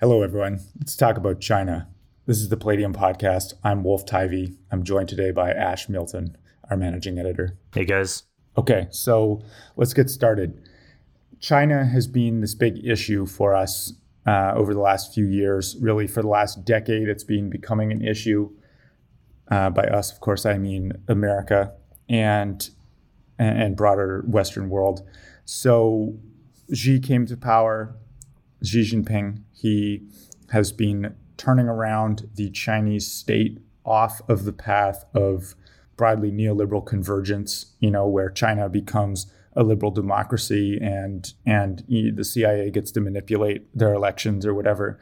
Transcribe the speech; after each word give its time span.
Hello, 0.00 0.22
everyone. 0.22 0.60
Let's 0.78 0.94
talk 0.94 1.16
about 1.16 1.40
China. 1.40 1.88
This 2.24 2.36
is 2.36 2.50
the 2.50 2.56
Palladium 2.56 2.94
Podcast. 2.94 3.54
I'm 3.64 3.82
Wolf 3.82 4.06
Tivy. 4.06 4.56
I'm 4.70 4.84
joined 4.84 5.08
today 5.08 5.32
by 5.32 5.50
Ash 5.50 5.88
Milton, 5.88 6.36
our 6.70 6.76
managing 6.76 7.18
editor. 7.18 7.58
Hey, 7.74 7.84
guys. 7.84 8.22
Okay, 8.56 8.86
so 8.92 9.42
let's 9.74 9.94
get 9.94 10.08
started. 10.08 10.62
China 11.40 11.84
has 11.84 12.06
been 12.06 12.42
this 12.42 12.54
big 12.54 12.86
issue 12.86 13.26
for 13.26 13.56
us 13.56 13.92
uh, 14.24 14.52
over 14.54 14.72
the 14.72 14.78
last 14.78 15.12
few 15.12 15.26
years. 15.26 15.76
Really, 15.80 16.06
for 16.06 16.22
the 16.22 16.28
last 16.28 16.64
decade, 16.64 17.08
it's 17.08 17.24
been 17.24 17.50
becoming 17.50 17.90
an 17.90 18.06
issue. 18.06 18.52
Uh, 19.50 19.68
by 19.70 19.82
us, 19.82 20.12
of 20.12 20.20
course, 20.20 20.46
I 20.46 20.58
mean 20.58 20.92
America 21.08 21.72
and 22.08 22.70
and 23.36 23.76
broader 23.76 24.22
Western 24.28 24.68
world. 24.68 25.02
So 25.44 26.14
Xi 26.72 27.00
came 27.00 27.26
to 27.26 27.36
power. 27.36 27.96
Xi 28.62 28.82
Jinping. 28.82 29.42
He 29.52 30.02
has 30.50 30.72
been 30.72 31.14
turning 31.36 31.66
around 31.66 32.28
the 32.34 32.50
Chinese 32.50 33.10
state 33.10 33.60
off 33.84 34.20
of 34.28 34.44
the 34.44 34.52
path 34.52 35.04
of 35.14 35.54
broadly 35.96 36.30
neoliberal 36.30 36.84
convergence. 36.84 37.74
You 37.80 37.90
know, 37.90 38.06
where 38.06 38.30
China 38.30 38.68
becomes 38.68 39.30
a 39.54 39.62
liberal 39.62 39.90
democracy 39.90 40.78
and 40.80 41.32
and 41.44 41.84
the 41.88 42.24
CIA 42.24 42.70
gets 42.70 42.92
to 42.92 43.00
manipulate 43.00 43.76
their 43.76 43.92
elections 43.92 44.46
or 44.46 44.54
whatever. 44.54 44.98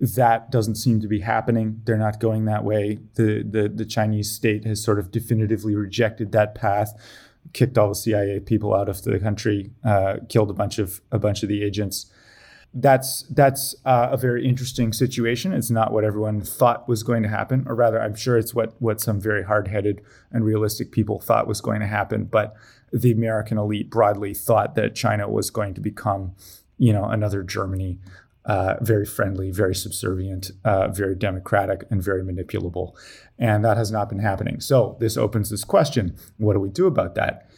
That 0.00 0.50
doesn't 0.50 0.74
seem 0.74 1.00
to 1.00 1.06
be 1.06 1.20
happening. 1.20 1.80
They're 1.84 1.96
not 1.96 2.18
going 2.18 2.44
that 2.46 2.64
way. 2.64 2.98
The 3.14 3.44
the 3.48 3.68
the 3.68 3.84
Chinese 3.84 4.30
state 4.30 4.64
has 4.64 4.82
sort 4.82 4.98
of 4.98 5.12
definitively 5.12 5.76
rejected 5.76 6.32
that 6.32 6.54
path, 6.56 6.92
kicked 7.52 7.78
all 7.78 7.90
the 7.90 7.94
CIA 7.94 8.40
people 8.40 8.74
out 8.74 8.88
of 8.88 9.02
the 9.02 9.20
country, 9.20 9.70
uh, 9.84 10.16
killed 10.28 10.50
a 10.50 10.54
bunch 10.54 10.78
of 10.80 11.00
a 11.12 11.18
bunch 11.18 11.44
of 11.44 11.48
the 11.48 11.62
agents 11.62 12.10
that's 12.74 13.22
that's 13.24 13.74
uh, 13.84 14.08
a 14.12 14.16
very 14.16 14.46
interesting 14.46 14.92
situation. 14.92 15.52
It's 15.52 15.70
not 15.70 15.92
what 15.92 16.04
everyone 16.04 16.40
thought 16.40 16.88
was 16.88 17.02
going 17.02 17.22
to 17.22 17.28
happen, 17.28 17.64
or 17.66 17.74
rather, 17.74 18.00
I'm 18.00 18.14
sure 18.14 18.38
it's 18.38 18.54
what 18.54 18.74
what 18.80 19.00
some 19.00 19.20
very 19.20 19.44
hard-headed 19.44 20.00
and 20.30 20.44
realistic 20.44 20.90
people 20.90 21.20
thought 21.20 21.46
was 21.46 21.60
going 21.60 21.80
to 21.80 21.86
happen. 21.86 22.24
But 22.24 22.54
the 22.92 23.12
American 23.12 23.58
elite 23.58 23.90
broadly 23.90 24.32
thought 24.32 24.74
that 24.76 24.94
China 24.94 25.28
was 25.28 25.50
going 25.50 25.74
to 25.74 25.80
become, 25.80 26.34
you 26.78 26.92
know, 26.92 27.04
another 27.04 27.42
Germany, 27.42 27.98
uh, 28.46 28.76
very 28.80 29.04
friendly, 29.04 29.50
very 29.50 29.74
subservient, 29.74 30.50
uh, 30.64 30.88
very 30.88 31.14
democratic, 31.14 31.84
and 31.90 32.02
very 32.02 32.22
manipulable. 32.22 32.94
And 33.38 33.62
that 33.64 33.76
has 33.76 33.90
not 33.90 34.08
been 34.08 34.20
happening. 34.20 34.60
So 34.60 34.96
this 34.98 35.18
opens 35.18 35.50
this 35.50 35.64
question: 35.64 36.16
What 36.38 36.54
do 36.54 36.60
we 36.60 36.70
do 36.70 36.86
about 36.86 37.16
that? 37.16 37.50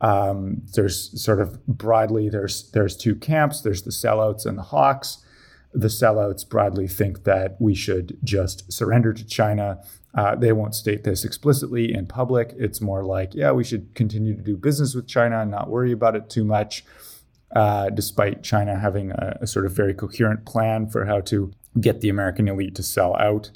Um, 0.00 0.62
there's 0.74 1.20
sort 1.20 1.40
of 1.40 1.66
broadly 1.66 2.28
there's 2.28 2.70
there's 2.70 2.96
two 2.96 3.14
camps. 3.16 3.60
There's 3.60 3.82
the 3.82 3.90
sellouts 3.90 4.46
and 4.46 4.56
the 4.56 4.62
hawks. 4.62 5.24
The 5.74 5.88
sellouts 5.88 6.48
broadly 6.48 6.88
think 6.88 7.24
that 7.24 7.56
we 7.60 7.74
should 7.74 8.16
just 8.24 8.72
surrender 8.72 9.12
to 9.12 9.24
China 9.24 9.80
uh, 10.14 10.34
they 10.34 10.52
won't 10.52 10.74
state 10.74 11.04
this 11.04 11.24
explicitly 11.24 11.92
in 11.92 12.06
public. 12.06 12.54
It's 12.56 12.80
more 12.80 13.04
like, 13.04 13.34
yeah, 13.34 13.52
we 13.52 13.64
should 13.64 13.94
continue 13.94 14.34
to 14.34 14.42
do 14.42 14.56
business 14.56 14.94
with 14.94 15.06
China 15.06 15.40
and 15.40 15.50
not 15.50 15.68
worry 15.68 15.92
about 15.92 16.16
it 16.16 16.30
too 16.30 16.44
much, 16.44 16.84
uh, 17.54 17.90
despite 17.90 18.42
China 18.42 18.78
having 18.78 19.12
a, 19.12 19.38
a, 19.42 19.46
sort 19.46 19.66
of 19.66 19.72
very 19.72 19.94
coherent 19.94 20.44
plan 20.44 20.88
for 20.88 21.04
how 21.04 21.20
to 21.20 21.52
get 21.80 22.00
the 22.00 22.08
American 22.08 22.48
elite 22.48 22.74
to 22.74 22.82
sell 22.82 23.14
out 23.16 23.50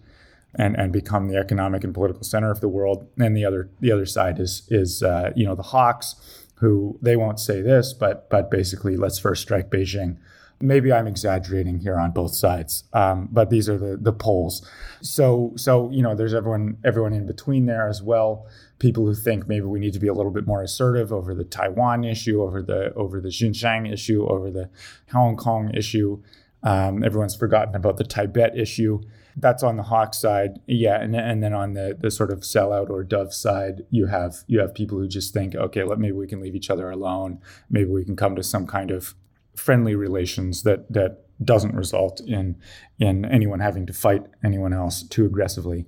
and, 0.55 0.77
and 0.77 0.93
become 0.93 1.29
the 1.29 1.37
economic 1.37 1.83
and 1.85 1.95
political 1.95 2.23
center 2.23 2.51
of 2.51 2.61
the 2.61 2.69
world. 2.69 3.09
And 3.19 3.37
the 3.37 3.45
other 3.45 3.71
the 3.81 3.91
other 3.91 4.07
side 4.07 4.39
is 4.39 4.67
is 4.71 5.03
uh, 5.03 5.33
you 5.35 5.45
know 5.45 5.55
the 5.55 5.63
hawks, 5.63 6.42
who 6.63 6.99
they 7.03 7.17
won't 7.17 7.39
say 7.39 7.61
this, 7.61 7.93
but 7.93 8.31
but 8.31 8.51
basically 8.51 8.97
let's 8.97 9.19
first 9.19 9.43
strike 9.43 9.69
Beijing 9.69 10.17
maybe 10.63 10.93
I'm 10.93 11.09
exaggerating 11.09 11.81
here 11.81 11.99
on 11.99 12.13
both 12.13 12.35
sides, 12.35 12.85
um, 12.93 13.29
but 13.31 13.51
these 13.51 13.69
are 13.69 13.77
the 13.77 13.99
the 14.01 14.13
poles. 14.13 14.67
So 15.03 15.53
so 15.57 15.91
you 15.91 16.03
know, 16.03 16.15
there's 16.15 16.33
everyone 16.33 16.79
everyone 16.85 17.13
in 17.13 17.27
between 17.27 17.67
there 17.67 17.89
as 17.89 18.01
well. 18.01 18.47
People 18.79 19.05
who 19.05 19.15
think 19.15 19.49
maybe 19.49 19.67
we 19.67 19.81
need 19.81 19.93
to 19.93 19.99
be 19.99 20.07
a 20.07 20.15
little 20.15 20.31
bit 20.31 20.47
more 20.47 20.63
assertive 20.63 21.13
over 21.13 21.35
the 21.35 21.45
Taiwan 21.45 22.05
issue, 22.05 22.43
over 22.43 22.63
the 22.63 22.95
over 22.95 23.21
the 23.21 23.29
Xinjiang 23.29 23.93
issue, 23.93 24.25
over 24.27 24.51
the 24.51 24.71
Hong 25.11 25.37
Kong 25.37 25.71
issue. 25.75 26.23
Um, 26.63 27.03
everyone's 27.03 27.35
forgotten 27.35 27.75
about 27.75 27.97
the 27.97 28.05
Tibet 28.05 28.57
issue. 28.57 29.03
That's 29.37 29.63
on 29.63 29.77
the 29.77 29.85
Hawk 29.85 30.15
side, 30.15 30.61
yeah, 30.67 31.01
and 31.01 31.17
and 31.17 31.43
then 31.43 31.53
on 31.53 31.73
the 31.73 31.97
the 31.99 32.11
sort 32.11 32.31
of 32.31 32.41
sellout 32.41 32.91
or 32.91 33.03
dove 33.03 33.33
side, 33.33 33.83
you 33.91 34.07
have 34.07 34.37
you 34.47 34.61
have 34.61 34.75
people 34.75 34.99
who 34.99 35.09
just 35.09 35.33
think, 35.33 35.55
okay, 35.55 35.85
let 35.85 35.99
maybe 35.99 36.13
we 36.13 36.27
can 36.27 36.41
leave 36.41 36.55
each 36.55 36.71
other 36.71 36.91
alone. 36.91 37.41
Maybe 37.71 37.91
we 37.91 38.05
can 38.05 38.17
come 38.17 38.37
to 38.37 38.43
some 38.43 38.67
kind 38.67 38.91
of 38.91 39.15
friendly 39.57 39.95
relations 39.95 40.63
that 40.63 40.93
that 40.93 41.25
doesn't 41.45 41.75
result 41.75 42.21
in 42.21 42.57
in 42.99 43.25
anyone 43.25 43.61
having 43.61 43.87
to 43.87 43.93
fight 43.93 44.25
anyone 44.45 44.73
else 44.73 45.03
too 45.03 45.25
aggressively. 45.25 45.87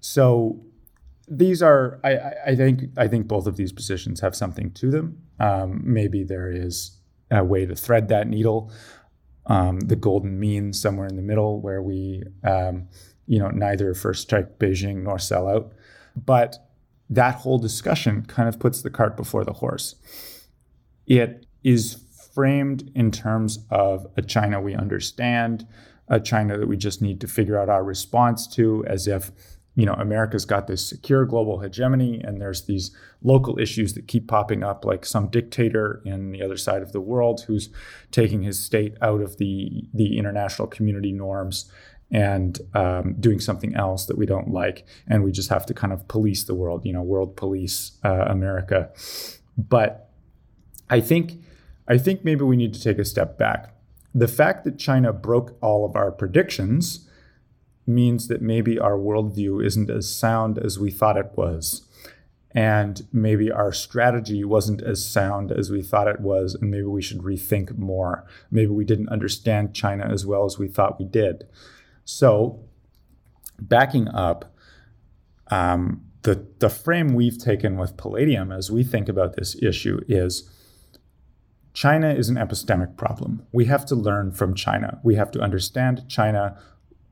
So 0.00 0.64
these 1.28 1.62
are 1.62 2.00
I, 2.04 2.50
I 2.52 2.56
think 2.56 2.84
I 2.96 3.08
think 3.08 3.26
both 3.26 3.46
of 3.46 3.56
these 3.56 3.72
positions 3.72 4.20
have 4.20 4.34
something 4.34 4.70
to 4.72 4.90
them. 4.90 5.22
Um, 5.38 5.80
maybe 5.84 6.24
there 6.24 6.50
is 6.50 6.92
a 7.30 7.44
way 7.44 7.66
to 7.66 7.74
thread 7.74 8.08
that 8.08 8.28
needle, 8.28 8.72
um, 9.46 9.80
the 9.80 9.96
golden 9.96 10.38
mean 10.38 10.72
somewhere 10.72 11.06
in 11.06 11.16
the 11.16 11.22
middle 11.22 11.60
where 11.60 11.82
we 11.82 12.22
um, 12.44 12.88
you 13.26 13.38
know 13.38 13.48
neither 13.48 13.94
first 13.94 14.22
strike 14.22 14.58
Beijing 14.58 15.02
nor 15.02 15.18
sell 15.18 15.48
out. 15.48 15.72
But 16.16 16.58
that 17.10 17.36
whole 17.36 17.58
discussion 17.58 18.24
kind 18.26 18.48
of 18.48 18.58
puts 18.58 18.82
the 18.82 18.90
cart 18.90 19.16
before 19.16 19.44
the 19.44 19.54
horse. 19.54 19.94
It 21.06 21.46
is 21.62 22.02
framed 22.34 22.90
in 22.94 23.10
terms 23.10 23.60
of 23.70 24.06
a 24.16 24.22
China 24.22 24.60
we 24.60 24.74
understand, 24.74 25.66
a 26.08 26.20
China 26.20 26.58
that 26.58 26.66
we 26.66 26.76
just 26.76 27.00
need 27.00 27.20
to 27.20 27.28
figure 27.28 27.58
out 27.58 27.68
our 27.68 27.84
response 27.84 28.46
to, 28.48 28.84
as 28.86 29.06
if 29.06 29.30
you 29.76 29.84
know 29.86 29.92
America's 29.92 30.44
got 30.44 30.66
this 30.66 30.84
secure 30.84 31.24
global 31.24 31.60
hegemony, 31.60 32.20
and 32.24 32.40
there's 32.40 32.64
these 32.64 32.90
local 33.22 33.58
issues 33.58 33.92
that 33.92 34.08
keep 34.08 34.26
popping 34.26 34.64
up, 34.64 34.84
like 34.84 35.04
some 35.04 35.28
dictator 35.28 36.02
in 36.04 36.32
the 36.32 36.42
other 36.42 36.56
side 36.56 36.82
of 36.82 36.92
the 36.92 37.00
world 37.00 37.44
who's 37.46 37.68
taking 38.10 38.42
his 38.42 38.58
state 38.58 38.96
out 39.00 39.20
of 39.20 39.36
the 39.36 39.84
the 39.92 40.18
international 40.18 40.66
community 40.66 41.12
norms 41.12 41.70
and 42.10 42.60
um, 42.74 43.16
doing 43.18 43.40
something 43.40 43.74
else 43.74 44.06
that 44.06 44.16
we 44.16 44.26
don't 44.26 44.50
like, 44.50 44.86
and 45.06 45.22
we 45.22 45.30
just 45.30 45.50
have 45.50 45.66
to 45.66 45.74
kind 45.74 45.92
of 45.92 46.08
police 46.08 46.44
the 46.44 46.54
world, 46.54 46.84
you 46.86 46.92
know, 46.92 47.02
world 47.02 47.36
police 47.36 47.98
uh, 48.02 48.24
America. 48.28 48.90
But 49.58 50.10
I 50.88 51.00
think 51.00 51.32
I 51.86 51.98
think 51.98 52.24
maybe 52.24 52.44
we 52.44 52.56
need 52.56 52.72
to 52.74 52.82
take 52.82 52.98
a 52.98 53.04
step 53.04 53.36
back. 53.36 53.74
The 54.14 54.28
fact 54.28 54.64
that 54.64 54.78
China 54.78 55.12
broke 55.12 55.58
all 55.60 55.84
of 55.84 55.94
our 55.94 56.10
predictions 56.10 57.05
means 57.86 58.28
that 58.28 58.42
maybe 58.42 58.78
our 58.78 58.96
worldview 58.98 59.64
isn't 59.64 59.90
as 59.90 60.12
sound 60.12 60.58
as 60.58 60.78
we 60.78 60.90
thought 60.90 61.16
it 61.16 61.30
was. 61.34 61.86
And 62.52 63.06
maybe 63.12 63.52
our 63.52 63.72
strategy 63.72 64.42
wasn't 64.42 64.82
as 64.82 65.04
sound 65.04 65.52
as 65.52 65.70
we 65.70 65.82
thought 65.82 66.08
it 66.08 66.20
was, 66.20 66.54
and 66.54 66.70
maybe 66.70 66.84
we 66.84 67.02
should 67.02 67.18
rethink 67.18 67.76
more. 67.76 68.26
Maybe 68.50 68.70
we 68.70 68.84
didn't 68.84 69.10
understand 69.10 69.74
China 69.74 70.08
as 70.10 70.24
well 70.24 70.46
as 70.46 70.58
we 70.58 70.66
thought 70.66 70.98
we 70.98 71.04
did. 71.04 71.46
So, 72.04 72.64
backing 73.60 74.08
up, 74.08 74.54
um, 75.50 76.06
the, 76.22 76.46
the 76.58 76.70
frame 76.70 77.14
we've 77.14 77.38
taken 77.38 77.76
with 77.76 77.96
Palladium 77.96 78.50
as 78.50 78.70
we 78.70 78.82
think 78.82 79.08
about 79.08 79.36
this 79.36 79.54
issue 79.62 80.00
is 80.08 80.50
China 81.74 82.08
is 82.08 82.30
an 82.30 82.36
epistemic 82.36 82.96
problem. 82.96 83.46
We 83.52 83.66
have 83.66 83.84
to 83.86 83.94
learn 83.94 84.32
from 84.32 84.54
China. 84.54 84.98
We 85.04 85.16
have 85.16 85.30
to 85.32 85.40
understand 85.40 86.08
China 86.08 86.58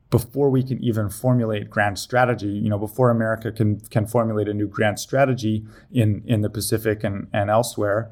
before 0.09 0.49
we 0.49 0.63
can 0.63 0.81
even 0.83 1.09
formulate 1.09 1.69
grand 1.69 1.99
strategy. 1.99 2.47
You 2.47 2.69
know, 2.69 2.77
before 2.77 3.09
America 3.09 3.51
can 3.51 3.79
can 3.79 4.05
formulate 4.05 4.47
a 4.47 4.53
new 4.53 4.67
grand 4.67 4.99
strategy 4.99 5.65
in 5.91 6.23
in 6.25 6.41
the 6.41 6.49
Pacific 6.49 7.03
and, 7.03 7.27
and 7.33 7.49
elsewhere, 7.49 8.11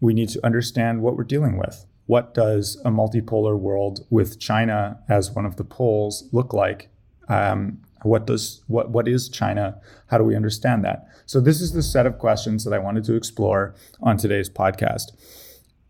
we 0.00 0.14
need 0.14 0.28
to 0.30 0.44
understand 0.44 1.02
what 1.02 1.16
we're 1.16 1.24
dealing 1.24 1.58
with. 1.58 1.86
What 2.06 2.34
does 2.34 2.80
a 2.84 2.90
multipolar 2.90 3.58
world 3.58 4.06
with 4.10 4.38
China 4.38 5.00
as 5.08 5.32
one 5.32 5.44
of 5.44 5.56
the 5.56 5.64
poles 5.64 6.28
look 6.32 6.52
like? 6.52 6.88
Um, 7.28 7.82
what 8.02 8.26
does 8.26 8.62
what 8.68 8.90
what 8.90 9.08
is 9.08 9.28
China? 9.28 9.80
How 10.06 10.18
do 10.18 10.24
we 10.24 10.36
understand 10.36 10.84
that? 10.84 11.06
So 11.26 11.40
this 11.40 11.60
is 11.60 11.72
the 11.72 11.82
set 11.82 12.06
of 12.06 12.18
questions 12.18 12.64
that 12.64 12.72
I 12.72 12.78
wanted 12.78 13.04
to 13.04 13.14
explore 13.14 13.74
on 14.00 14.16
today's 14.16 14.48
podcast. 14.48 15.12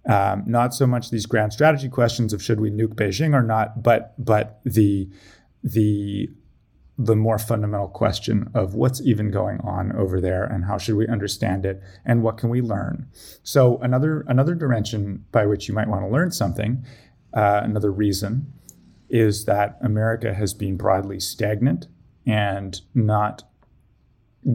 Um, 0.09 0.45
not 0.47 0.73
so 0.73 0.87
much 0.87 1.11
these 1.11 1.27
grand 1.27 1.53
strategy 1.53 1.89
questions 1.89 2.33
of 2.33 2.43
should 2.43 2.61
we 2.61 2.71
nuke 2.71 2.95
Beijing 2.95 3.35
or 3.35 3.43
not, 3.43 3.83
but 3.83 4.15
but 4.25 4.61
the 4.65 5.09
the 5.65 6.31
the 6.99 7.17
more 7.17 7.39
fundamental 7.39 7.89
question 7.89 8.51
of 8.55 8.75
what's 8.75 9.03
even 9.03 9.31
going 9.31 9.61
on 9.61 9.93
over 9.97 10.21
there 10.21 10.45
and 10.45 10.65
how 10.65 10.79
should 10.79 10.97
we 10.97 11.07
understand 11.09 11.67
it 11.67 11.83
and 12.07 12.23
what 12.23 12.39
can 12.39 12.49
we 12.49 12.63
learn. 12.63 13.07
So 13.43 13.79
another 13.79 14.25
another 14.29 14.55
dimension 14.55 15.25
by 15.33 15.47
which 15.47 15.69
you 15.69 15.75
might 15.75 15.89
want 15.89 16.05
to 16.05 16.09
learn 16.09 16.31
something, 16.31 16.85
uh, 17.35 17.61
another 17.65 17.93
reason, 17.93 18.53
is 19.11 19.45
that 19.45 19.77
America 19.83 20.33
has 20.33 20.55
been 20.55 20.77
broadly 20.77 21.21
stagnant 21.21 21.87
and 22.27 22.81
not 22.95 23.43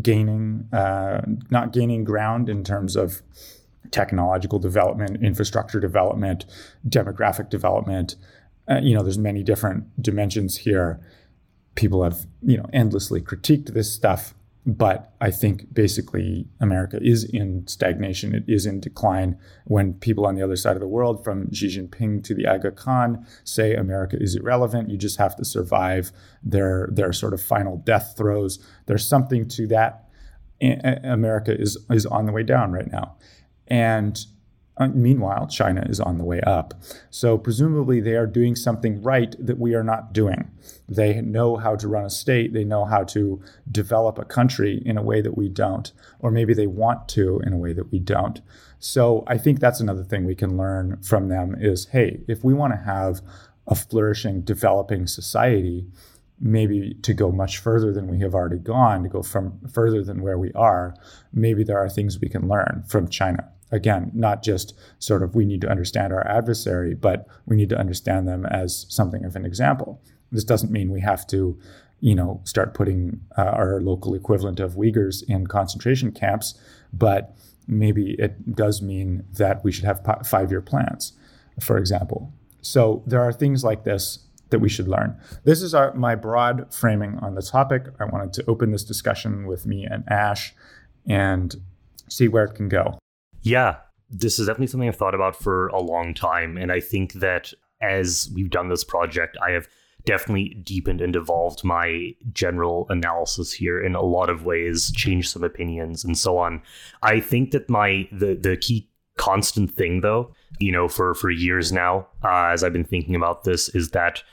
gaining 0.01 0.67
uh, 0.73 1.21
not 1.49 1.73
gaining 1.73 2.03
ground 2.03 2.49
in 2.49 2.63
terms 2.63 2.95
of 2.95 3.21
technological 3.89 4.59
development, 4.59 5.23
infrastructure 5.23 5.79
development, 5.79 6.45
demographic 6.87 7.49
development, 7.49 8.15
uh, 8.69 8.79
you 8.81 8.95
know, 8.95 9.03
there's 9.03 9.17
many 9.17 9.43
different 9.43 10.01
dimensions 10.01 10.57
here. 10.57 10.99
People 11.75 12.03
have, 12.03 12.25
you 12.41 12.57
know, 12.57 12.65
endlessly 12.71 13.21
critiqued 13.21 13.73
this 13.73 13.91
stuff, 13.91 14.33
but 14.65 15.13
I 15.19 15.31
think 15.31 15.73
basically 15.73 16.47
America 16.59 16.99
is 17.01 17.23
in 17.23 17.67
stagnation. 17.67 18.35
It 18.35 18.43
is 18.47 18.65
in 18.65 18.79
decline. 18.79 19.37
When 19.65 19.93
people 19.95 20.25
on 20.25 20.35
the 20.35 20.43
other 20.43 20.55
side 20.55 20.75
of 20.75 20.81
the 20.81 20.87
world, 20.87 21.23
from 21.23 21.51
Xi 21.51 21.67
Jinping 21.67 22.23
to 22.25 22.35
the 22.35 22.45
Aga 22.45 22.71
Khan, 22.71 23.25
say 23.43 23.73
America 23.73 24.17
is 24.19 24.35
irrelevant, 24.35 24.89
you 24.89 24.97
just 24.97 25.17
have 25.17 25.35
to 25.37 25.45
survive 25.45 26.11
their 26.43 26.89
their 26.91 27.11
sort 27.11 27.33
of 27.33 27.41
final 27.41 27.77
death 27.77 28.13
throes. 28.15 28.59
There's 28.85 29.07
something 29.07 29.47
to 29.49 29.67
that. 29.67 30.07
America 30.61 31.59
is 31.59 31.75
is 31.89 32.05
on 32.05 32.27
the 32.27 32.31
way 32.31 32.43
down 32.43 32.71
right 32.71 32.91
now, 32.91 33.15
and 33.67 34.25
uh, 34.77 34.87
meanwhile, 34.87 35.47
China 35.47 35.85
is 35.87 35.99
on 35.99 36.17
the 36.17 36.23
way 36.23 36.41
up. 36.41 36.73
So, 37.09 37.37
presumably, 37.37 37.99
they 37.99 38.15
are 38.15 38.25
doing 38.25 38.55
something 38.55 39.01
right 39.01 39.35
that 39.37 39.59
we 39.59 39.75
are 39.75 39.83
not 39.83 40.13
doing. 40.13 40.49
They 40.87 41.21
know 41.21 41.57
how 41.57 41.75
to 41.75 41.87
run 41.87 42.05
a 42.05 42.09
state, 42.09 42.53
they 42.53 42.63
know 42.63 42.85
how 42.85 43.03
to 43.05 43.41
develop 43.69 44.17
a 44.17 44.25
country 44.25 44.81
in 44.85 44.97
a 44.97 45.03
way 45.03 45.21
that 45.21 45.37
we 45.37 45.49
don't, 45.49 45.91
or 46.19 46.31
maybe 46.31 46.53
they 46.53 46.67
want 46.67 47.07
to 47.09 47.39
in 47.45 47.53
a 47.53 47.57
way 47.57 47.73
that 47.73 47.91
we 47.91 47.99
don't. 47.99 48.41
So, 48.79 49.23
I 49.27 49.37
think 49.37 49.59
that's 49.59 49.81
another 49.81 50.03
thing 50.03 50.25
we 50.25 50.35
can 50.35 50.57
learn 50.57 51.01
from 51.03 51.27
them 51.27 51.55
is 51.59 51.85
hey, 51.87 52.21
if 52.27 52.43
we 52.43 52.53
want 52.53 52.73
to 52.73 52.79
have 52.79 53.21
a 53.67 53.75
flourishing, 53.75 54.41
developing 54.41 55.05
society, 55.05 55.85
maybe 56.41 56.95
to 57.03 57.13
go 57.13 57.31
much 57.31 57.59
further 57.59 57.93
than 57.93 58.07
we 58.07 58.19
have 58.19 58.33
already 58.33 58.57
gone, 58.57 59.03
to 59.03 59.09
go 59.09 59.21
from 59.21 59.59
further 59.71 60.03
than 60.03 60.21
where 60.21 60.37
we 60.37 60.51
are, 60.53 60.95
maybe 61.31 61.63
there 61.63 61.77
are 61.77 61.89
things 61.89 62.19
we 62.19 62.27
can 62.29 62.47
learn 62.47 62.83
from 62.87 63.07
China 63.07 63.47
again, 63.71 64.11
not 64.13 64.43
just 64.43 64.73
sort 64.99 65.23
of 65.23 65.33
we 65.33 65.45
need 65.45 65.61
to 65.61 65.69
understand 65.69 66.13
our 66.13 66.27
adversary, 66.27 66.93
but 66.93 67.25
we 67.45 67.55
need 67.55 67.69
to 67.69 67.77
understand 67.77 68.27
them 68.27 68.45
as 68.45 68.85
something 68.89 69.23
of 69.23 69.35
an 69.35 69.45
example. 69.45 70.01
This 70.31 70.43
doesn't 70.43 70.71
mean 70.71 70.91
we 70.91 71.01
have 71.01 71.25
to, 71.27 71.57
you 72.01 72.15
know, 72.15 72.41
start 72.43 72.73
putting 72.73 73.21
uh, 73.37 73.43
our 73.43 73.81
local 73.81 74.13
equivalent 74.13 74.59
of 74.59 74.73
Uyghurs 74.73 75.23
in 75.27 75.47
concentration 75.47 76.11
camps, 76.11 76.59
but 76.91 77.35
maybe 77.67 78.15
it 78.19 78.55
does 78.55 78.81
mean 78.81 79.23
that 79.33 79.63
we 79.63 79.71
should 79.71 79.85
have 79.85 80.05
five 80.25 80.51
year 80.51 80.61
plans, 80.61 81.13
for 81.59 81.77
example. 81.77 82.33
So 82.61 83.03
there 83.07 83.21
are 83.21 83.33
things 83.33 83.63
like 83.63 83.83
this 83.83 84.19
that 84.51 84.59
we 84.59 84.69
should 84.69 84.87
learn. 84.87 85.19
This 85.43 85.61
is 85.61 85.73
our, 85.73 85.93
my 85.93 86.15
broad 86.15 86.73
framing 86.73 87.17
on 87.21 87.35
the 87.35 87.41
topic. 87.41 87.87
I 87.99 88.05
wanted 88.05 88.33
to 88.33 88.45
open 88.47 88.71
this 88.71 88.83
discussion 88.83 89.47
with 89.47 89.65
me 89.65 89.85
and 89.85 90.03
Ash 90.09 90.53
and 91.07 91.55
see 92.09 92.27
where 92.27 92.43
it 92.43 92.55
can 92.55 92.69
go. 92.69 92.99
Yeah, 93.41 93.77
this 94.09 94.37
is 94.37 94.47
definitely 94.47 94.67
something 94.67 94.89
I've 94.89 94.97
thought 94.97 95.15
about 95.15 95.35
for 95.35 95.67
a 95.69 95.79
long 95.79 96.13
time. 96.13 96.57
And 96.57 96.71
I 96.71 96.79
think 96.79 97.13
that 97.13 97.53
as 97.81 98.29
we've 98.35 98.49
done 98.49 98.69
this 98.69 98.83
project, 98.83 99.37
I 99.45 99.51
have 99.51 99.67
definitely 100.05 100.49
deepened 100.63 101.01
and 101.01 101.15
evolved 101.15 101.63
my 101.63 102.11
general 102.33 102.85
analysis 102.89 103.53
here 103.53 103.81
in 103.81 103.95
a 103.95 104.01
lot 104.01 104.29
of 104.29 104.45
ways, 104.45 104.91
changed 104.91 105.29
some 105.29 105.43
opinions 105.43 106.03
and 106.03 106.17
so 106.17 106.37
on. 106.37 106.61
I 107.03 107.19
think 107.19 107.51
that 107.51 107.69
my 107.69 108.07
the 108.11 108.35
the 108.35 108.57
key 108.57 108.89
constant 109.17 109.71
thing 109.71 110.01
though, 110.01 110.33
you 110.61 110.71
know, 110.71 110.87
for 110.87 111.13
for 111.13 111.29
years 111.29 111.71
now, 111.71 112.07
uh, 112.23 112.45
as 112.45 112.63
I've 112.63 112.73
been 112.73 112.83
thinking 112.83 113.15
about 113.15 113.43
this, 113.43 113.69
is 113.69 113.91
that 113.91 114.23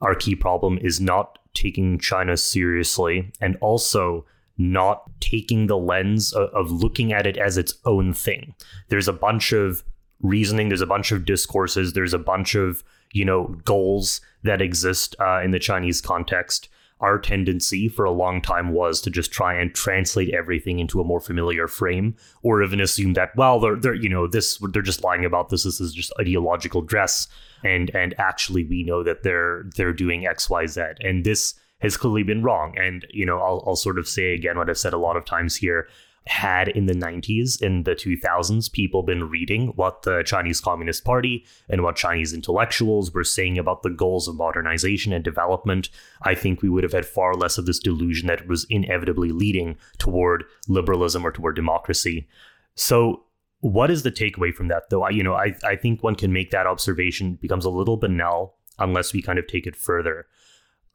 our 0.00 0.14
key 0.14 0.34
problem 0.34 0.78
is 0.78 1.00
not 1.00 1.38
taking 1.54 1.98
China 1.98 2.36
seriously 2.36 3.32
and 3.40 3.56
also 3.60 4.24
not 4.58 5.08
taking 5.20 5.66
the 5.66 5.78
lens 5.78 6.32
of, 6.32 6.50
of 6.50 6.70
looking 6.70 7.12
at 7.12 7.26
it 7.26 7.36
as 7.36 7.56
its 7.56 7.74
own 7.84 8.12
thing. 8.12 8.54
There's 8.88 9.08
a 9.08 9.12
bunch 9.12 9.52
of 9.52 9.84
reasoning, 10.20 10.68
there's 10.68 10.80
a 10.80 10.86
bunch 10.86 11.12
of 11.12 11.24
discourses, 11.24 11.92
there's 11.92 12.14
a 12.14 12.18
bunch 12.18 12.54
of 12.54 12.82
you 13.12 13.24
know 13.24 13.56
goals 13.64 14.20
that 14.42 14.60
exist 14.60 15.16
uh, 15.20 15.40
in 15.40 15.50
the 15.50 15.58
Chinese 15.58 16.00
context. 16.00 16.68
Our 17.00 17.18
tendency 17.18 17.88
for 17.88 18.04
a 18.04 18.10
long 18.10 18.42
time 18.42 18.72
was 18.72 19.00
to 19.02 19.10
just 19.10 19.30
try 19.30 19.54
and 19.54 19.74
translate 19.74 20.34
everything 20.34 20.78
into 20.78 21.00
a 21.00 21.04
more 21.04 21.20
familiar 21.20 21.68
frame, 21.68 22.16
or 22.42 22.62
even 22.62 22.80
assume 22.80 23.12
that 23.14 23.36
well, 23.36 23.60
they're 23.60 23.76
they're 23.76 23.94
you 23.94 24.08
know 24.08 24.26
this 24.26 24.58
they're 24.72 24.82
just 24.82 25.04
lying 25.04 25.24
about 25.24 25.48
this. 25.48 25.64
This 25.64 25.80
is 25.80 25.92
just 25.92 26.12
ideological 26.20 26.82
dress, 26.82 27.28
and 27.62 27.90
and 27.94 28.14
actually 28.18 28.64
we 28.64 28.82
know 28.82 29.02
that 29.04 29.22
they're 29.22 29.64
they're 29.76 29.92
doing 29.92 30.26
X 30.26 30.50
Y 30.50 30.66
Z, 30.66 30.82
and 31.00 31.24
this 31.24 31.54
has 31.80 31.96
clearly 31.96 32.24
been 32.24 32.42
wrong. 32.42 32.76
And, 32.76 33.06
you 33.10 33.24
know, 33.24 33.38
I'll, 33.38 33.62
I'll 33.66 33.76
sort 33.76 33.98
of 33.98 34.08
say 34.08 34.34
again 34.34 34.58
what 34.58 34.68
I've 34.68 34.78
said 34.78 34.92
a 34.92 34.98
lot 34.98 35.16
of 35.16 35.24
times 35.24 35.54
here. 35.54 35.88
Had 36.28 36.68
in 36.68 36.84
the 36.84 36.94
90s, 36.94 37.60
in 37.62 37.84
the 37.84 37.94
2000s, 37.94 38.70
people 38.70 39.02
been 39.02 39.30
reading 39.30 39.68
what 39.68 40.02
the 40.02 40.22
Chinese 40.24 40.60
Communist 40.60 41.02
Party 41.04 41.46
and 41.70 41.82
what 41.82 41.96
Chinese 41.96 42.34
intellectuals 42.34 43.14
were 43.14 43.24
saying 43.24 43.56
about 43.56 43.82
the 43.82 43.88
goals 43.90 44.28
of 44.28 44.36
modernization 44.36 45.12
and 45.14 45.24
development, 45.24 45.88
I 46.22 46.34
think 46.34 46.60
we 46.60 46.68
would 46.68 46.84
have 46.84 46.92
had 46.92 47.06
far 47.06 47.34
less 47.34 47.56
of 47.56 47.64
this 47.64 47.78
delusion 47.78 48.28
that 48.28 48.42
it 48.42 48.46
was 48.46 48.66
inevitably 48.68 49.30
leading 49.30 49.78
toward 49.96 50.44
liberalism 50.68 51.26
or 51.26 51.32
toward 51.32 51.56
democracy. 51.56 52.28
So, 52.74 53.24
what 53.60 53.90
is 53.90 54.02
the 54.02 54.12
takeaway 54.12 54.52
from 54.52 54.68
that, 54.68 54.90
though? 54.90 55.04
I, 55.04 55.10
you 55.10 55.22
know, 55.22 55.34
I, 55.34 55.54
I 55.64 55.76
think 55.76 56.02
one 56.02 56.14
can 56.14 56.32
make 56.32 56.50
that 56.50 56.66
observation 56.66 57.36
becomes 57.40 57.64
a 57.64 57.70
little 57.70 57.96
banal 57.96 58.54
unless 58.78 59.12
we 59.12 59.22
kind 59.22 59.38
of 59.38 59.46
take 59.46 59.66
it 59.66 59.74
further. 59.74 60.26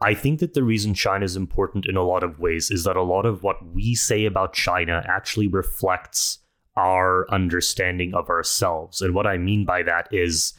I 0.03 0.13
think 0.13 0.39
that 0.39 0.53
the 0.53 0.63
reason 0.63 0.93
China 0.93 1.23
is 1.23 1.37
important 1.37 1.85
in 1.85 1.95
a 1.95 2.03
lot 2.03 2.23
of 2.23 2.37
ways 2.37 2.69
is 2.69 2.83
that 2.83 2.97
a 2.97 3.03
lot 3.03 3.25
of 3.25 3.41
what 3.41 3.65
we 3.73 3.95
say 3.95 4.25
about 4.25 4.53
China 4.53 5.01
actually 5.07 5.47
reflects 5.47 6.39
our 6.75 7.25
understanding 7.31 8.13
of 8.13 8.29
ourselves. 8.29 9.01
And 9.01 9.15
what 9.15 9.27
I 9.27 9.37
mean 9.37 9.63
by 9.63 9.81
that 9.83 10.09
is 10.11 10.53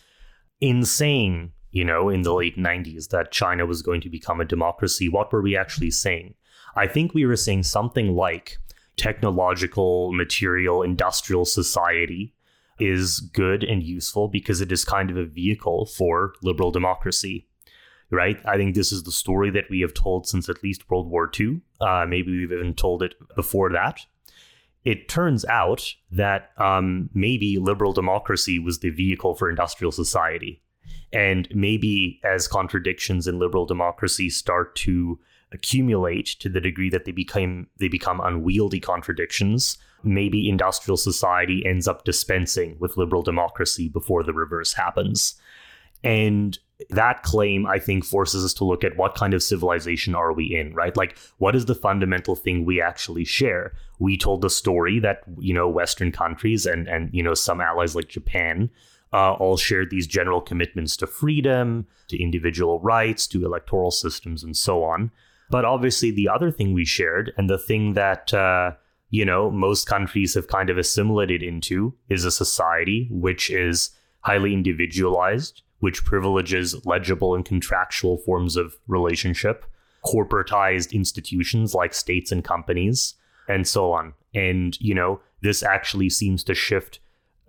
in 0.61 0.85
saying, 0.85 1.53
you 1.73 1.85
know, 1.85 2.09
in 2.09 2.23
the 2.23 2.33
late 2.33 2.57
90s 2.57 3.09
that 3.09 3.33
China 3.33 3.67
was 3.67 3.83
going 3.83 4.01
to 4.01 4.09
become 4.09 4.41
a 4.41 4.47
democracy, 4.47 5.11
what 5.11 5.31
were 5.31 5.43
we 5.43 5.57
actually 5.57 5.91
saying? 5.91 6.35
I 6.75 6.87
think 6.87 7.13
we 7.13 7.27
were 7.27 7.37
saying 7.37 7.65
something 7.65 8.15
like 8.15 8.57
technological, 8.97 10.13
material, 10.13 10.83
industrial 10.83 11.45
society 11.45 12.35
is 12.79 13.21
good 13.21 13.63
and 13.63 13.83
useful 13.83 14.29
because 14.29 14.61
it 14.61 14.73
is 14.73 14.85
kind 14.85 15.11
of 15.11 15.17
a 15.19 15.27
vehicle 15.27 15.87
for 15.87 16.33
liberal 16.43 16.71
democracy 16.71 17.47
right? 18.15 18.41
I 18.47 18.57
think 18.57 18.75
this 18.75 18.93
is 18.93 19.03
the 19.03 19.13
story 19.13 19.51
that 19.51 19.69
we 19.69 19.81
have 19.81 19.95
told 19.95 20.27
since 20.27 20.49
at 20.49 20.63
least 20.63 20.89
World 20.91 21.11
War 21.11 21.31
II. 21.39 21.61
Uh, 21.81 22.07
maybe 22.09 22.31
we've 22.31 22.53
even 22.53 22.75
told 22.75 23.03
it 23.03 23.15
before 23.35 23.71
that. 23.73 24.01
It 24.85 25.09
turns 25.09 25.45
out 25.47 25.95
that 26.11 26.51
um, 26.59 27.09
maybe 27.15 27.59
liberal 27.59 27.93
democracy 27.93 28.59
was 28.59 28.79
the 28.79 28.91
vehicle 28.91 29.35
for 29.35 29.49
industrial 29.49 29.93
society. 29.93 30.63
And 31.13 31.49
maybe 31.55 32.21
as 32.25 32.49
contradictions 32.49 33.27
in 33.27 33.39
liberal 33.39 33.67
democracy 33.67 34.29
start 34.31 34.77
to 34.77 35.19
accumulate 35.53 36.27
to 36.27 36.49
the 36.49 36.61
degree 36.61 36.91
that 36.91 37.05
they 37.05 37.13
become 37.13 37.69
they 37.79 37.89
become 37.89 38.21
unwieldy 38.21 38.81
contradictions, 38.81 39.79
maybe 40.03 40.49
industrial 40.49 40.97
society 40.97 41.65
ends 41.65 41.89
up 41.89 42.05
dispensing 42.05 42.77
with 42.79 42.97
liberal 42.97 43.23
democracy 43.23 43.89
before 43.89 44.23
the 44.23 44.35
reverse 44.35 44.75
happens. 44.75 45.41
And 46.03 46.59
that 46.91 47.23
claim 47.23 47.67
i 47.67 47.79
think 47.79 48.05
forces 48.05 48.45
us 48.45 48.53
to 48.53 48.65
look 48.65 48.83
at 48.83 48.97
what 48.97 49.15
kind 49.15 49.33
of 49.33 49.43
civilization 49.43 50.15
are 50.15 50.33
we 50.33 50.55
in 50.55 50.75
right? 50.75 50.97
Like 50.97 51.17
what 51.39 51.55
is 51.57 51.67
the 51.67 51.75
fundamental 51.75 52.35
thing 52.35 52.65
we 52.65 52.81
actually 52.81 53.25
share? 53.25 53.73
We 53.99 54.19
told 54.19 54.43
the 54.43 54.51
story 54.51 54.99
that 55.01 55.23
you 55.39 55.55
know 55.55 55.69
western 55.69 56.13
countries 56.13 56.67
and 56.67 56.89
and 56.89 57.11
you 57.13 57.23
know 57.23 57.35
some 57.35 57.61
allies 57.61 57.95
like 57.95 58.09
japan 58.09 58.71
uh, 59.13 59.35
all 59.35 59.57
shared 59.57 59.91
these 59.91 60.09
general 60.09 60.41
commitments 60.41 60.97
to 60.97 61.07
freedom 61.07 61.87
to 62.09 62.21
individual 62.21 62.81
rights 62.81 63.29
to 63.29 63.45
electoral 63.45 63.93
systems 63.93 64.43
and 64.43 64.57
so 64.57 64.83
on. 64.83 65.13
But 65.51 65.65
obviously 65.65 66.11
the 66.11 66.29
other 66.29 66.51
thing 66.51 66.75
we 66.75 66.85
shared 66.85 67.33
and 67.37 67.49
the 67.49 67.59
thing 67.59 67.95
that 67.95 68.35
uh, 68.35 68.73
you 69.11 69.25
know 69.25 69.51
most 69.51 69.87
countries 69.87 70.35
have 70.35 70.49
kind 70.49 70.69
of 70.69 70.79
assimilated 70.79 71.43
into 71.43 71.95
is 72.09 72.25
a 72.25 72.31
society 72.31 73.09
which 73.11 73.51
is 73.51 73.91
highly 74.21 74.53
individualized 74.53 75.63
which 75.85 76.03
privileges 76.07 76.87
legible 76.87 77.35
and 77.35 77.45
contractual 77.45 78.17
forms 78.17 78.57
of 78.57 78.79
relationship, 78.87 79.67
corporatized 80.03 80.93
institutions 80.93 81.75
like 81.75 81.93
states 81.93 82.33
and 82.33 82.43
companies, 82.43 83.17
and 83.51 83.69
so 83.69 83.93
on. 83.93 84.15
And, 84.35 84.81
you 84.81 84.95
know, 84.95 85.21
this 85.43 85.63
actually 85.63 86.09
seems 86.09 86.43
to 86.45 86.55
shift 86.55 87.01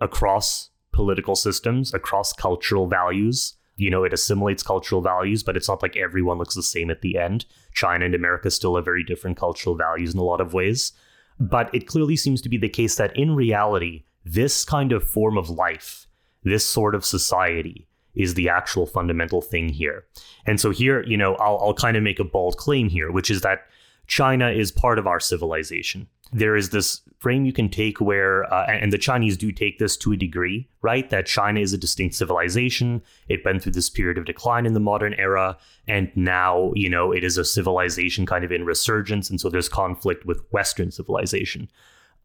across 0.02 0.68
political 0.92 1.34
systems, 1.34 1.94
across 1.94 2.34
cultural 2.34 2.86
values. 2.86 3.54
You 3.76 3.88
know, 3.88 4.04
it 4.04 4.12
assimilates 4.12 4.62
cultural 4.62 5.00
values, 5.00 5.42
but 5.42 5.56
it's 5.56 5.68
not 5.70 5.80
like 5.80 5.96
everyone 5.96 6.36
looks 6.36 6.56
the 6.56 6.62
same 6.62 6.90
at 6.90 7.00
the 7.00 7.16
end. 7.16 7.46
China 7.72 8.04
and 8.04 8.14
America 8.14 8.50
still 8.50 8.76
have 8.76 8.84
very 8.84 9.02
different 9.02 9.38
cultural 9.38 9.76
values 9.76 10.12
in 10.12 10.20
a 10.20 10.24
lot 10.24 10.42
of 10.42 10.52
ways. 10.52 10.92
But 11.40 11.74
it 11.74 11.86
clearly 11.86 12.16
seems 12.16 12.42
to 12.42 12.50
be 12.50 12.58
the 12.58 12.68
case 12.68 12.96
that 12.96 13.16
in 13.16 13.34
reality, 13.34 14.04
this 14.26 14.62
kind 14.62 14.92
of 14.92 15.08
form 15.08 15.38
of 15.38 15.48
life, 15.48 16.06
this 16.44 16.66
sort 16.66 16.94
of 16.94 17.02
society, 17.02 17.88
is 18.16 18.34
the 18.34 18.48
actual 18.48 18.86
fundamental 18.86 19.40
thing 19.42 19.68
here. 19.68 20.04
And 20.46 20.60
so 20.60 20.70
here, 20.70 21.02
you 21.04 21.16
know, 21.16 21.34
I'll, 21.36 21.58
I'll 21.58 21.74
kind 21.74 21.96
of 21.96 22.02
make 22.02 22.18
a 22.18 22.24
bold 22.24 22.56
claim 22.56 22.88
here, 22.88 23.12
which 23.12 23.30
is 23.30 23.42
that 23.42 23.66
China 24.06 24.50
is 24.50 24.72
part 24.72 24.98
of 24.98 25.06
our 25.06 25.20
civilization. 25.20 26.08
there 26.32 26.56
is 26.56 26.70
this 26.70 27.02
frame 27.18 27.44
you 27.44 27.52
can 27.52 27.68
take 27.68 28.00
where, 28.00 28.52
uh, 28.52 28.66
and 28.66 28.92
the 28.92 28.98
Chinese 28.98 29.36
do 29.36 29.52
take 29.52 29.78
this 29.78 29.96
to 29.96 30.12
a 30.12 30.16
degree, 30.16 30.68
right? 30.82 31.08
That 31.10 31.26
China 31.26 31.60
is 31.60 31.72
a 31.72 31.78
distinct 31.78 32.14
civilization. 32.14 33.02
It 33.28 33.44
went 33.44 33.62
through 33.62 33.72
this 33.72 33.90
period 33.90 34.18
of 34.18 34.24
decline 34.24 34.66
in 34.66 34.74
the 34.74 34.80
modern 34.80 35.14
era, 35.14 35.56
and 35.86 36.10
now, 36.14 36.72
you 36.74 36.90
know, 36.90 37.12
it 37.12 37.24
is 37.24 37.38
a 37.38 37.44
civilization 37.44 38.26
kind 38.26 38.44
of 38.44 38.52
in 38.52 38.64
resurgence, 38.64 39.30
and 39.30 39.40
so 39.40 39.48
there's 39.48 39.68
conflict 39.68 40.26
with 40.26 40.42
Western 40.50 40.90
civilization. 40.90 41.70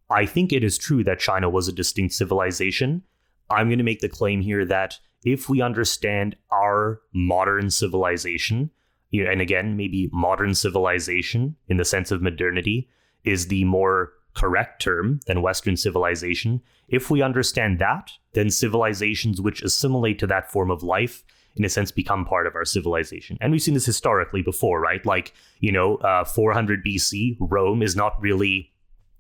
I 0.10 0.26
think 0.26 0.52
it 0.52 0.64
is 0.64 0.78
true 0.78 1.04
that 1.06 1.20
China 1.20 1.50
was 1.50 1.68
a 1.68 1.74
distinct 1.74 2.14
civilization. 2.14 3.04
I'm 3.50 3.68
going 3.68 3.78
to 3.78 3.84
make 3.84 4.02
the 4.02 4.10
claim 4.10 4.42
here 4.42 4.66
that 4.66 5.00
if 5.24 5.50
we 5.50 5.62
understand 5.62 6.36
our 6.52 7.02
modern 7.14 7.70
civilization, 7.70 8.72
and 9.14 9.42
again, 9.42 9.78
maybe 9.78 10.10
modern 10.12 10.56
civilization 10.56 11.56
in 11.68 11.78
the 11.78 11.86
sense 11.86 12.12
of 12.12 12.22
modernity, 12.22 12.90
is 13.24 13.48
the 13.48 13.64
more 13.66 14.14
correct 14.34 14.82
term 14.82 15.20
than 15.28 15.42
Western 15.42 15.78
civilization. 15.78 16.62
If 16.88 17.10
we 17.10 17.22
understand 17.22 17.80
that, 17.80 18.12
then 18.34 18.50
civilizations 18.50 19.42
which 19.42 19.62
assimilate 19.62 20.20
to 20.20 20.28
that 20.28 20.52
form 20.52 20.72
of 20.72 20.84
life, 20.84 21.24
in 21.56 21.66
a 21.66 21.70
sense, 21.70 21.92
become 21.92 22.26
part 22.26 22.48
of 22.48 22.56
our 22.56 22.66
civilization. 22.66 23.38
And 23.42 23.52
we've 23.52 23.62
seen 23.62 23.74
this 23.74 23.86
historically 23.86 24.42
before, 24.42 24.80
right? 24.80 25.06
Like, 25.06 25.34
you 25.60 25.72
know, 25.72 25.98
uh, 25.98 26.24
400 26.24 26.84
BC, 26.84 27.38
Rome 27.40 27.82
is 27.82 27.96
not 27.96 28.20
really 28.22 28.72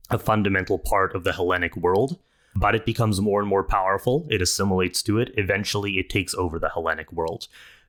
a 0.09 0.17
fundamental 0.17 0.79
part 0.79 1.13
of 1.15 1.23
the 1.23 1.33
Hellenic 1.33 1.75
world, 1.75 2.19
but 2.55 2.75
it 2.75 2.85
becomes 2.85 3.21
more 3.21 3.39
and 3.39 3.49
more 3.49 3.63
powerful. 3.63 4.27
It 4.29 4.41
assimilates 4.41 5.01
to 5.03 5.19
it. 5.19 5.31
Eventually, 5.35 5.97
it 5.97 6.09
takes 6.09 6.33
over 6.35 6.59
the 6.59 6.69
Hellenic 6.69 7.11
world 7.11 7.47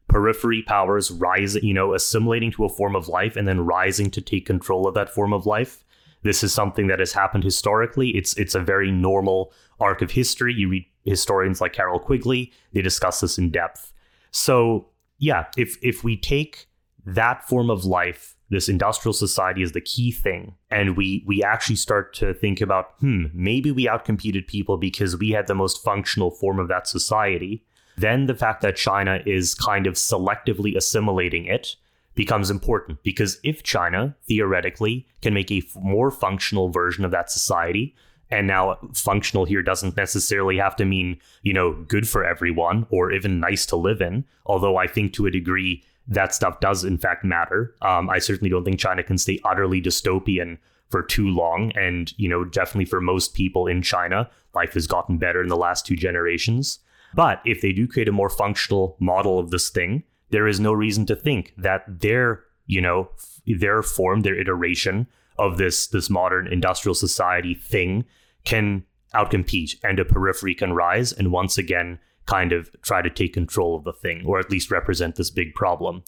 periphery 0.09 0.63
powers 0.63 1.11
rise, 1.11 1.55
you 1.57 1.75
know, 1.75 1.95
assimilating 1.95 2.53
to 2.53 2.65
a 2.65 2.69
form 2.69 2.95
of 2.97 3.09
life 3.09 3.37
and 3.37 3.47
then 3.47 3.65
rising 3.65 4.11
to 4.11 4.21
take 4.21 4.47
control 4.47 4.87
of 4.87 4.95
that 4.95 5.11
form 5.11 5.33
of 5.33 5.47
life. 5.47 5.85
This 6.23 6.45
is 6.45 6.53
something 6.53 6.87
that 6.87 6.99
has 6.99 7.13
happened 7.13 7.45
historically. 7.45 8.11
It's 8.11 8.35
it's 8.35 8.55
a 8.55 8.61
very 8.61 8.91
normal 8.91 9.53
arc 9.81 10.03
of 10.03 10.13
history. 10.13 10.55
You 10.55 10.69
read 10.69 10.87
historians 11.05 11.61
like 11.61 11.73
Carroll 11.73 11.99
Quigley, 11.99 12.53
they 12.73 12.83
discuss 12.83 13.21
this 13.21 13.39
in 13.39 13.51
depth. 13.51 13.93
So, 14.31 14.89
yeah, 15.19 15.47
if 15.57 15.77
if 15.83 16.05
we 16.05 16.17
take 16.17 16.69
that 17.05 17.49
form 17.49 17.71
of 17.71 17.85
life, 17.85 18.37
this 18.53 18.69
industrial 18.69 19.15
society 19.15 19.63
is 19.63 19.73
the 19.73 19.81
key 19.81 20.13
thing, 20.13 20.55
and 20.71 20.95
we 20.95 21.25
we 21.27 21.43
actually 21.43 21.77
start 21.77 22.13
to 22.17 22.35
think 22.35 22.61
about, 22.61 22.93
hmm, 23.01 23.25
maybe 23.33 23.71
we 23.71 23.87
outcompeted 23.87 24.47
people 24.47 24.77
because 24.77 25.17
we 25.17 25.31
had 25.31 25.47
the 25.47 25.55
most 25.55 25.83
functional 25.83 26.31
form 26.31 26.59
of 26.59 26.69
that 26.69 26.87
society. 26.87 27.65
Then 27.97 28.27
the 28.27 28.35
fact 28.35 28.61
that 28.61 28.77
China 28.77 29.21
is 29.25 29.55
kind 29.55 29.87
of 29.87 29.95
selectively 29.95 30.77
assimilating 30.77 31.47
it 31.47 31.77
becomes 32.15 32.51
important 32.51 33.03
because 33.03 33.41
if 33.43 33.63
China 33.63 34.15
theoretically 34.29 35.07
can 35.23 35.33
make 35.33 35.51
a 35.51 35.63
more 35.77 36.11
functional 36.11 36.69
version 36.69 37.07
of 37.07 37.11
that 37.11 37.31
society, 37.31 37.95
and 38.31 38.47
now 38.47 38.79
functional 38.93 39.47
here 39.47 39.63
doesn't 39.63 39.97
necessarily 39.97 40.59
have 40.59 40.77
to 40.77 40.85
mean, 40.85 41.19
you 41.43 41.55
know, 41.55 41.73
good 41.89 42.07
for 42.07 42.23
everyone 42.23 42.87
or 42.91 43.13
even 43.13 43.41
nice 43.41 43.65
to 43.65 43.77
live 43.77 44.03
in, 44.03 44.25
although 44.45 44.77
I 44.77 44.89
think 44.89 45.15
to 45.15 45.25
a 45.25 45.31
degree 45.31 45.85
that 46.09 46.35
stuff 46.35 46.61
does 46.61 46.85
in 46.85 46.99
fact 46.99 47.25
matter. 47.25 47.75
Um, 47.83 48.11
I 48.11 48.19
certainly 48.19 48.51
don't 48.51 48.65
think 48.65 48.81
China 48.81 49.03
can 49.03 49.19
stay 49.19 49.39
utterly 49.45 49.81
dystopian 49.81 50.59
for 50.91 51.03
too 51.03 51.29
long. 51.29 51.73
And, 51.75 52.13
you 52.19 52.29
know, 52.29 52.45
definitely 52.45 52.85
for 52.85 53.01
most 53.01 53.35
people 53.35 53.67
in 53.67 53.83
China, 53.83 54.31
life 54.55 54.75
has 54.75 54.87
gotten 54.87 55.17
better 55.17 55.43
in 55.43 55.49
the 55.49 55.57
last 55.57 55.87
two 55.87 55.97
generations. 55.97 56.79
But 57.15 57.41
if 57.45 57.61
they 57.61 57.73
do 57.73 57.89
create 57.89 58.09
a 58.09 58.13
more 58.13 58.29
functional 58.29 58.97
model 59.01 59.39
of 59.39 59.51
this 59.51 59.71
thing, 59.71 60.05
there 60.31 60.47
is 60.47 60.61
no 60.61 60.73
reason 60.73 61.07
to 61.07 61.17
think 61.17 61.55
that 61.57 61.85
their, 61.89 62.45
you 62.67 62.81
know, 62.81 63.11
their 63.47 63.83
form, 63.83 64.21
their 64.21 64.39
iteration 64.39 65.07
of 65.39 65.57
this 65.59 65.87
this 65.87 66.11
modern 66.11 66.47
industrial 66.47 66.95
society 66.95 67.55
thing 67.55 68.05
can 68.45 68.85
outcompete 69.15 69.77
and 69.83 69.99
a 69.99 70.05
periphery 70.05 70.55
can 70.55 70.73
rise 70.73 71.13
and 71.13 71.33
once 71.33 71.59
again 71.59 71.99
kind 72.27 72.53
of 72.53 72.71
try 72.83 73.03
to 73.03 73.11
take 73.11 73.35
control 73.35 73.77
of 73.77 73.85
the 73.85 73.93
thing 73.93 74.25
or 74.27 74.39
at 74.39 74.51
least 74.51 74.71
represent 74.71 75.17
this 75.17 75.31
big 75.31 75.55
problem. 75.55 76.03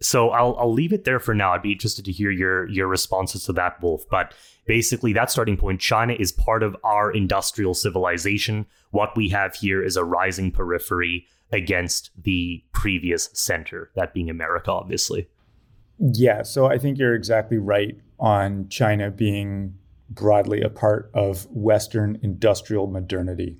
So 0.00 0.30
I'll 0.30 0.56
I'll 0.58 0.72
leave 0.72 0.92
it 0.92 1.04
there 1.04 1.20
for 1.20 1.34
now. 1.34 1.52
I'd 1.52 1.62
be 1.62 1.72
interested 1.72 2.04
to 2.04 2.12
hear 2.12 2.30
your 2.30 2.68
your 2.68 2.88
responses 2.88 3.44
to 3.44 3.52
that, 3.54 3.80
Wolf. 3.80 4.02
But 4.10 4.34
basically, 4.66 5.12
that 5.12 5.30
starting 5.30 5.56
point, 5.56 5.80
China 5.80 6.14
is 6.18 6.32
part 6.32 6.62
of 6.62 6.76
our 6.82 7.12
industrial 7.12 7.74
civilization. 7.74 8.66
What 8.90 9.16
we 9.16 9.28
have 9.28 9.54
here 9.54 9.82
is 9.82 9.96
a 9.96 10.04
rising 10.04 10.50
periphery 10.50 11.26
against 11.52 12.10
the 12.20 12.64
previous 12.72 13.28
center, 13.34 13.90
that 13.94 14.14
being 14.14 14.30
America, 14.30 14.72
obviously. 14.72 15.28
Yeah, 15.98 16.42
so 16.42 16.66
I 16.66 16.78
think 16.78 16.98
you're 16.98 17.14
exactly 17.14 17.58
right 17.58 17.96
on 18.18 18.68
China 18.68 19.10
being 19.10 19.74
broadly 20.10 20.62
a 20.62 20.68
part 20.68 21.10
of 21.14 21.46
Western 21.50 22.18
industrial 22.22 22.86
modernity. 22.86 23.58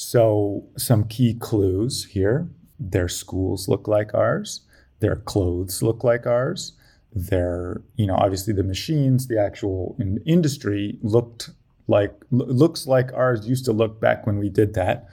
So, 0.00 0.64
some 0.76 1.08
key 1.08 1.34
clues 1.34 2.04
here 2.04 2.48
their 2.78 3.08
schools 3.08 3.66
look 3.66 3.88
like 3.88 4.14
ours, 4.14 4.60
their 5.00 5.16
clothes 5.16 5.82
look 5.82 6.04
like 6.04 6.24
ours, 6.24 6.74
their, 7.12 7.82
you 7.96 8.06
know, 8.06 8.14
obviously 8.14 8.54
the 8.54 8.62
machines, 8.62 9.26
the 9.26 9.40
actual 9.40 9.96
in 9.98 10.22
industry 10.24 10.96
looked 11.02 11.50
like, 11.88 12.14
looks 12.30 12.86
like 12.86 13.12
ours 13.12 13.48
used 13.48 13.64
to 13.64 13.72
look 13.72 14.00
back 14.00 14.24
when 14.24 14.38
we 14.38 14.48
did 14.48 14.74
that 14.74 15.08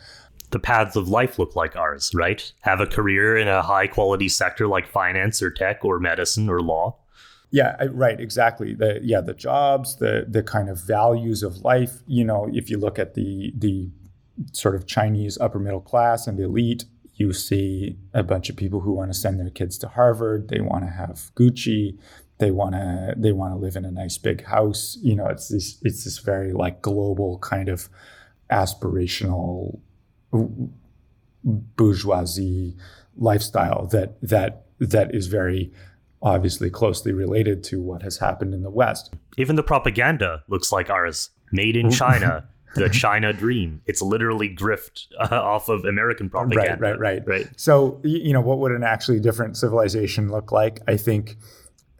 the 0.51 0.59
paths 0.59 0.95
of 0.95 1.09
life 1.09 1.39
look 1.39 1.55
like 1.55 1.75
ours, 1.75 2.11
right? 2.13 2.53
Have 2.61 2.79
a 2.79 2.85
career 2.85 3.35
in 3.35 3.47
a 3.47 3.63
high 3.63 3.87
quality 3.87 4.29
sector 4.29 4.67
like 4.67 4.87
finance 4.87 5.41
or 5.41 5.49
tech 5.49 5.83
or 5.83 5.99
medicine 5.99 6.47
or 6.47 6.61
law. 6.61 6.95
Yeah, 7.49 7.75
right, 7.89 8.19
exactly. 8.19 8.75
The 8.75 8.99
yeah, 9.01 9.21
the 9.21 9.33
jobs, 9.33 9.97
the 9.97 10.27
the 10.29 10.43
kind 10.43 10.69
of 10.69 10.79
values 10.79 11.41
of 11.41 11.57
life, 11.57 12.03
you 12.05 12.23
know, 12.23 12.47
if 12.53 12.69
you 12.69 12.77
look 12.77 12.99
at 12.99 13.15
the 13.15 13.51
the 13.57 13.89
sort 14.51 14.75
of 14.75 14.85
Chinese 14.85 15.37
upper 15.39 15.59
middle 15.59 15.81
class 15.81 16.27
and 16.27 16.37
the 16.37 16.43
elite, 16.43 16.85
you 17.15 17.31
see 17.33 17.97
a 18.13 18.23
bunch 18.23 18.49
of 18.49 18.57
people 18.57 18.81
who 18.81 18.93
want 18.93 19.11
to 19.11 19.17
send 19.17 19.39
their 19.39 19.49
kids 19.49 19.77
to 19.79 19.87
Harvard, 19.87 20.49
they 20.49 20.59
want 20.59 20.83
to 20.83 20.91
have 20.91 21.31
Gucci, 21.35 21.97
they 22.37 22.51
want 22.51 22.75
to 22.75 23.13
they 23.17 23.31
want 23.31 23.53
to 23.53 23.57
live 23.57 23.75
in 23.75 23.85
a 23.85 23.91
nice 23.91 24.17
big 24.17 24.43
house, 24.43 24.97
you 25.01 25.15
know, 25.15 25.27
it's 25.27 25.47
this 25.47 25.77
it's 25.83 26.03
this 26.03 26.19
very 26.19 26.51
like 26.51 26.81
global 26.81 27.39
kind 27.39 27.69
of 27.69 27.89
aspirational 28.51 29.79
bourgeoisie 31.43 32.75
lifestyle 33.15 33.87
that 33.87 34.19
that 34.21 34.65
that 34.79 35.15
is 35.15 35.27
very 35.27 35.71
obviously 36.21 36.69
closely 36.69 37.13
related 37.13 37.63
to 37.63 37.81
what 37.81 38.01
has 38.01 38.17
happened 38.17 38.53
in 38.53 38.63
the 38.63 38.69
West. 38.69 39.13
Even 39.37 39.55
the 39.55 39.63
propaganda 39.63 40.43
looks 40.47 40.71
like 40.71 40.89
ours, 40.89 41.29
made 41.51 41.77
in 41.77 41.91
China. 41.91 42.47
The 42.75 42.89
China 42.89 43.33
dream. 43.33 43.81
It's 43.85 44.01
literally 44.01 44.53
grift 44.53 45.07
uh, 45.19 45.35
off 45.35 45.69
of 45.69 45.85
American 45.85 46.29
propaganda. 46.29 46.77
Right, 46.77 46.99
right, 46.99 46.99
right, 46.99 47.27
right. 47.27 47.47
So, 47.57 47.99
you 48.03 48.33
know, 48.33 48.41
what 48.41 48.59
would 48.59 48.71
an 48.71 48.83
actually 48.83 49.19
different 49.19 49.57
civilization 49.57 50.29
look 50.29 50.51
like? 50.51 50.81
I 50.87 50.97
think 50.97 51.37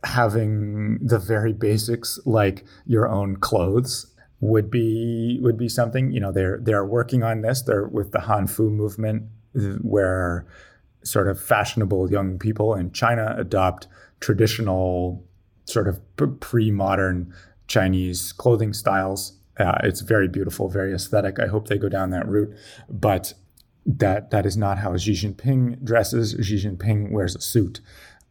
having 0.03 1.00
the 1.01 1.17
very 1.17 1.53
basics 1.53 2.20
like 2.25 2.63
your 2.86 3.08
own 3.08 3.38
clothes 3.38 4.13
would 4.39 4.70
be 4.70 5.39
would 5.41 5.58
be 5.58 5.70
something. 5.70 6.12
You 6.12 6.20
know, 6.20 6.32
they're 6.32 6.60
they're 6.62 6.86
working 6.86 7.24
on 7.24 7.41
this. 7.41 7.62
They're 7.62 7.88
with 7.88 8.12
the 8.12 8.20
Hanfu 8.20 8.72
movement, 8.72 9.24
where 9.82 10.46
sort 11.03 11.27
of 11.27 11.41
fashionable 11.41 12.12
young 12.12 12.38
people 12.39 12.74
in 12.74 12.91
China 12.91 13.36
adopt 13.38 13.88
traditional, 14.20 15.24
sort 15.65 15.88
of 15.88 16.00
pre-modern 16.39 17.34
Chinese 17.67 18.32
clothing 18.34 18.74
styles. 18.74 19.38
Uh, 19.58 19.78
it's 19.84 20.02
very 20.02 20.28
beautiful, 20.28 20.70
very 20.70 20.94
aesthetic. 20.94 21.40
I 21.40 21.48
hope 21.48 21.68
they 21.68 21.78
go 21.78 21.90
down 21.90 22.10
that 22.10 22.28
route, 22.28 22.54
but 22.90 23.34
that 23.86 24.32
that 24.32 24.46
is 24.46 24.58
not 24.58 24.80
how 24.80 24.98
Xi 24.98 25.14
Jinping 25.14 25.84
dresses. 25.84 26.36
Xi 26.42 26.56
Jinping 26.56 27.12
wears 27.12 27.36
a 27.36 27.42
suit. 27.42 27.82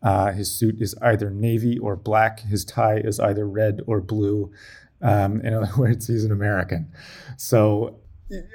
Uh, 0.02 0.32
his 0.32 0.52
suit 0.52 0.80
is 0.80 0.94
either 1.00 1.30
navy 1.30 1.78
or 1.78 1.96
black. 1.96 2.40
His 2.40 2.64
tie 2.64 2.98
is 2.98 3.18
either 3.18 3.48
red 3.48 3.80
or 3.86 4.00
blue. 4.00 4.52
Um, 5.00 5.40
in 5.40 5.54
other 5.54 5.70
words, 5.78 6.06
he's 6.06 6.24
an 6.24 6.32
American. 6.32 6.92
So, 7.38 8.00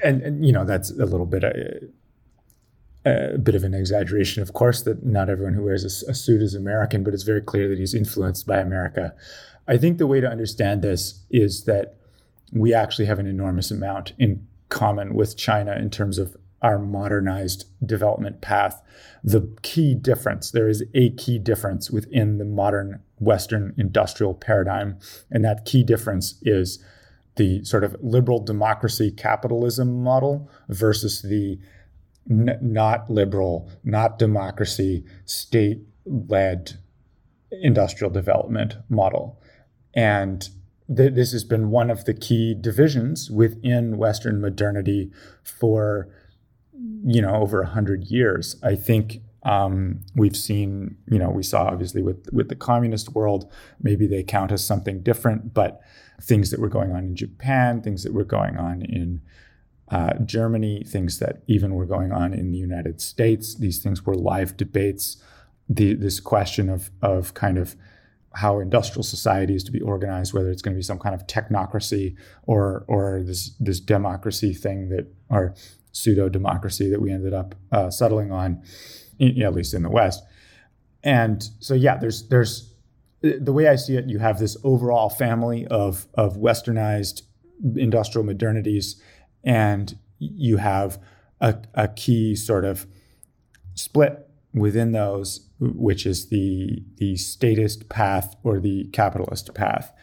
and, 0.03 0.21
and 0.21 0.45
you 0.45 0.51
know, 0.51 0.65
that's 0.65 0.91
a 0.91 1.05
little 1.05 1.25
bit. 1.25 1.43
Uh, 1.43 1.87
a 3.05 3.37
bit 3.37 3.55
of 3.55 3.63
an 3.63 3.73
exaggeration, 3.73 4.43
of 4.43 4.51
course, 4.51 4.81
that 4.83 5.05
not 5.05 5.29
everyone 5.29 5.53
who 5.53 5.63
wears 5.63 5.83
a, 5.83 6.11
a, 6.11 6.13
suit 6.13 6.41
is 6.41 6.53
American, 6.53 7.01
but 7.01 7.13
it's 7.13 7.23
very 7.23 7.41
clear 7.41 7.69
that 7.69 7.79
he's 7.79 7.93
influenced 7.93 8.45
by 8.45 8.57
America. 8.57 9.15
I 9.69 9.77
think 9.77 9.99
the 9.99 10.05
way 10.05 10.19
to 10.19 10.29
understand 10.29 10.81
this 10.81 11.23
is 11.29 11.63
that 11.63 11.98
we 12.53 12.73
actually 12.73 13.05
have 13.05 13.19
an 13.19 13.27
enormous 13.27 13.71
amount 13.71 14.13
in 14.17 14.45
common 14.69 15.13
with 15.13 15.37
China 15.37 15.73
in 15.73 15.89
terms 15.89 16.17
of 16.17 16.35
our 16.61 16.77
modernized 16.77 17.65
development 17.85 18.41
path. 18.41 18.81
The 19.23 19.49
key 19.61 19.95
difference, 19.95 20.51
there 20.51 20.67
is 20.67 20.83
a 20.93 21.11
key 21.11 21.39
difference 21.39 21.89
within 21.89 22.37
the 22.37 22.45
modern 22.45 23.01
Western 23.17 23.73
industrial 23.77 24.33
paradigm. 24.33 24.97
And 25.31 25.43
that 25.45 25.65
key 25.65 25.83
difference 25.83 26.35
is 26.41 26.83
the 27.35 27.63
sort 27.63 27.83
of 27.83 27.95
liberal 28.01 28.43
democracy 28.43 29.11
capitalism 29.11 30.03
model 30.03 30.49
versus 30.67 31.21
the 31.21 31.59
n- 32.29 32.57
not 32.61 33.09
liberal, 33.09 33.71
not 33.83 34.19
democracy, 34.19 35.05
state 35.25 35.79
led 36.05 36.77
industrial 37.51 38.11
development 38.11 38.75
model. 38.89 39.41
And 39.93 40.49
th- 40.95 41.13
this 41.13 41.31
has 41.31 41.43
been 41.43 41.69
one 41.69 41.89
of 41.89 42.05
the 42.05 42.13
key 42.13 42.55
divisions 42.59 43.29
within 43.29 43.97
Western 43.97 44.41
modernity 44.41 45.11
for 45.43 46.09
you 47.03 47.21
know 47.21 47.35
over 47.35 47.61
a 47.61 47.67
hundred 47.67 48.05
years. 48.05 48.55
I 48.63 48.75
think 48.75 49.21
um, 49.43 50.01
we've 50.15 50.35
seen, 50.35 50.97
you 51.09 51.17
know, 51.17 51.29
we 51.29 51.43
saw 51.43 51.63
obviously 51.63 52.01
with 52.01 52.27
with 52.33 52.49
the 52.49 52.55
communist 52.55 53.09
world, 53.15 53.51
maybe 53.81 54.05
they 54.07 54.23
count 54.23 54.51
as 54.51 54.63
something 54.63 55.01
different, 55.01 55.53
but 55.53 55.81
things 56.21 56.51
that 56.51 56.59
were 56.59 56.69
going 56.69 56.91
on 56.91 57.05
in 57.05 57.15
Japan, 57.15 57.81
things 57.81 58.03
that 58.03 58.13
were 58.13 58.25
going 58.25 58.57
on 58.57 58.81
in 58.81 59.21
uh, 59.89 60.13
Germany, 60.25 60.83
things 60.85 61.19
that 61.19 61.41
even 61.47 61.73
were 61.73 61.85
going 61.85 62.11
on 62.11 62.33
in 62.33 62.51
the 62.51 62.57
United 62.57 63.01
States. 63.01 63.55
These 63.55 63.81
things 63.81 64.05
were 64.05 64.15
live 64.15 64.57
debates. 64.57 65.23
The, 65.69 65.93
this 65.93 66.19
question 66.19 66.69
of 66.69 66.91
of 67.01 67.33
kind 67.33 67.57
of 67.57 67.75
how 68.39 68.59
industrial 68.59 69.03
society 69.03 69.53
is 69.53 69.65
to 69.65 69.71
be 69.71 69.81
organized, 69.81 70.33
whether 70.33 70.49
it's 70.49 70.61
going 70.61 70.73
to 70.73 70.77
be 70.77 70.83
some 70.83 70.97
kind 70.97 71.13
of 71.13 71.27
technocracy 71.27 72.15
or 72.43 72.85
or 72.87 73.21
this 73.21 73.51
this 73.59 73.81
democracy 73.81 74.53
thing 74.53 74.89
that 74.89 75.05
or 75.29 75.53
pseudo 75.91 76.29
democracy 76.29 76.89
that 76.89 77.01
we 77.01 77.11
ended 77.11 77.33
up 77.33 77.53
uh, 77.73 77.89
settling 77.89 78.31
on, 78.31 78.63
at 79.19 79.53
least 79.53 79.73
in 79.73 79.83
the 79.83 79.89
West. 79.89 80.23
And 81.03 81.43
so 81.59 81.73
yeah, 81.73 81.97
there's 81.97 82.29
there's 82.29 82.73
the 83.21 83.51
way 83.51 83.67
I 83.67 83.75
see 83.75 83.97
it, 83.97 84.05
you 84.05 84.19
have 84.19 84.39
this 84.39 84.55
overall 84.63 85.09
family 85.09 85.67
of 85.67 86.07
of 86.13 86.37
westernized 86.37 87.23
industrial 87.75 88.25
modernities, 88.25 88.95
and 89.43 89.97
you 90.17 90.57
have 90.57 90.97
a, 91.41 91.57
a 91.73 91.89
key 91.89 92.35
sort 92.35 92.63
of 92.63 92.87
split 93.75 94.28
within 94.53 94.91
those, 94.91 95.47
which 95.59 96.05
is 96.05 96.27
the 96.27 96.83
the 96.97 97.15
statist 97.15 97.89
path 97.89 98.35
or 98.43 98.59
the 98.59 98.85
capitalist 98.93 99.53
path, 99.53 99.93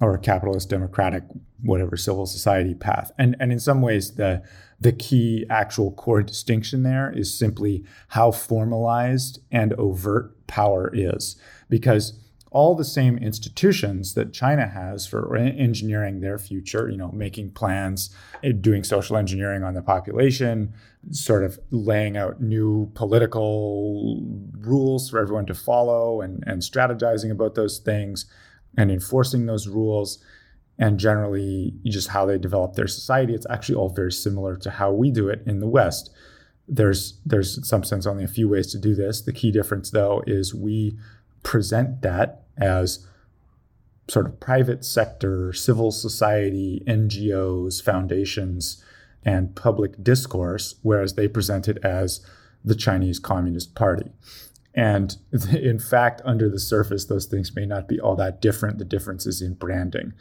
or 0.00 0.16
capitalist 0.18 0.68
democratic 0.68 1.24
whatever 1.62 1.96
civil 1.96 2.26
society 2.26 2.74
path. 2.74 3.12
And 3.18 3.36
and 3.40 3.52
in 3.52 3.60
some 3.60 3.82
ways 3.82 4.14
the 4.14 4.42
the 4.80 4.92
key 4.92 5.46
actual 5.48 5.92
core 5.92 6.22
distinction 6.22 6.82
there 6.82 7.12
is 7.12 7.36
simply 7.36 7.84
how 8.08 8.32
formalized 8.32 9.40
and 9.50 9.72
overt 9.74 10.46
power 10.46 10.90
is 10.92 11.36
because 11.68 12.18
all 12.52 12.74
the 12.74 12.84
same 12.84 13.18
institutions 13.18 14.14
that 14.14 14.32
China 14.32 14.66
has 14.66 15.06
for 15.06 15.34
engineering 15.36 16.20
their 16.20 16.38
future, 16.38 16.88
you 16.88 16.96
know, 16.96 17.10
making 17.12 17.50
plans, 17.50 18.14
eh, 18.44 18.52
doing 18.52 18.84
social 18.84 19.16
engineering 19.16 19.62
on 19.62 19.74
the 19.74 19.82
population, 19.82 20.72
sort 21.10 21.42
of 21.42 21.58
laying 21.70 22.16
out 22.16 22.40
new 22.40 22.90
political 22.94 24.20
rules 24.60 25.10
for 25.10 25.18
everyone 25.18 25.46
to 25.46 25.54
follow 25.54 26.20
and, 26.20 26.44
and 26.46 26.62
strategizing 26.62 27.30
about 27.30 27.54
those 27.54 27.78
things 27.78 28.26
and 28.76 28.90
enforcing 28.90 29.46
those 29.46 29.66
rules 29.66 30.22
and 30.78 30.98
generally 30.98 31.74
just 31.84 32.08
how 32.08 32.26
they 32.26 32.38
develop 32.38 32.74
their 32.74 32.86
society. 32.86 33.34
It's 33.34 33.46
actually 33.50 33.76
all 33.76 33.90
very 33.90 34.12
similar 34.12 34.56
to 34.56 34.70
how 34.70 34.92
we 34.92 35.10
do 35.10 35.28
it 35.28 35.42
in 35.46 35.60
the 35.60 35.68
West. 35.68 36.10
There's 36.68 37.18
there's 37.26 37.58
in 37.58 37.64
some 37.64 37.84
sense 37.84 38.06
only 38.06 38.24
a 38.24 38.28
few 38.28 38.48
ways 38.48 38.70
to 38.72 38.78
do 38.78 38.94
this. 38.94 39.22
The 39.22 39.32
key 39.32 39.50
difference 39.50 39.90
though 39.90 40.22
is 40.26 40.54
we 40.54 40.96
present 41.42 42.02
that 42.02 42.42
as 42.56 43.06
sort 44.08 44.26
of 44.26 44.40
private 44.40 44.84
sector, 44.84 45.52
civil 45.52 45.90
society, 45.90 46.82
NGOs, 46.86 47.82
foundations, 47.82 48.82
and 49.24 49.54
public 49.54 50.02
discourse, 50.02 50.74
whereas 50.82 51.14
they 51.14 51.28
present 51.28 51.68
it 51.68 51.78
as 51.84 52.24
the 52.64 52.74
Chinese 52.74 53.18
Communist 53.18 53.74
Party. 53.74 54.10
And 54.74 55.16
in 55.52 55.78
fact, 55.78 56.20
under 56.24 56.48
the 56.48 56.58
surface, 56.58 57.06
those 57.06 57.26
things 57.26 57.54
may 57.54 57.66
not 57.66 57.88
be 57.88 58.00
all 58.00 58.16
that 58.16 58.40
different. 58.40 58.78
The 58.78 58.84
difference 58.84 59.26
is 59.26 59.40
in 59.40 59.54
branding. 59.54 60.12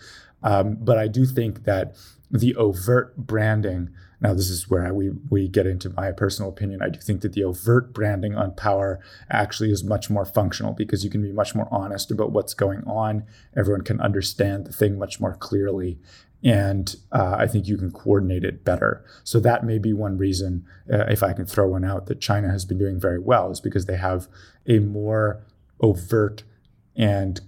Um, 0.43 0.77
but 0.79 0.97
I 0.97 1.07
do 1.07 1.25
think 1.25 1.65
that 1.65 1.95
the 2.29 2.55
overt 2.55 3.15
branding 3.17 3.89
now, 4.21 4.35
this 4.35 4.49
is 4.51 4.69
where 4.69 4.85
I, 4.85 4.91
we 4.91 5.09
we 5.29 5.47
get 5.47 5.65
into 5.65 5.89
my 5.89 6.11
personal 6.11 6.49
opinion. 6.49 6.81
I 6.83 6.89
do 6.89 6.99
think 6.99 7.21
that 7.21 7.33
the 7.33 7.43
overt 7.43 7.91
branding 7.91 8.35
on 8.35 8.53
power 8.53 8.99
actually 9.31 9.71
is 9.71 9.83
much 9.83 10.11
more 10.11 10.25
functional 10.25 10.73
because 10.73 11.03
you 11.03 11.09
can 11.09 11.23
be 11.23 11.31
much 11.31 11.55
more 11.55 11.67
honest 11.71 12.11
about 12.11 12.31
what's 12.31 12.53
going 12.53 12.83
on. 12.85 13.23
Everyone 13.57 13.81
can 13.81 13.99
understand 13.99 14.65
the 14.67 14.73
thing 14.73 14.99
much 14.99 15.19
more 15.19 15.35
clearly, 15.35 15.97
and 16.43 16.95
uh, 17.11 17.35
I 17.39 17.47
think 17.47 17.67
you 17.67 17.77
can 17.77 17.91
coordinate 17.91 18.43
it 18.43 18.63
better. 18.63 19.03
So 19.23 19.39
that 19.39 19.65
may 19.65 19.79
be 19.79 19.91
one 19.91 20.19
reason, 20.19 20.65
uh, 20.91 21.05
if 21.09 21.23
I 21.23 21.33
can 21.33 21.47
throw 21.47 21.69
one 21.69 21.83
out, 21.83 22.05
that 22.05 22.21
China 22.21 22.49
has 22.51 22.63
been 22.63 22.77
doing 22.77 22.99
very 22.99 23.19
well 23.19 23.49
is 23.49 23.59
because 23.59 23.87
they 23.87 23.97
have 23.97 24.27
a 24.67 24.77
more 24.77 25.43
overt 25.79 26.43
and 26.95 27.41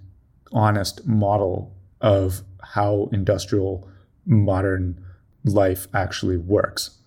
honest 0.52 1.06
model 1.06 1.72
of 2.00 2.42
how 2.62 3.08
industrial 3.12 3.88
modern 4.26 5.03
life 5.44 5.86
actually 5.92 6.36
works. 6.36 6.98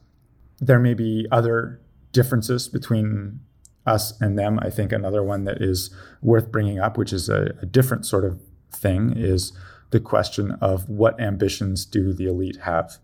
There 0.60 0.80
may 0.80 0.93
be 0.93 1.28
other 1.32 1.82
differences 2.12 2.67
between 2.67 3.39
us 3.86 4.19
and 4.21 4.38
them. 4.38 4.60
I 4.62 4.69
think 4.69 4.91
another 4.91 5.23
one 5.23 5.45
that 5.45 5.62
is 5.62 5.89
worth 6.21 6.52
bringing 6.52 6.80
up, 6.80 6.97
which 6.97 7.13
is 7.13 7.30
a, 7.30 7.56
a 7.62 7.65
different 7.65 8.06
sort 8.06 8.26
of 8.26 8.39
thing, 8.71 9.13
is 9.15 9.54
the 9.91 10.00
question 10.00 10.52
of 10.62 10.89
what 10.89 11.19
ambitions 11.19 11.86
do 11.86 12.13
the 12.13 12.26
elite 12.26 12.58
have? 12.58 12.97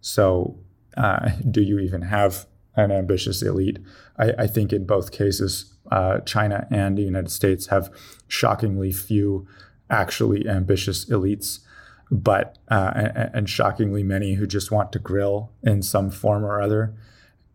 So, 0.00 0.58
uh, 0.96 1.30
do 1.50 1.60
you 1.60 1.78
even 1.78 2.02
have 2.02 2.46
an 2.74 2.90
ambitious 2.90 3.42
elite? 3.42 3.78
I, 4.18 4.32
I 4.38 4.46
think 4.46 4.72
in 4.72 4.86
both 4.86 5.12
cases, 5.12 5.72
uh, 5.90 6.20
China 6.20 6.66
and 6.70 6.96
the 6.96 7.02
United 7.02 7.30
States 7.30 7.66
have 7.66 7.90
shockingly 8.26 8.92
few 8.92 9.46
actually 9.88 10.48
ambitious 10.48 11.04
elites 11.06 11.60
but 12.10 12.58
uh, 12.70 12.92
and, 12.94 13.30
and, 13.34 13.50
shockingly 13.50 14.02
many 14.02 14.34
who 14.34 14.46
just 14.46 14.70
want 14.70 14.92
to 14.92 14.98
grill 14.98 15.50
in 15.62 15.82
some 15.82 16.10
form 16.10 16.44
or 16.44 16.60
other. 16.60 16.94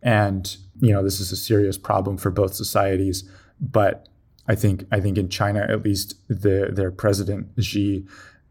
And 0.01 0.57
you 0.79 0.91
know, 0.91 1.03
this 1.03 1.19
is 1.19 1.31
a 1.31 1.37
serious 1.37 1.77
problem 1.77 2.17
for 2.17 2.31
both 2.31 2.53
societies. 2.53 3.23
But 3.59 4.09
I 4.47 4.55
think 4.55 4.85
I 4.91 4.99
think 4.99 5.17
in 5.17 5.29
China, 5.29 5.65
at 5.69 5.83
least, 5.83 6.15
the, 6.27 6.69
their 6.71 6.91
president 6.91 7.49
Xi 7.59 8.05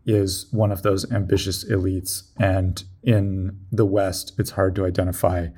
is 0.07 0.47
one 0.51 0.73
of 0.73 0.83
those 0.83 1.11
ambitious 1.13 1.65
elites, 1.65 2.23
and 2.39 2.83
in 3.03 3.59
the 3.71 3.85
West, 3.85 4.33
it's 4.39 4.53
hard 4.53 4.75
to 4.77 4.87
identify 4.87 5.49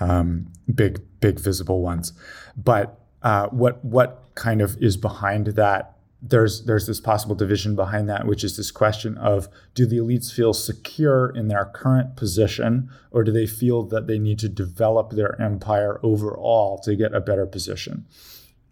um, 0.00 0.52
big 0.72 1.00
big 1.20 1.40
visible 1.40 1.80
ones. 1.80 2.12
But 2.56 3.00
uh, 3.22 3.48
what 3.48 3.82
what 3.84 4.24
kind 4.34 4.60
of 4.60 4.76
is 4.82 4.96
behind 4.96 5.48
that 5.48 5.97
there's 6.20 6.64
there's 6.64 6.86
this 6.86 7.00
possible 7.00 7.34
division 7.34 7.76
behind 7.76 8.08
that, 8.08 8.26
which 8.26 8.42
is 8.42 8.56
this 8.56 8.70
question 8.70 9.16
of 9.18 9.48
do 9.74 9.86
the 9.86 9.98
elites 9.98 10.32
feel 10.32 10.52
secure 10.52 11.30
in 11.30 11.48
their 11.48 11.64
current 11.64 12.16
position, 12.16 12.90
or 13.12 13.22
do 13.22 13.30
they 13.30 13.46
feel 13.46 13.84
that 13.84 14.06
they 14.08 14.18
need 14.18 14.38
to 14.40 14.48
develop 14.48 15.10
their 15.10 15.40
empire 15.40 16.00
overall 16.02 16.78
to 16.80 16.96
get 16.96 17.14
a 17.14 17.20
better 17.20 17.46
position? 17.46 18.04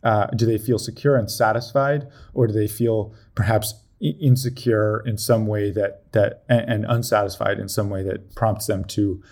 Uh, 0.03 0.27
do 0.29 0.45
they 0.45 0.59
feel 0.59 0.79
secure 0.79 1.17
and 1.17 1.31
satisfied, 1.31 2.09
or 2.35 2.49
do 2.49 2.53
they 2.53 2.67
feel 2.67 3.15
perhaps 3.35 3.75
insecure 4.01 5.03
in 5.07 5.17
some 5.17 5.47
way 5.47 5.71
that 5.71 6.13
that 6.13 6.43
and, 6.49 6.69
and 6.69 6.87
unsatisfied 6.89 7.61
in 7.61 7.69
some 7.69 7.91
way 7.91 8.03
that 8.03 8.35
prompts 8.35 8.67
them 8.67 8.85
to 8.85 9.23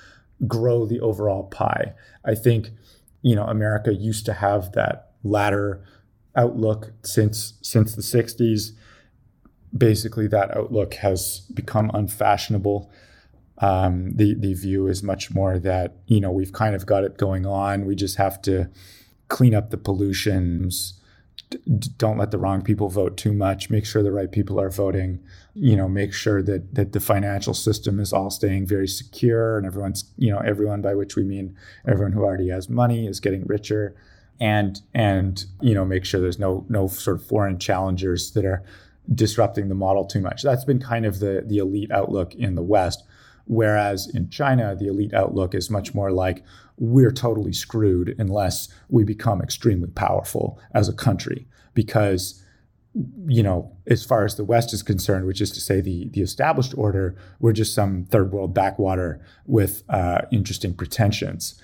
grow 0.47 0.87
the 0.87 1.01
overall 1.01 1.45
pie? 1.45 1.95
I 2.25 2.37
think 2.37 2.71
you 3.23 3.35
know 3.35 3.45
America 3.45 3.93
used 3.93 4.25
to 4.27 4.35
have 4.35 4.71
that 4.73 5.11
latter 5.25 5.83
outlook 6.37 6.93
since 7.03 7.55
since 7.63 7.95
the 7.95 8.03
60s. 8.03 8.73
Basically, 9.77 10.27
that 10.29 10.57
outlook 10.57 10.95
has 10.95 11.41
become 11.53 11.91
unfashionable. 11.95 12.91
Um, 13.59 14.13
the 14.15 14.35
the 14.35 14.55
view 14.55 14.87
is 14.87 15.03
much 15.03 15.33
more 15.33 15.59
that 15.59 15.97
you 16.07 16.21
know 16.21 16.31
we've 16.31 16.53
kind 16.53 16.75
of 16.75 16.87
got 16.87 17.05
it 17.05 17.19
going 17.19 17.47
on. 17.47 17.85
We 17.85 17.95
just 17.95 18.17
have 18.17 18.41
to 18.43 18.71
clean 19.29 19.55
up 19.55 19.71
the 19.71 19.77
pollutions. 19.77 21.01
D- 21.51 21.59
don't 21.97 22.19
let 22.19 22.31
the 22.31 22.39
wrong 22.39 22.63
people 22.63 22.89
vote 22.89 23.17
too 23.17 23.33
much. 23.33 23.71
Make 23.71 23.85
sure 23.85 24.03
the 24.03 24.13
right 24.13 24.31
people 24.31 24.61
are 24.61 24.71
voting. 24.71 25.21
You 25.55 25.77
know, 25.77 25.89
make 25.89 26.13
sure 26.13 26.43
that 26.43 26.75
that 26.75 26.93
the 26.93 27.01
financial 27.01 27.55
system 27.55 27.99
is 27.99 28.13
all 28.13 28.31
staying 28.31 28.67
very 28.67 28.89
secure, 28.89 29.57
and 29.57 29.67
everyone's 29.67 30.05
you 30.17 30.31
know 30.33 30.39
everyone 30.39 30.83
by 30.83 30.95
which 30.95 31.17
we 31.17 31.25
mean 31.25 31.57
everyone 31.87 32.13
who 32.13 32.23
already 32.23 32.49
has 32.49 32.69
money 32.69 33.09
is 33.09 33.19
getting 33.19 33.45
richer 33.47 33.97
and 34.41 34.81
and 34.93 35.45
you 35.61 35.75
know 35.75 35.85
make 35.85 36.05
sure 36.05 36.21
there's 36.21 36.39
no 36.39 36.67
no 36.69 36.89
sort 36.89 37.17
of 37.17 37.27
foreign 37.27 37.59
challengers 37.59 38.33
that 38.33 38.45
are 38.45 38.63
disrupting 39.13 39.69
the 39.69 39.75
model 39.75 40.05
too 40.05 40.21
much. 40.21 40.43
That's 40.43 40.65
been 40.65 40.81
kind 40.81 41.07
of 41.07 41.21
the 41.21 41.45
the 41.47 41.59
elite 41.59 41.91
outlook 41.91 42.35
in 42.35 42.55
the 42.55 42.63
West. 42.63 43.05
Whereas 43.47 44.09
in 44.09 44.31
China, 44.31 44.75
the 44.75 44.87
elite 44.87 45.13
outlook 45.13 45.55
is 45.55 45.69
much 45.69 45.95
more 45.95 46.11
like 46.11 46.43
we're 46.79 47.13
totally 47.13 47.53
screwed 47.53 48.15
unless 48.19 48.69
we 48.89 49.05
become 49.05 49.43
extremely 49.43 49.91
powerful 49.91 50.59
as 50.73 50.89
a 50.89 50.95
country. 50.95 51.47
Because, 51.75 52.43
you 53.27 53.43
know, 53.43 53.77
as 53.87 54.03
far 54.03 54.25
as 54.25 54.37
the 54.37 54.45
West 54.45 54.73
is 54.73 54.83
concerned, 54.83 55.27
which 55.27 55.43
is 55.43 55.51
to 55.53 55.61
say 55.61 55.83
the, 55.83 56.09
the 56.09 56.23
established 56.23 56.73
order, 56.79 57.17
we're 57.39 57.53
just 57.53 57.75
some 57.75 58.07
third 58.07 58.33
world 58.33 58.55
backwater 58.55 59.21
with 59.45 59.83
uh, 59.91 60.23
interesting 60.31 60.73
pretensions 60.73 61.61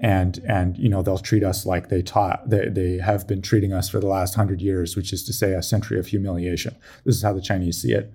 and 0.00 0.38
and 0.48 0.76
you 0.76 0.88
know 0.88 1.02
they'll 1.02 1.18
treat 1.18 1.44
us 1.44 1.64
like 1.64 1.88
they 1.88 2.02
taught 2.02 2.48
they, 2.48 2.68
they 2.68 2.98
have 2.98 3.26
been 3.28 3.40
treating 3.40 3.72
us 3.72 3.88
for 3.88 4.00
the 4.00 4.06
last 4.06 4.34
hundred 4.34 4.60
years 4.60 4.96
which 4.96 5.12
is 5.12 5.24
to 5.24 5.32
say 5.32 5.52
a 5.52 5.62
century 5.62 5.98
of 5.98 6.06
humiliation. 6.06 6.74
This 7.04 7.16
is 7.16 7.22
how 7.22 7.32
the 7.32 7.40
chinese 7.40 7.80
see 7.80 7.92
it. 7.92 8.12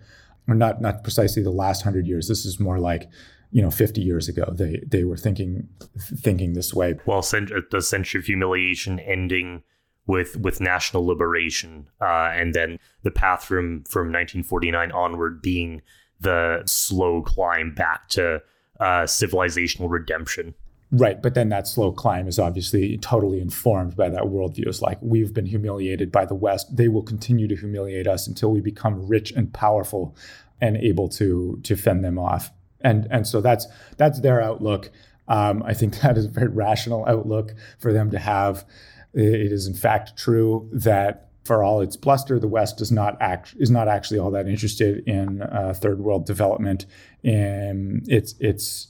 Or 0.47 0.55
not 0.55 0.81
not 0.81 1.03
precisely 1.03 1.43
the 1.43 1.51
last 1.51 1.83
hundred 1.83 2.07
years. 2.07 2.27
This 2.27 2.45
is 2.45 2.59
more 2.59 2.79
like 2.79 3.09
you 3.51 3.61
know 3.61 3.71
50 3.71 4.01
years 4.01 4.27
ago. 4.27 4.51
They 4.51 4.81
they 4.85 5.03
were 5.03 5.17
thinking 5.17 5.69
thinking 5.97 6.53
this 6.53 6.73
way. 6.73 6.99
Well 7.05 7.21
the 7.21 7.81
century 7.81 8.19
of 8.19 8.25
humiliation 8.25 8.99
ending 8.99 9.63
with 10.09 10.35
with 10.37 10.59
national 10.59 11.05
liberation 11.05 11.87
uh, 12.01 12.31
and 12.33 12.53
then 12.53 12.79
the 13.03 13.11
path 13.11 13.43
from 13.45 13.83
from 13.83 14.07
1949 14.07 14.91
onward 14.91 15.41
being 15.41 15.81
the 16.19 16.63
slow 16.65 17.21
climb 17.21 17.73
back 17.73 18.09
to 18.09 18.41
uh, 18.79 19.03
civilizational 19.03 19.89
redemption 19.89 20.55
Right, 20.91 21.21
but 21.21 21.35
then 21.35 21.49
that 21.49 21.67
slow 21.67 21.91
climb 21.91 22.27
is 22.27 22.39
obviously 22.39 22.97
totally 22.97 23.39
informed 23.39 23.95
by 23.95 24.09
that 24.09 24.23
worldview. 24.23 24.65
It's 24.65 24.81
like 24.81 24.97
we've 25.01 25.33
been 25.33 25.45
humiliated 25.45 26.11
by 26.11 26.25
the 26.25 26.33
West; 26.33 26.75
they 26.75 26.87
will 26.87 27.03
continue 27.03 27.47
to 27.47 27.55
humiliate 27.55 28.07
us 28.07 28.25
until 28.25 28.51
we 28.51 28.59
become 28.59 29.07
rich 29.07 29.31
and 29.31 29.53
powerful, 29.53 30.15
and 30.59 30.77
able 30.77 31.07
to 31.09 31.59
to 31.63 31.75
fend 31.75 32.03
them 32.03 32.17
off. 32.17 32.51
And 32.81 33.07
and 33.11 33.27
so 33.27 33.39
that's 33.39 33.67
that's 33.97 34.21
their 34.21 34.41
outlook. 34.41 34.89
Um, 35.27 35.61
I 35.61 35.75
think 35.75 35.99
that 36.01 36.17
is 36.17 36.25
a 36.25 36.29
very 36.29 36.47
rational 36.47 37.05
outlook 37.07 37.53
for 37.77 37.93
them 37.93 38.09
to 38.09 38.17
have. 38.17 38.65
It 39.13 39.51
is 39.51 39.67
in 39.67 39.75
fact 39.75 40.17
true 40.17 40.69
that 40.73 41.29
for 41.43 41.63
all 41.63 41.81
its 41.81 41.95
bluster, 41.95 42.39
the 42.39 42.47
West 42.47 42.77
does 42.77 42.91
not 42.91 43.15
act 43.21 43.53
is 43.59 43.69
not 43.69 43.87
actually 43.87 44.19
all 44.19 44.31
that 44.31 44.47
interested 44.47 45.07
in 45.07 45.43
uh, 45.43 45.73
third 45.75 45.99
world 45.99 46.25
development. 46.25 46.87
And 47.23 48.03
it's 48.07 48.33
it's 48.39 48.87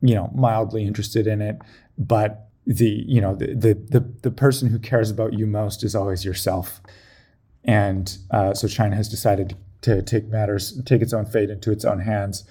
you 0.00 0.14
know 0.14 0.30
mildly 0.34 0.84
interested 0.84 1.26
in 1.26 1.40
it 1.40 1.58
but 1.98 2.48
the 2.68 3.02
you 3.08 3.20
know 3.20 3.34
the 3.34 3.54
the 3.54 3.74
the, 3.74 4.00
the 4.22 4.30
person 4.30 4.68
who 4.68 4.78
cares 4.78 5.10
about 5.10 5.32
you 5.32 5.46
most 5.46 5.82
is 5.82 5.94
always 5.96 6.24
yourself. 6.24 6.80
And 7.64 8.16
uh, 8.30 8.54
so 8.54 8.68
china 8.68 8.94
has 8.94 9.08
decided 9.08 9.56
to 9.80 10.02
take 10.02 10.28
matters 10.28 10.80
take 10.84 11.02
its 11.02 11.14
own 11.14 11.24
fate 11.24 11.50
into 11.50 11.72
its 11.72 11.84
own 11.84 12.00
hands 12.00 12.44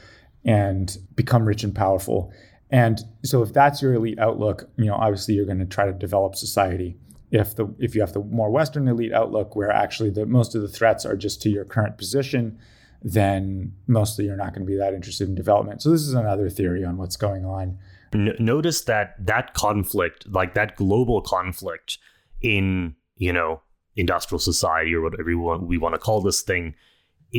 and 0.44 0.98
become 1.16 1.46
rich 1.46 1.64
and 1.64 1.74
powerful. 1.74 2.32
And 2.70 3.00
so 3.24 3.42
if 3.44 3.54
that's 3.54 3.82
your 3.82 3.94
elite 3.94 4.20
outlook 4.20 4.70
you 4.76 4.86
know 4.86 4.96
obviously 4.96 5.36
you're 5.36 5.46
going 5.46 5.60
to 5.60 5.66
try 5.66 5.86
to 5.86 5.94
develop 5.94 6.36
society. 6.36 6.98
If 7.30 7.56
the 7.56 7.74
if 7.78 7.94
you 7.94 8.02
have 8.02 8.14
the 8.14 8.22
more 8.22 8.50
western 8.50 8.88
elite 8.88 9.14
outlook 9.14 9.56
where 9.56 9.72
actually 9.72 10.10
the 10.10 10.26
most 10.26 10.56
of 10.56 10.64
the 10.64 10.68
threats 10.68 11.06
are 11.06 11.16
just 11.16 11.44
to 11.44 11.50
your 11.50 11.64
current 11.64 11.98
position 11.98 12.58
then 13.02 13.74
mostly 13.88 14.26
you're 14.26 14.36
not 14.36 14.54
going 14.54 14.66
to 14.66 14.72
be 14.72 14.78
that 14.78 14.94
interested 14.94 15.28
in 15.28 15.36
development. 15.36 15.82
So 15.82 15.92
this 15.92 16.02
is 16.02 16.14
another 16.14 16.50
theory 16.50 16.84
on 16.84 16.98
what's 16.98 17.16
going 17.16 17.46
on. 17.46 17.78
Notice 18.14 18.82
that 18.82 19.16
that 19.26 19.54
conflict, 19.54 20.26
like 20.32 20.54
that 20.54 20.76
global 20.76 21.22
conflict 21.22 21.98
in, 22.42 22.96
you 23.18 23.34
know, 23.34 23.62
industrial 23.96 24.40
society 24.40 24.94
or 24.94 25.02
whatever 25.02 25.24
we 25.26 25.36
want, 25.36 25.64
we 25.64 25.78
want 25.78 25.96
to 25.96 26.00
call 26.00 26.22
this 26.22 26.42
thing, 26.42 26.76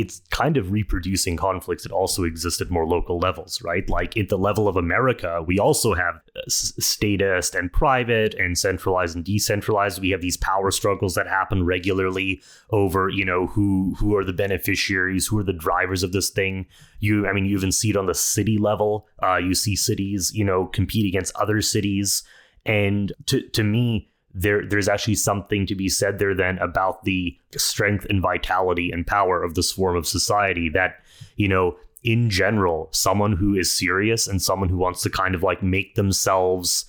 it's 0.00 0.22
kind 0.30 0.56
of 0.56 0.70
reproducing 0.70 1.36
conflicts 1.36 1.82
that 1.82 1.92
also 1.92 2.24
exist 2.24 2.60
at 2.60 2.70
more 2.70 2.86
local 2.86 3.18
levels, 3.18 3.60
right? 3.62 3.88
Like 3.88 4.16
at 4.16 4.28
the 4.28 4.38
level 4.38 4.68
of 4.68 4.76
America, 4.76 5.42
we 5.46 5.58
also 5.58 5.94
have 5.94 6.16
uh, 6.36 6.40
statist 6.46 7.54
and 7.54 7.72
private 7.72 8.34
and 8.34 8.56
centralized 8.56 9.16
and 9.16 9.24
decentralized. 9.24 10.00
We 10.00 10.10
have 10.10 10.20
these 10.20 10.36
power 10.36 10.70
struggles 10.70 11.14
that 11.14 11.26
happen 11.26 11.64
regularly 11.64 12.42
over, 12.70 13.08
you 13.08 13.24
know, 13.24 13.46
who 13.48 13.96
who 13.98 14.16
are 14.16 14.24
the 14.24 14.32
beneficiaries, 14.32 15.26
who 15.26 15.38
are 15.38 15.44
the 15.44 15.52
drivers 15.52 16.02
of 16.02 16.12
this 16.12 16.30
thing. 16.30 16.66
You, 17.00 17.26
I 17.26 17.32
mean, 17.32 17.44
you 17.44 17.56
even 17.56 17.72
see 17.72 17.90
it 17.90 17.96
on 17.96 18.06
the 18.06 18.14
city 18.14 18.58
level. 18.58 19.08
Uh, 19.22 19.36
you 19.36 19.54
see 19.54 19.74
cities, 19.74 20.32
you 20.34 20.44
know, 20.44 20.66
compete 20.66 21.06
against 21.06 21.34
other 21.36 21.60
cities, 21.60 22.22
and 22.64 23.12
to 23.26 23.42
to 23.48 23.64
me, 23.64 24.10
there 24.34 24.66
there's 24.66 24.88
actually 24.88 25.14
something 25.14 25.66
to 25.66 25.74
be 25.74 25.88
said 25.88 26.18
there 26.18 26.34
then 26.34 26.58
about 26.58 27.04
the 27.04 27.36
strength 27.56 28.06
and 28.10 28.20
vitality 28.20 28.90
and 28.90 29.06
power 29.06 29.42
of 29.42 29.54
this 29.54 29.72
form 29.72 29.96
of 29.96 30.06
society 30.06 30.68
that 30.68 30.96
you 31.36 31.48
know 31.48 31.76
in 32.02 32.30
general 32.30 32.88
someone 32.92 33.32
who 33.32 33.56
is 33.56 33.72
serious 33.72 34.26
and 34.26 34.40
someone 34.40 34.68
who 34.68 34.76
wants 34.76 35.02
to 35.02 35.10
kind 35.10 35.34
of 35.34 35.42
like 35.42 35.62
make 35.62 35.94
themselves 35.94 36.84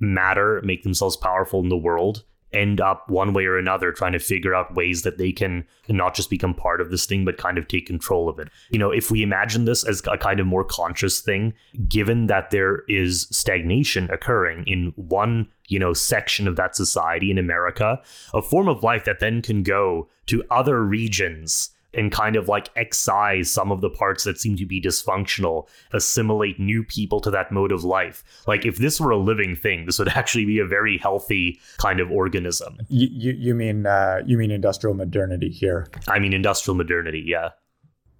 matter 0.00 0.60
make 0.64 0.82
themselves 0.82 1.16
powerful 1.16 1.60
in 1.60 1.68
the 1.68 1.76
world 1.76 2.24
end 2.52 2.80
up 2.80 3.08
one 3.08 3.32
way 3.32 3.44
or 3.44 3.58
another 3.58 3.92
trying 3.92 4.12
to 4.12 4.18
figure 4.18 4.54
out 4.54 4.74
ways 4.74 5.02
that 5.02 5.18
they 5.18 5.32
can 5.32 5.66
not 5.88 6.14
just 6.14 6.30
become 6.30 6.54
part 6.54 6.80
of 6.80 6.90
this 6.90 7.06
thing 7.06 7.24
but 7.24 7.38
kind 7.38 7.58
of 7.58 7.68
take 7.68 7.86
control 7.86 8.28
of 8.28 8.38
it. 8.38 8.48
You 8.70 8.78
know 8.78 8.90
if 8.90 9.10
we 9.10 9.22
imagine 9.22 9.64
this 9.64 9.84
as 9.84 10.02
a 10.10 10.18
kind 10.18 10.40
of 10.40 10.46
more 10.46 10.64
conscious 10.64 11.20
thing 11.20 11.54
given 11.88 12.26
that 12.26 12.50
there 12.50 12.82
is 12.88 13.28
stagnation 13.30 14.10
occurring 14.10 14.64
in 14.66 14.92
one 14.96 15.48
you 15.68 15.78
know 15.78 15.92
section 15.92 16.46
of 16.46 16.56
that 16.56 16.76
society 16.76 17.30
in 17.30 17.38
america 17.38 18.00
a 18.34 18.42
form 18.42 18.68
of 18.68 18.82
life 18.82 19.04
that 19.04 19.20
then 19.20 19.40
can 19.40 19.62
go 19.62 20.08
to 20.26 20.44
other 20.50 20.82
regions 20.82 21.70
and 21.94 22.10
kind 22.10 22.36
of 22.36 22.48
like 22.48 22.70
excise 22.76 23.50
some 23.50 23.70
of 23.70 23.80
the 23.80 23.90
parts 23.90 24.24
that 24.24 24.40
seem 24.40 24.56
to 24.56 24.66
be 24.66 24.80
dysfunctional, 24.80 25.68
assimilate 25.92 26.58
new 26.58 26.82
people 26.84 27.20
to 27.20 27.30
that 27.30 27.52
mode 27.52 27.72
of 27.72 27.84
life. 27.84 28.24
Like 28.46 28.64
if 28.64 28.76
this 28.76 29.00
were 29.00 29.10
a 29.10 29.18
living 29.18 29.54
thing, 29.56 29.86
this 29.86 29.98
would 29.98 30.08
actually 30.16 30.44
be 30.44 30.58
a 30.58 30.66
very 30.66 30.98
healthy 30.98 31.60
kind 31.78 32.00
of 32.00 32.10
organism. 32.10 32.78
You 32.88 33.08
you, 33.10 33.32
you 33.32 33.54
mean 33.54 33.86
uh, 33.86 34.22
you 34.24 34.38
mean 34.38 34.50
industrial 34.50 34.94
modernity 34.94 35.50
here? 35.50 35.86
I 36.08 36.18
mean 36.18 36.32
industrial 36.32 36.76
modernity, 36.76 37.22
yeah. 37.26 37.50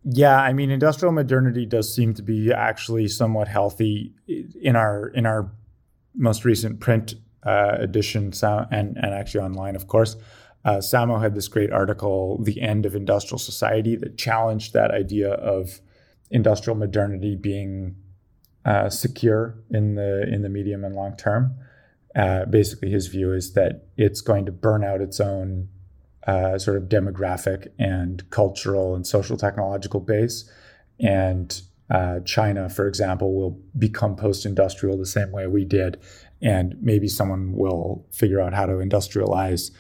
Yeah, 0.04 0.37
I 0.40 0.52
mean 0.52 0.70
industrial 0.70 1.12
modernity 1.12 1.64
does 1.64 1.94
seem 1.94 2.12
to 2.14 2.22
be 2.22 2.52
actually 2.52 3.06
somewhat 3.08 3.48
healthy 3.48 4.14
in 4.61 4.74
our 4.74 5.08
in 5.08 5.26
our 5.26 5.50
most 6.14 6.44
recent 6.44 6.80
print 6.80 7.14
uh, 7.44 7.76
edition 7.78 8.32
sound 8.32 8.66
and 8.70 8.96
and 8.96 9.14
actually 9.14 9.40
online, 9.40 9.76
of 9.76 9.87
course. 9.87 10.16
Uh, 10.64 10.77
Samo 10.77 11.20
had 11.20 11.35
this 11.35 11.48
great 11.48 11.72
article, 11.72 12.42
The 12.42 12.61
End 12.61 12.87
of 12.87 12.94
Industrial 12.94 13.38
Society, 13.38 13.96
that 13.96 14.16
challenged 14.16 14.72
that 14.72 14.90
idea 14.92 15.33
of 15.33 15.81
industrial 16.31 16.77
modernity 16.77 17.37
being 17.37 17.96
uh, 18.64 18.88
secure 18.88 19.59
in 19.70 19.96
the 19.96 20.22
in 20.33 20.42
the 20.42 20.48
medium 20.48 20.85
and 20.85 20.94
long 20.94 21.16
term. 21.16 21.55
Uh, 22.14 22.44
basically, 22.44 22.90
his 22.90 23.09
view 23.09 23.33
is 23.33 23.55
that 23.55 23.87
it's 23.96 24.20
going 24.20 24.46
to 24.46 24.53
burn 24.53 24.85
out 24.85 25.01
its 25.01 25.18
own 25.18 25.68
uh, 26.27 26.59
sort 26.59 26.77
of 26.77 26.85
demographic 26.85 27.68
and 27.79 28.29
cultural 28.31 28.94
and 28.94 29.07
social 29.07 29.37
technological 29.37 29.98
base, 29.98 30.48
and 31.01 31.62
uh, 31.90 32.20
China, 32.20 32.68
for 32.68 32.87
example, 32.87 33.35
will 33.35 33.61
become 33.77 34.14
post-industrial 34.14 34.96
the 34.96 35.07
same 35.07 35.33
way 35.33 35.46
we 35.46 35.64
did, 35.64 36.01
and 36.40 36.77
maybe 36.81 37.09
someone 37.09 37.53
will 37.53 38.07
figure 38.12 38.40
out 38.40 38.55
how 38.55 38.64
to 38.64 38.75
industrialize 38.75 39.72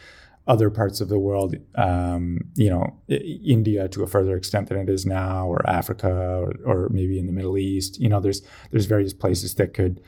other 0.46 0.70
parts 0.70 1.00
of 1.00 1.08
the 1.08 1.18
world, 1.18 1.54
um, 1.76 2.40
you 2.56 2.68
know, 2.68 2.98
India 3.08 3.88
to 3.88 4.02
a 4.02 4.06
further 4.06 4.36
extent 4.36 4.68
than 4.68 4.78
it 4.78 4.88
is 4.88 5.06
now, 5.06 5.46
or 5.46 5.64
Africa, 5.68 6.10
or, 6.10 6.54
or, 6.64 6.88
maybe 6.88 7.18
in 7.18 7.26
the 7.26 7.32
Middle 7.32 7.56
East. 7.56 8.00
You 8.00 8.08
know, 8.08 8.20
there's 8.20 8.42
there's 8.70 8.86
various 8.86 9.12
places 9.12 9.54
that 9.54 9.72
could 9.72 10.00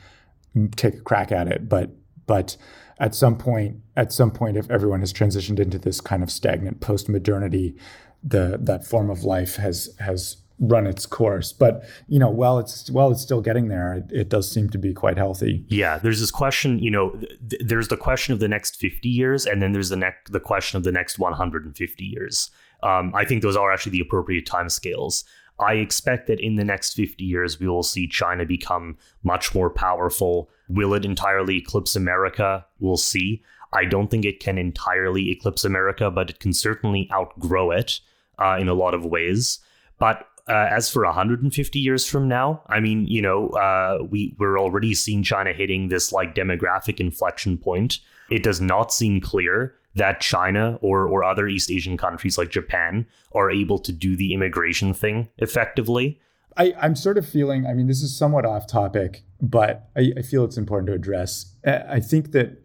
take 0.75 0.95
a 0.95 1.01
crack 1.01 1.31
at 1.31 1.47
it, 1.47 1.69
but 1.69 1.91
but 2.27 2.57
at 2.99 3.15
some 3.15 3.37
point, 3.37 3.77
at 3.95 4.11
some 4.11 4.31
point, 4.31 4.57
if 4.57 4.69
everyone 4.69 4.99
has 5.01 5.13
transitioned 5.13 5.59
into 5.59 5.77
this 5.77 6.01
kind 6.01 6.23
of 6.23 6.31
stagnant 6.31 6.81
post 6.81 7.07
modernity, 7.07 7.77
the 8.23 8.57
that 8.61 8.85
form 8.85 9.09
of 9.09 9.23
life 9.23 9.55
has 9.55 9.95
has 9.99 10.37
run 10.59 10.87
its 10.87 11.05
course. 11.05 11.51
But 11.53 11.83
you 12.07 12.19
know, 12.19 12.29
while 12.29 12.59
it's 12.59 12.89
while 12.89 13.11
it's 13.11 13.21
still 13.21 13.41
getting 13.41 13.67
there, 13.67 13.93
it, 13.93 14.11
it 14.11 14.29
does 14.29 14.51
seem 14.51 14.69
to 14.69 14.77
be 14.77 14.93
quite 14.93 15.17
healthy. 15.17 15.65
Yeah, 15.67 15.97
there's 15.97 16.19
this 16.19 16.31
question. 16.31 16.79
You 16.79 16.91
know, 16.91 17.11
th- 17.49 17.61
there's 17.65 17.89
the 17.89 17.97
question 17.97 18.33
of 18.33 18.39
the 18.39 18.47
next 18.47 18.77
50 18.77 19.09
years, 19.09 19.45
and 19.45 19.61
then 19.61 19.71
there's 19.71 19.89
the 19.89 19.97
next 19.97 20.31
the 20.31 20.39
question 20.39 20.77
of 20.77 20.83
the 20.83 20.91
next 20.91 21.19
150 21.19 22.03
years. 22.03 22.49
Um, 22.83 23.11
I 23.15 23.25
think 23.25 23.41
those 23.41 23.55
are 23.55 23.71
actually 23.71 23.93
the 23.93 24.01
appropriate 24.01 24.45
time 24.45 24.69
scales. 24.69 25.23
I 25.59 25.75
expect 25.75 26.27
that 26.27 26.39
in 26.39 26.55
the 26.55 26.65
next 26.65 26.93
50 26.93 27.23
years, 27.23 27.59
we 27.59 27.67
will 27.67 27.83
see 27.83 28.07
China 28.07 28.45
become 28.45 28.97
much 29.23 29.55
more 29.55 29.69
powerful. 29.69 30.49
Will 30.67 30.93
it 30.93 31.05
entirely 31.05 31.57
eclipse 31.57 31.95
America? 31.95 32.65
We'll 32.79 32.97
see. 32.97 33.41
I 33.71 33.85
don't 33.85 34.09
think 34.09 34.25
it 34.25 34.39
can 34.39 34.57
entirely 34.57 35.31
eclipse 35.31 35.63
America, 35.63 36.11
but 36.11 36.29
it 36.29 36.39
can 36.39 36.53
certainly 36.53 37.09
outgrow 37.13 37.71
it 37.71 37.99
uh, 38.37 38.57
in 38.59 38.67
a 38.67 38.73
lot 38.73 38.93
of 38.93 39.05
ways. 39.05 39.59
But 39.97 40.27
uh, 40.47 40.67
as 40.69 40.89
for 40.89 41.03
150 41.03 41.79
years 41.79 42.05
from 42.05 42.27
now, 42.27 42.61
I 42.67 42.79
mean, 42.79 43.07
you 43.07 43.21
know, 43.21 43.49
uh, 43.49 43.99
we 44.07 44.35
we're 44.37 44.59
already 44.59 44.93
seeing 44.93 45.23
China 45.23 45.53
hitting 45.53 45.87
this 45.87 46.11
like 46.11 46.35
demographic 46.35 46.99
inflection 46.99 47.57
point. 47.57 47.99
It 48.29 48.43
does 48.43 48.61
not 48.61 48.93
seem 48.93 49.21
clear 49.21 49.75
that 49.95 50.21
China 50.21 50.77
or 50.81 51.07
or 51.07 51.23
other 51.23 51.47
East 51.47 51.71
Asian 51.71 51.97
countries 51.97 52.37
like 52.37 52.49
Japan 52.49 53.07
are 53.33 53.49
able 53.49 53.79
to 53.79 53.91
do 53.91 54.15
the 54.15 54.33
immigration 54.33 54.93
thing 54.93 55.29
effectively. 55.37 56.19
I, 56.57 56.73
I'm 56.79 56.95
sort 56.95 57.17
of 57.17 57.27
feeling. 57.27 57.65
I 57.65 57.73
mean, 57.73 57.87
this 57.87 58.01
is 58.01 58.15
somewhat 58.15 58.45
off 58.45 58.67
topic, 58.67 59.23
but 59.41 59.89
I, 59.95 60.13
I 60.17 60.21
feel 60.21 60.45
it's 60.45 60.57
important 60.57 60.87
to 60.87 60.93
address. 60.93 61.53
I 61.65 61.99
think 61.99 62.31
that 62.31 62.61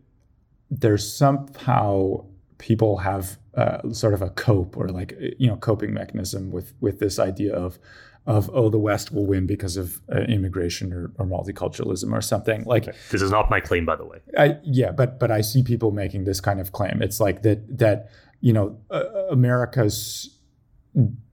there's 0.71 1.11
somehow 1.11 2.25
people 2.61 2.99
have 2.99 3.39
uh, 3.55 3.91
sort 3.91 4.15
of 4.15 4.23
a 4.23 4.31
cope 4.31 4.77
or 4.77 4.89
like 4.89 5.17
you 5.39 5.49
know 5.49 5.57
coping 5.57 5.93
mechanism 5.93 6.53
with 6.53 6.73
with 6.81 7.01
this 7.01 7.19
idea 7.19 7.53
of 7.53 7.79
of 8.27 8.51
oh 8.53 8.69
the 8.69 8.79
West 8.79 9.13
will 9.13 9.27
win 9.27 9.47
because 9.47 9.77
of 9.77 10.01
uh, 10.15 10.21
immigration 10.21 10.93
or, 10.93 11.11
or, 11.19 11.27
multiculturalism 11.27 12.13
or 12.13 12.21
something 12.21 12.63
like 12.65 12.87
okay. 12.87 12.97
this 13.11 13.23
is 13.23 13.31
not 13.31 13.51
my 13.51 13.61
claim 13.61 13.85
by 13.85 13.97
the 13.97 14.05
way. 14.05 14.19
I, 14.39 14.59
yeah, 14.63 14.93
but 14.93 15.19
but 15.19 15.31
I 15.31 15.41
see 15.41 15.63
people 15.63 15.91
making 15.91 16.25
this 16.25 16.41
kind 16.41 16.61
of 16.61 16.71
claim. 16.73 17.03
It's 17.03 17.19
like 17.19 17.43
that 17.43 17.79
that 17.79 18.11
you 18.41 18.53
know 18.53 18.79
uh, 18.91 19.05
America's 19.31 20.37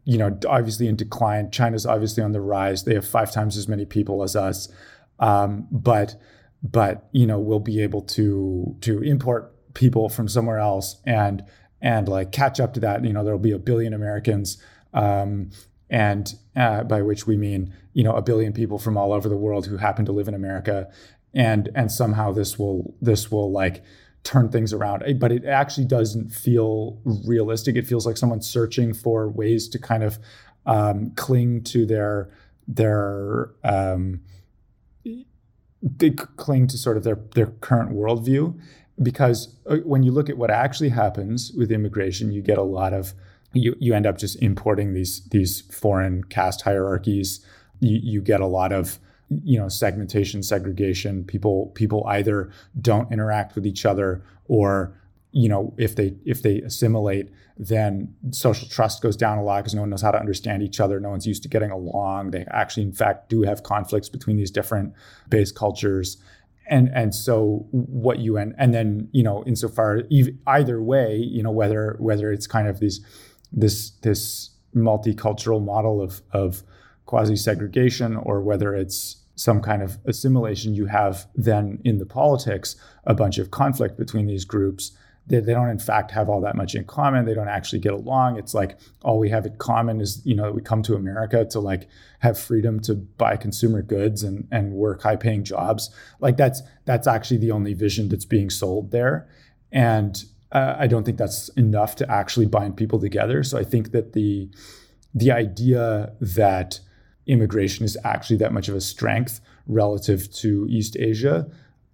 you 0.08 0.18
know, 0.18 0.40
obviously 0.48 0.88
in 0.88 0.96
decline. 0.96 1.52
China's 1.52 1.86
obviously 1.86 2.24
on 2.24 2.32
the 2.32 2.40
rise. 2.40 2.86
They 2.86 2.94
have 2.94 3.06
five 3.06 3.30
times 3.30 3.58
as 3.58 3.68
many 3.68 3.84
people 3.84 4.24
as 4.24 4.38
us, 4.38 4.70
um, 5.20 5.68
but 5.70 6.16
but 6.64 7.10
you 7.12 7.28
know 7.28 7.40
we'll 7.40 7.60
be 7.60 7.82
able 7.82 8.02
to 8.02 8.78
to 8.82 9.04
import 9.04 9.54
people 9.78 10.10
from 10.10 10.28
somewhere 10.28 10.58
else 10.58 10.98
and 11.06 11.44
and 11.80 12.10
like 12.10 12.32
catch 12.32 12.60
up 12.60 12.74
to 12.74 12.80
that. 12.80 13.06
You 13.06 13.14
know, 13.14 13.24
there'll 13.24 13.40
be 13.40 13.52
a 13.52 13.60
billion 13.60 13.94
Americans, 13.94 14.58
um, 14.94 15.52
and 15.90 16.34
uh, 16.56 16.84
by 16.84 17.02
which 17.02 17.28
we 17.28 17.38
mean 17.38 17.74
you 17.94 18.04
know 18.04 18.14
a 18.14 18.22
billion 18.22 18.52
people 18.52 18.80
from 18.80 18.98
all 18.98 19.14
over 19.14 19.30
the 19.30 19.38
world 19.38 19.68
who 19.68 19.78
happen 19.78 20.04
to 20.06 20.12
live 20.12 20.28
in 20.28 20.34
America, 20.34 20.92
and 21.34 21.70
and 21.76 21.92
somehow 21.92 22.32
this 22.32 22.58
will 22.60 22.96
this 23.02 23.32
will 23.32 23.52
like 23.52 23.84
turn 24.24 24.50
things 24.50 24.74
around. 24.74 25.04
But 25.20 25.32
it 25.32 25.46
actually 25.46 25.86
doesn't 25.86 26.30
feel 26.30 27.00
realistic. 27.06 27.76
It 27.76 27.88
feels 27.88 28.06
like 28.06 28.18
someone's 28.18 28.50
searching 28.50 28.94
for 28.94 29.30
ways 29.30 29.70
to 29.70 29.80
kind 29.80 30.04
of 30.04 30.18
um, 30.66 31.12
cling 31.12 31.64
to 31.66 31.86
their 31.86 32.30
their 32.68 33.52
um, 33.64 34.22
they 35.82 36.10
cling 36.10 36.66
to 36.68 36.78
sort 36.78 36.98
of 36.98 37.04
their 37.04 37.20
their 37.36 37.48
current 37.62 37.92
worldview 37.92 38.60
because 39.02 39.56
uh, 39.68 39.78
when 39.78 40.04
you 40.04 40.12
look 40.12 40.30
at 40.30 40.38
what 40.38 40.50
actually 40.50 40.90
happens 40.90 41.52
with 41.54 41.72
immigration, 41.72 42.32
you 42.32 42.42
get 42.42 42.58
a 42.58 42.64
lot 42.64 42.94
of 42.94 43.14
you 43.54 43.76
you 43.80 43.94
end 43.94 44.06
up 44.06 44.18
just 44.18 44.42
importing 44.42 44.94
these 44.94 45.22
these 45.30 45.62
foreign 45.62 46.24
caste 46.26 46.62
hierarchies. 46.62 47.46
You, 47.80 48.00
you 48.02 48.22
get 48.22 48.42
a 48.42 48.48
lot 48.48 48.72
of 48.72 49.00
you 49.44 49.60
know 49.60 49.70
segmentation 49.70 50.44
segregation. 50.44 51.24
People 51.24 51.68
people 51.76 52.06
either 52.08 52.52
don't 52.80 53.12
interact 53.12 53.56
with 53.56 53.66
each 53.66 53.86
other 53.86 54.24
or 54.48 55.00
you 55.32 55.50
know 55.50 55.74
if 55.78 55.96
they 55.96 56.16
if 56.26 56.42
they 56.42 56.62
assimilate 56.62 57.30
then 57.60 58.14
social 58.32 58.68
trust 58.68 59.02
goes 59.02 59.16
down 59.16 59.40
a 59.40 59.44
lot 59.44 59.64
because 59.64 59.74
no 59.74 59.82
one 59.82 59.90
knows 59.90 60.02
how 60.02 60.12
to 60.12 60.20
understand 60.20 60.62
each 60.62 60.80
other. 60.80 61.00
No 61.00 61.10
one's 61.10 61.26
used 61.26 61.42
to 61.44 61.50
getting 61.50 61.72
along. 61.72 62.32
They 62.32 62.46
actually 62.52 62.84
in 62.84 62.94
fact 62.94 63.30
do 63.30 63.42
have 63.44 63.64
conflicts 63.64 64.10
between 64.10 64.38
these 64.38 64.52
different 64.52 64.94
base 65.30 65.52
cultures 65.52 66.18
and 66.70 66.90
and 66.94 67.14
so 67.14 67.66
what 67.72 68.20
you 68.20 68.38
and 68.38 68.54
and 68.58 68.74
then 68.74 69.10
you 69.12 69.24
know 69.24 69.44
insofar 69.46 70.04
either 70.48 70.82
way 70.82 71.16
you 71.16 71.42
know 71.42 71.52
whether 71.52 71.96
whether 72.00 72.32
it's 72.32 72.48
kind 72.48 72.68
of 72.68 72.80
this 72.80 73.00
this 73.52 73.92
this 74.02 74.52
multicultural 74.76 75.64
model 75.64 76.02
of 76.02 76.22
of 76.32 76.64
quasi 77.06 77.36
segregation 77.36 78.16
or 78.16 78.42
whether 78.42 78.76
it's 78.76 79.24
some 79.38 79.62
kind 79.62 79.84
of 79.84 80.00
assimilation, 80.06 80.74
you 80.74 80.88
have 80.88 81.28
then 81.36 81.80
in 81.86 82.00
the 82.00 82.06
politics 82.06 82.76
a 83.06 83.14
bunch 83.14 83.38
of 83.38 83.52
conflict 83.52 83.98
between 83.98 84.26
these 84.26 84.46
groups. 84.46 84.92
They, 85.28 85.40
they 85.40 85.54
don't 85.54 85.70
in 85.70 85.80
fact 85.80 86.12
have 86.12 86.30
all 86.30 86.42
that 86.42 86.56
much 86.56 86.74
in 86.76 86.86
common. 86.86 87.26
They 87.26 87.34
don't 87.34 87.48
actually 87.48 87.80
get 87.80 87.94
along. 87.94 88.38
It's 88.38 88.54
like 88.54 88.80
all 89.04 89.20
we 89.20 89.30
have 89.30 89.46
in 89.46 89.58
common 89.58 90.02
is 90.02 90.22
you 90.26 90.36
know 90.36 90.44
that 90.44 90.56
we 90.56 90.62
come 90.62 90.82
to 90.84 90.96
America 90.96 91.46
to 91.52 91.60
like 91.60 91.88
have 92.20 92.40
freedom 92.40 92.80
to 92.82 92.96
buy 92.96 93.38
consumer 93.38 93.82
goods 93.82 94.24
and 94.24 94.48
and 94.52 94.74
work 94.74 95.04
high 95.04 95.18
paying 95.18 95.44
jobs. 95.44 95.90
Like 96.20 96.38
that's 96.38 96.62
that's 96.86 97.08
actually 97.08 97.38
the 97.38 97.52
only 97.52 97.74
vision 97.74 98.10
that's 98.10 98.26
being 98.26 98.50
sold 98.50 98.92
there, 98.92 99.28
and 99.72 100.24
uh, 100.52 100.76
I 100.78 100.88
don't 100.88 101.04
think 101.04 101.18
that's 101.18 101.50
enough 101.50 101.96
to 101.98 102.12
actually 102.12 102.46
bind 102.46 102.78
people 102.78 103.00
together. 103.00 103.44
So 103.44 103.58
I 103.58 103.64
think 103.64 103.92
that 103.92 104.14
the 104.14 104.50
the 105.14 105.32
idea 105.32 106.14
that 106.22 106.80
immigration 107.26 107.84
is 107.86 107.98
actually 108.04 108.38
that 108.38 108.54
much 108.54 108.70
of 108.70 108.76
a 108.76 108.82
strength 108.82 109.42
relative 109.68 110.32
to 110.32 110.66
East 110.70 110.96
Asia, 110.98 111.50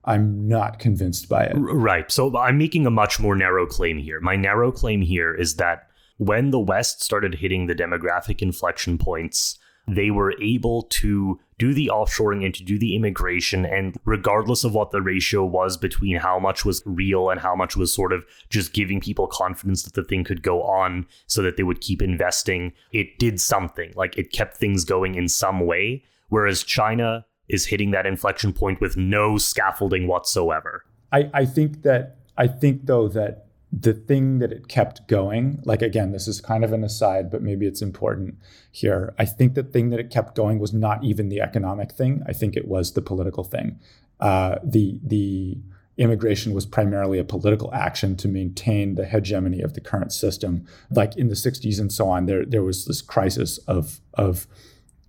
I'm 0.06 0.48
not 0.48 0.80
convinced 0.80 1.30
by 1.30 1.46
it. 1.46 1.54
Right. 1.56 2.12
So 2.12 2.38
I'm 2.38 2.58
making 2.58 2.86
a 2.86 2.92
much 2.92 3.20
more 3.20 3.36
narrow 3.36 3.66
claim 3.66 3.98
here. 3.98 4.20
My 4.20 4.36
narrow 4.36 4.72
claim 4.72 5.02
here 5.02 5.34
is 5.34 5.56
that 5.56 5.88
when 6.18 6.52
the 6.52 6.60
West 6.60 7.02
started 7.02 7.36
hitting 7.36 7.68
the 7.68 7.76
demographic 7.76 8.42
inflection 8.42 8.98
points, 8.98 9.58
they 9.88 10.12
were 10.12 10.34
able 10.42 10.84
to 10.84 11.40
do 11.58 11.74
the 11.74 11.90
offshoring 11.94 12.46
and 12.46 12.54
to 12.56 12.64
do 12.64 12.80
the 12.80 12.96
immigration. 12.96 13.66
And 13.66 13.98
regardless 14.06 14.64
of 14.64 14.74
what 14.74 14.92
the 14.92 15.02
ratio 15.02 15.46
was 15.46 15.78
between 15.78 16.18
how 16.18 16.40
much 16.40 16.64
was 16.66 16.82
real 16.86 17.30
and 17.30 17.40
how 17.40 17.56
much 17.56 17.76
was 17.76 17.94
sort 17.94 18.14
of 18.14 18.26
just 18.50 18.74
giving 18.74 19.02
people 19.02 19.28
confidence 19.28 19.84
that 19.84 19.94
the 19.94 20.04
thing 20.04 20.24
could 20.24 20.42
go 20.42 20.64
on 20.64 21.06
so 21.28 21.42
that 21.42 21.58
they 21.58 21.64
would 21.64 21.82
keep 21.82 22.02
investing, 22.02 22.74
it 22.92 23.20
did 23.20 23.40
something. 23.40 23.92
Like 23.96 24.18
it 24.18 24.32
kept 24.32 24.58
things 24.58 24.86
going 24.86 25.16
in 25.16 25.28
some 25.28 25.66
way. 25.66 26.04
Whereas 26.30 26.64
China 26.64 27.26
is 27.50 27.68
hitting 27.68 27.92
that 27.92 28.06
inflection 28.06 28.54
point 28.54 28.80
with 28.82 28.98
no 28.98 29.38
scaffolding 29.38 30.08
whatsoever. 30.08 30.86
I, 31.12 31.30
I 31.34 31.46
think 31.46 31.84
that 31.84 32.18
I 32.38 32.48
think 32.48 32.86
though 32.86 33.08
that 33.10 33.46
the 33.72 33.94
thing 33.94 34.38
that 34.40 34.52
it 34.52 34.68
kept 34.68 35.08
going, 35.08 35.60
like 35.66 35.82
again, 35.82 36.12
this 36.12 36.28
is 36.28 36.40
kind 36.40 36.64
of 36.64 36.72
an 36.74 36.84
aside, 36.84 37.32
but 37.32 37.42
maybe 37.42 37.66
it's 37.66 37.82
important 37.82 38.38
here. 38.72 39.14
I 39.18 39.26
think 39.26 39.56
the 39.56 39.64
thing 39.64 39.90
that 39.90 40.00
it 40.00 40.12
kept 40.12 40.36
going 40.36 40.60
was 40.60 40.74
not 40.74 41.04
even 41.04 41.30
the 41.30 41.42
economic 41.42 41.92
thing. 41.92 42.22
I 42.28 42.34
think 42.34 42.56
it 42.56 42.68
was 42.68 42.94
the 42.94 43.02
political 43.02 43.44
thing. 43.44 43.80
Uh, 44.20 44.56
the 44.64 45.00
the 45.04 45.58
immigration 45.98 46.54
was 46.54 46.66
primarily 46.66 47.20
a 47.20 47.24
political 47.24 47.72
action 47.74 48.16
to 48.18 48.28
maintain 48.28 48.96
the 48.96 49.06
hegemony 49.06 49.62
of 49.62 49.74
the 49.74 49.82
current 49.82 50.12
system. 50.12 50.66
Like 50.90 51.16
in 51.16 51.28
the 51.28 51.36
60s 51.36 51.80
and 51.80 51.92
so 51.92 52.08
on, 52.08 52.26
there 52.26 52.46
there 52.46 52.64
was 52.64 52.86
this 52.86 53.02
crisis 53.02 53.58
of 53.60 54.00
of 54.14 54.48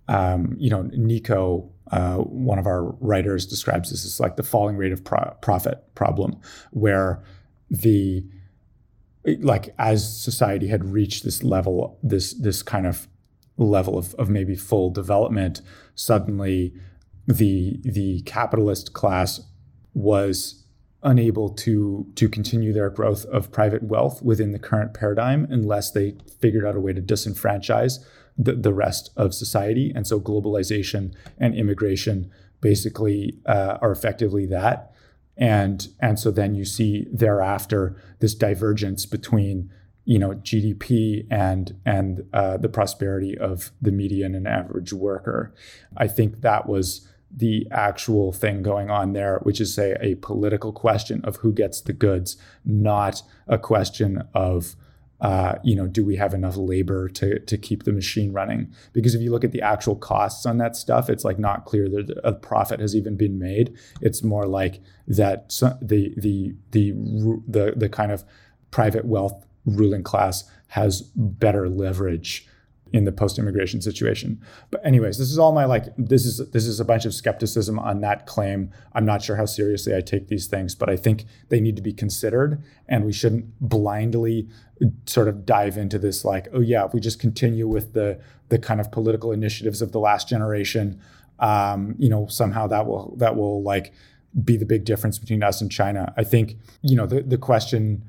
um, 0.07 0.55
you 0.59 0.69
know, 0.69 0.83
Nico, 0.93 1.69
uh, 1.91 2.17
one 2.17 2.59
of 2.59 2.65
our 2.65 2.83
writers, 2.99 3.45
describes 3.45 3.91
this 3.91 4.05
as 4.05 4.19
like 4.19 4.35
the 4.35 4.43
falling 4.43 4.77
rate 4.77 4.91
of 4.91 5.03
pro- 5.03 5.35
profit 5.41 5.83
problem, 5.95 6.39
where 6.71 7.23
the 7.69 8.25
like 9.39 9.73
as 9.77 10.21
society 10.21 10.67
had 10.67 10.85
reached 10.85 11.23
this 11.23 11.43
level, 11.43 11.99
this 12.03 12.33
this 12.33 12.63
kind 12.63 12.85
of 12.87 13.07
level 13.57 13.97
of, 13.97 14.13
of 14.15 14.29
maybe 14.29 14.55
full 14.55 14.89
development, 14.89 15.61
suddenly 15.95 16.73
the 17.27 17.79
the 17.83 18.21
capitalist 18.21 18.93
class 18.93 19.41
was 19.93 20.65
unable 21.03 21.49
to 21.49 22.05
to 22.15 22.27
continue 22.27 22.73
their 22.73 22.89
growth 22.89 23.25
of 23.25 23.51
private 23.51 23.83
wealth 23.83 24.21
within 24.21 24.51
the 24.51 24.59
current 24.59 24.93
paradigm 24.93 25.47
unless 25.49 25.91
they 25.91 26.15
figured 26.41 26.65
out 26.65 26.75
a 26.75 26.79
way 26.79 26.91
to 26.93 27.01
disenfranchise 27.01 28.03
the, 28.37 28.53
the 28.53 28.73
rest 28.73 29.11
of 29.15 29.33
society. 29.33 29.91
And 29.95 30.05
so 30.05 30.19
globalization 30.19 31.13
and 31.37 31.55
immigration 31.55 32.31
basically 32.61 33.37
uh, 33.45 33.77
are 33.81 33.91
effectively 33.91 34.45
that 34.47 34.91
and 35.37 35.89
and 35.99 36.19
so 36.19 36.31
then 36.31 36.55
you 36.55 36.65
see 36.65 37.07
thereafter 37.11 37.95
this 38.19 38.33
divergence 38.33 39.05
between 39.05 39.71
you 40.05 40.19
know 40.19 40.31
GDP 40.31 41.27
and 41.29 41.75
and 41.85 42.25
uh, 42.33 42.57
the 42.57 42.69
prosperity 42.69 43.37
of 43.37 43.71
the 43.81 43.91
median 43.91 44.35
and 44.35 44.47
average 44.47 44.93
worker. 44.93 45.53
I 45.97 46.07
think 46.07 46.41
that 46.41 46.67
was 46.67 47.07
the 47.35 47.67
actual 47.69 48.31
thing 48.31 48.63
going 48.63 48.89
on 48.89 49.11
there, 49.11 49.39
which 49.43 49.59
is 49.59 49.73
say 49.73 49.97
a 49.99 50.15
political 50.15 50.71
question 50.71 51.21
of 51.25 51.37
who 51.37 51.51
gets 51.51 51.81
the 51.81 51.91
goods, 51.91 52.37
not 52.63 53.21
a 53.47 53.57
question 53.57 54.23
of 54.33 54.75
uh, 55.25 55.57
you 55.63 55.75
know, 55.75 55.87
do 55.87 56.05
we 56.05 56.15
have 56.17 56.35
enough 56.35 56.55
labor 56.55 57.09
to 57.09 57.39
to 57.39 57.57
keep 57.57 57.83
the 57.83 57.91
machine 57.91 58.31
running? 58.31 58.71
Because 58.93 59.15
if 59.15 59.21
you 59.23 59.31
look 59.31 59.43
at 59.43 59.51
the 59.51 59.61
actual 59.61 59.95
costs 59.95 60.45
on 60.45 60.59
that 60.59 60.75
stuff, 60.75 61.09
it's 61.09 61.25
like 61.25 61.39
not 61.39 61.65
clear 61.65 61.89
that 61.89 62.15
a 62.23 62.31
profit 62.31 62.79
has 62.79 62.95
even 62.95 63.17
been 63.17 63.39
made. 63.39 63.75
It's 64.01 64.21
more 64.21 64.45
like 64.45 64.81
that 65.07 65.49
the 65.81 66.13
the 66.15 66.53
the 66.69 66.93
the 67.47 67.73
the 67.75 67.89
kind 67.89 68.11
of 68.11 68.23
private 68.69 69.05
wealth 69.05 69.43
ruling 69.65 70.03
class 70.03 70.43
has 70.67 71.01
better 71.15 71.69
leverage 71.69 72.47
in 72.95 73.03
the 73.03 73.11
post-immigration 73.11 73.81
situation. 73.81 74.41
But 74.71 74.79
anyways, 74.85 75.17
this 75.17 75.29
is 75.29 75.37
all 75.37 75.51
my 75.51 75.65
like 75.65 75.87
this 75.97 76.25
is 76.25 76.37
this 76.51 76.65
is 76.65 76.79
a 76.79 76.85
bunch 76.85 77.03
of 77.03 77.13
skepticism 77.13 77.77
on 77.77 77.99
that 77.99 78.25
claim. 78.25 78.71
I'm 78.93 79.05
not 79.05 79.21
sure 79.21 79.35
how 79.35 79.45
seriously 79.45 79.93
I 79.93 79.99
take 79.99 80.29
these 80.29 80.47
things, 80.47 80.75
but 80.75 80.89
I 80.89 80.95
think 80.95 81.25
they 81.49 81.59
need 81.59 81.75
to 81.75 81.81
be 81.81 81.91
considered 81.91 82.63
and 82.87 83.03
we 83.03 83.11
shouldn't 83.11 83.47
blindly 83.59 84.47
sort 85.05 85.27
of 85.27 85.45
dive 85.45 85.77
into 85.77 85.99
this 85.99 86.23
like, 86.23 86.47
oh 86.53 86.61
yeah, 86.61 86.85
if 86.85 86.93
we 86.93 87.01
just 87.01 87.19
continue 87.19 87.67
with 87.67 87.91
the 87.91 88.17
the 88.47 88.57
kind 88.57 88.79
of 88.79 88.93
political 88.93 89.33
initiatives 89.33 89.81
of 89.81 89.91
the 89.91 89.99
last 89.99 90.29
generation, 90.29 91.01
um, 91.39 91.95
you 91.97 92.07
know, 92.07 92.27
somehow 92.27 92.65
that 92.67 92.85
will 92.85 93.13
that 93.17 93.35
will 93.35 93.61
like 93.61 93.91
be 94.41 94.55
the 94.55 94.65
big 94.65 94.85
difference 94.85 95.19
between 95.19 95.43
us 95.43 95.59
and 95.59 95.69
China. 95.69 96.13
I 96.15 96.23
think, 96.23 96.55
you 96.81 96.95
know, 96.95 97.07
the 97.07 97.23
the 97.23 97.37
question 97.37 98.05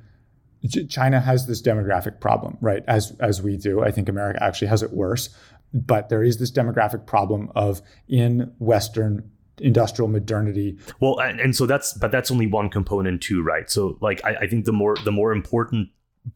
China 0.88 1.20
has 1.20 1.46
this 1.46 1.62
demographic 1.62 2.20
problem, 2.20 2.56
right? 2.60 2.82
As 2.88 3.16
as 3.20 3.42
we 3.42 3.56
do. 3.56 3.82
I 3.82 3.90
think 3.90 4.08
America 4.08 4.42
actually 4.42 4.68
has 4.68 4.82
it 4.82 4.92
worse. 4.92 5.28
But 5.72 6.08
there 6.08 6.22
is 6.22 6.38
this 6.38 6.50
demographic 6.50 7.06
problem 7.06 7.50
of 7.54 7.82
in 8.08 8.52
Western 8.58 9.30
industrial 9.58 10.08
modernity. 10.08 10.78
Well, 11.00 11.18
and, 11.18 11.40
and 11.40 11.56
so 11.56 11.66
that's 11.66 11.92
but 11.94 12.10
that's 12.10 12.30
only 12.30 12.46
one 12.46 12.68
component 12.68 13.22
too, 13.22 13.42
right? 13.42 13.70
So 13.70 13.98
like 14.00 14.24
I, 14.24 14.36
I 14.42 14.46
think 14.46 14.64
the 14.64 14.72
more 14.72 14.96
the 15.04 15.12
more 15.12 15.32
important 15.32 15.88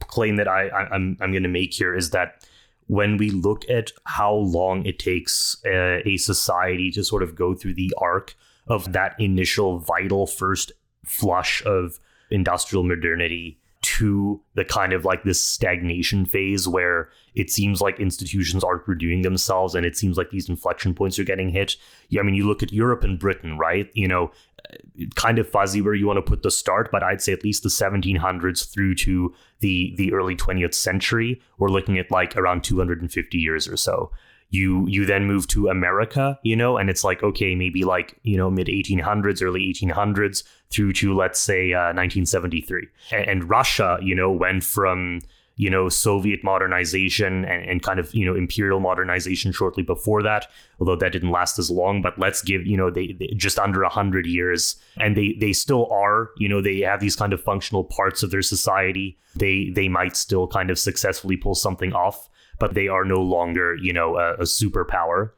claim 0.07 0.37
that 0.37 0.49
I, 0.49 0.69
I 0.69 0.89
I'm 0.91 1.17
I'm 1.21 1.33
going 1.33 1.43
to 1.43 1.49
make 1.49 1.73
here 1.73 1.95
is 1.95 2.11
that 2.11 2.45
when 2.87 3.17
we 3.17 3.31
look 3.31 3.69
at 3.71 3.93
how 4.05 4.35
long 4.35 4.85
it 4.85 4.99
takes 4.99 5.57
a, 5.65 6.03
a 6.07 6.17
society 6.17 6.91
to 6.91 7.05
sort 7.05 7.23
of 7.23 7.37
go 7.37 7.55
through 7.55 7.75
the 7.75 7.93
arc 7.99 8.35
of 8.67 8.93
that 8.93 9.15
initial 9.21 9.79
vital 9.79 10.27
first 10.27 10.73
flush 11.05 11.65
of 11.65 11.99
industrial 12.31 12.85
modernity 12.85 13.60
to 13.83 14.41
the 14.55 14.65
kind 14.65 14.93
of 14.93 15.05
like 15.05 15.23
this 15.25 15.41
stagnation 15.41 16.27
phase 16.27 16.69
where 16.69 17.09
it 17.35 17.51
seems 17.51 17.81
like 17.81 17.99
institutions 17.99 18.63
aren't 18.63 18.87
renewing 18.87 19.23
themselves 19.23 19.75
and 19.75 19.87
it 19.87 19.97
seems 19.97 20.19
like 20.19 20.31
these 20.31 20.49
inflection 20.49 20.93
points 20.93 21.19
are 21.19 21.25
getting 21.25 21.49
hit. 21.49 21.77
Yeah, 22.09 22.21
I 22.21 22.25
mean, 22.25 22.35
you 22.35 22.47
look 22.47 22.63
at 22.63 22.73
Europe 22.73 23.05
and 23.05 23.19
Britain, 23.19 23.57
right? 23.57 23.89
You 23.95 24.09
know, 24.09 24.33
uh, 24.71 24.77
kind 25.15 25.39
of 25.39 25.49
fuzzy 25.49 25.81
where 25.81 25.95
you 25.95 26.07
want 26.07 26.19
to 26.19 26.23
put 26.23 26.43
the 26.43 26.51
start, 26.51 26.91
but 26.93 27.03
I'd 27.03 27.23
say 27.23 27.33
at 27.33 27.43
least 27.43 27.63
the 27.63 27.71
1700s 27.71 28.71
through 28.71 28.97
to 28.97 29.35
the 29.61 29.95
the 29.97 30.13
early 30.13 30.37
20th 30.37 30.75
century, 30.75 31.41
we're 31.57 31.69
looking 31.69 31.99
at 31.99 32.11
like 32.11 32.37
around 32.37 32.63
250 32.65 33.39
years 33.39 33.67
or 33.67 33.79
so 33.79 34.11
you 34.51 34.87
you 34.89 35.07
then 35.07 35.27
move 35.27 35.47
to 35.49 35.69
America, 35.69 36.39
you 36.43 36.57
know, 36.57 36.77
and 36.77 36.91
it's 36.91 37.05
like 37.05 37.23
okay, 37.23 37.55
maybe 37.55 37.85
like 37.85 38.19
you 38.25 38.37
know 38.37 38.51
mid 38.51 38.67
1800s, 38.67 39.43
early 39.43 39.73
1800s 39.73 40.43
through 40.71 40.93
to 40.95 41.15
let's 41.15 41.41
say 41.41 41.73
uh, 41.73 41.95
1973, 41.95 42.87
and, 43.13 43.29
and, 43.29 43.51
Russia, 43.51 43.99
you 44.03 44.15
know, 44.15 44.31
went 44.31 44.63
from 44.65 45.21
you 45.55 45.71
know 45.71 45.89
Soviet 45.89 46.43
modernization 46.43 47.45
and, 47.45 47.65
and 47.69 47.83
kind 47.83 48.01
of 48.01 48.13
you 48.13 48.27
know 48.27 48.35
imperial 48.35 48.81
modernization 48.81 49.53
shortly 49.53 49.85
before 49.85 50.21
that, 50.25 50.49
although 50.81 50.97
that 50.97 51.13
didn't 51.13 51.31
last 51.31 51.59
as 51.61 51.71
long. 51.71 52.03
But 52.03 52.19
let's 52.19 52.43
give 52.43 52.67
you 52.67 52.77
know 52.77 52.91
they, 52.91 53.13
they 53.13 53.29
just 53.37 53.59
under 53.59 53.85
hundred 53.85 54.27
years, 54.27 54.77
and 54.97 55.17
they 55.17 55.37
they 55.39 55.53
still 55.53 55.87
are 55.93 56.31
you 56.39 56.49
know 56.49 56.61
they 56.61 56.81
have 56.81 56.99
these 56.99 57.15
kind 57.15 57.33
of 57.33 57.41
functional 57.41 57.85
parts 57.85 58.25
of 58.25 58.33
their 58.33 58.43
society. 58.43 59.17
They 59.37 59.71
they 59.73 59.87
might 59.87 60.17
still 60.17 60.49
kind 60.49 60.71
of 60.71 60.79
successfully 60.79 61.37
pull 61.37 61.55
something 61.55 61.93
off 61.93 62.29
but 62.61 62.75
they 62.75 62.87
are 62.87 63.05
no 63.05 63.21
longer, 63.21 63.75
you 63.75 63.93
know, 63.93 64.17
a, 64.17 64.35
a 64.35 64.43
superpower. 64.43 65.31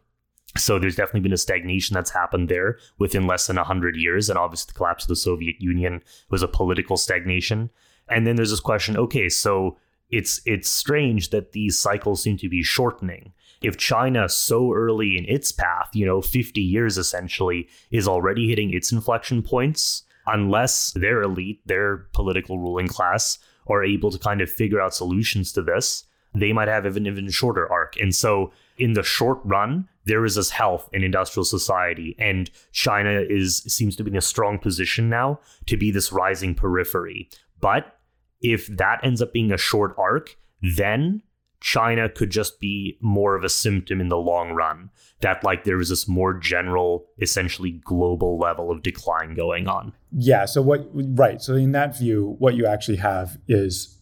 So 0.59 0.79
there's 0.79 0.97
definitely 0.97 1.21
been 1.21 1.33
a 1.33 1.39
stagnation 1.39 1.95
that's 1.95 2.11
happened 2.11 2.51
there 2.51 2.79
within 2.99 3.27
less 3.27 3.47
than 3.47 3.57
100 3.57 3.97
years. 3.97 4.29
And 4.29 4.39
obviously, 4.39 4.73
the 4.73 4.77
collapse 4.77 5.05
of 5.05 5.09
the 5.09 5.17
Soviet 5.17 5.57
Union 5.61 6.03
was 6.29 6.43
a 6.43 6.49
political 6.49 6.99
stagnation. 6.99 7.71
And 8.09 8.27
then 8.27 8.37
there's 8.37 8.51
this 8.51 8.61
question 8.61 8.99
okay, 8.99 9.31
so 9.31 9.79
it's 10.11 10.43
it's 10.45 10.69
strange 10.69 11.31
that 11.31 11.53
these 11.53 11.79
cycles 11.79 12.23
seem 12.23 12.37
to 12.39 12.51
be 12.51 12.63
shortening. 12.63 13.33
If 13.63 13.79
China 13.79 14.29
so 14.29 14.75
early 14.75 15.17
in 15.17 15.25
its 15.27 15.53
path, 15.53 15.91
you 15.95 16.05
know, 16.05 16.21
50 16.21 16.61
years 16.61 16.99
essentially, 16.99 17.69
is 17.91 18.09
already 18.09 18.49
hitting 18.49 18.75
its 18.75 18.93
inflection 18.93 19.43
points, 19.43 20.03
unless 20.27 20.93
their 20.93 21.23
elite, 21.23 21.61
their 21.65 22.09
political 22.13 22.59
ruling 22.59 22.89
class, 22.89 23.39
are 23.69 23.85
able 23.85 24.11
to 24.11 24.19
kind 24.19 24.41
of 24.41 24.51
figure 24.51 24.81
out 24.81 24.95
solutions 24.95 25.53
to 25.53 25.63
this, 25.63 26.05
they 26.35 26.53
might 26.53 26.69
have 26.69 26.85
an 26.97 27.07
even 27.07 27.31
shorter 27.31 27.71
arc. 27.71 27.97
And 28.01 28.15
so 28.15 28.53
in 28.79 28.95
the 28.95 29.03
short 29.03 29.41
run, 29.45 29.89
there 30.05 30.25
is 30.25 30.35
this 30.35 30.51
health 30.51 30.89
in 30.93 31.05
industrial 31.05 31.45
society, 31.45 32.17
and 32.19 32.51
China 32.73 33.23
is 33.29 33.59
seems 33.59 33.95
to 33.97 34.05
be 34.05 34.11
in 34.11 34.17
a 34.17 34.23
strong 34.23 34.59
position 34.59 35.09
now 35.09 35.39
to 35.67 35.77
be 35.77 35.91
this 35.91 36.11
rising 36.11 36.55
periphery. 36.55 37.29
But 37.61 37.97
if 38.41 38.67
that 38.67 39.01
ends 39.05 39.23
up 39.23 39.33
being 39.33 39.53
a 39.53 39.59
short 39.59 39.95
arc, 39.97 40.37
then 40.61 41.23
China 41.61 42.09
could 42.09 42.31
just 42.31 42.59
be 42.59 42.99
more 43.01 43.37
of 43.37 43.45
a 43.45 43.49
symptom 43.49 44.01
in 44.01 44.09
the 44.09 44.17
long 44.17 44.51
run. 44.51 44.91
That 45.21 45.45
like 45.45 45.63
there 45.63 45.79
is 45.79 45.91
this 45.91 46.09
more 46.09 46.35
general, 46.35 47.07
essentially 47.21 47.81
global 47.85 48.37
level 48.39 48.73
of 48.73 48.83
decline 48.83 49.35
going 49.35 49.69
on. 49.69 49.93
Yeah. 50.11 50.47
So 50.47 50.63
what 50.63 50.89
right. 50.93 51.41
So 51.41 51.55
in 51.55 51.71
that 51.73 51.97
view, 51.97 52.35
what 52.41 52.55
you 52.55 52.67
actually 52.67 52.97
have 52.97 53.39
is 53.47 53.99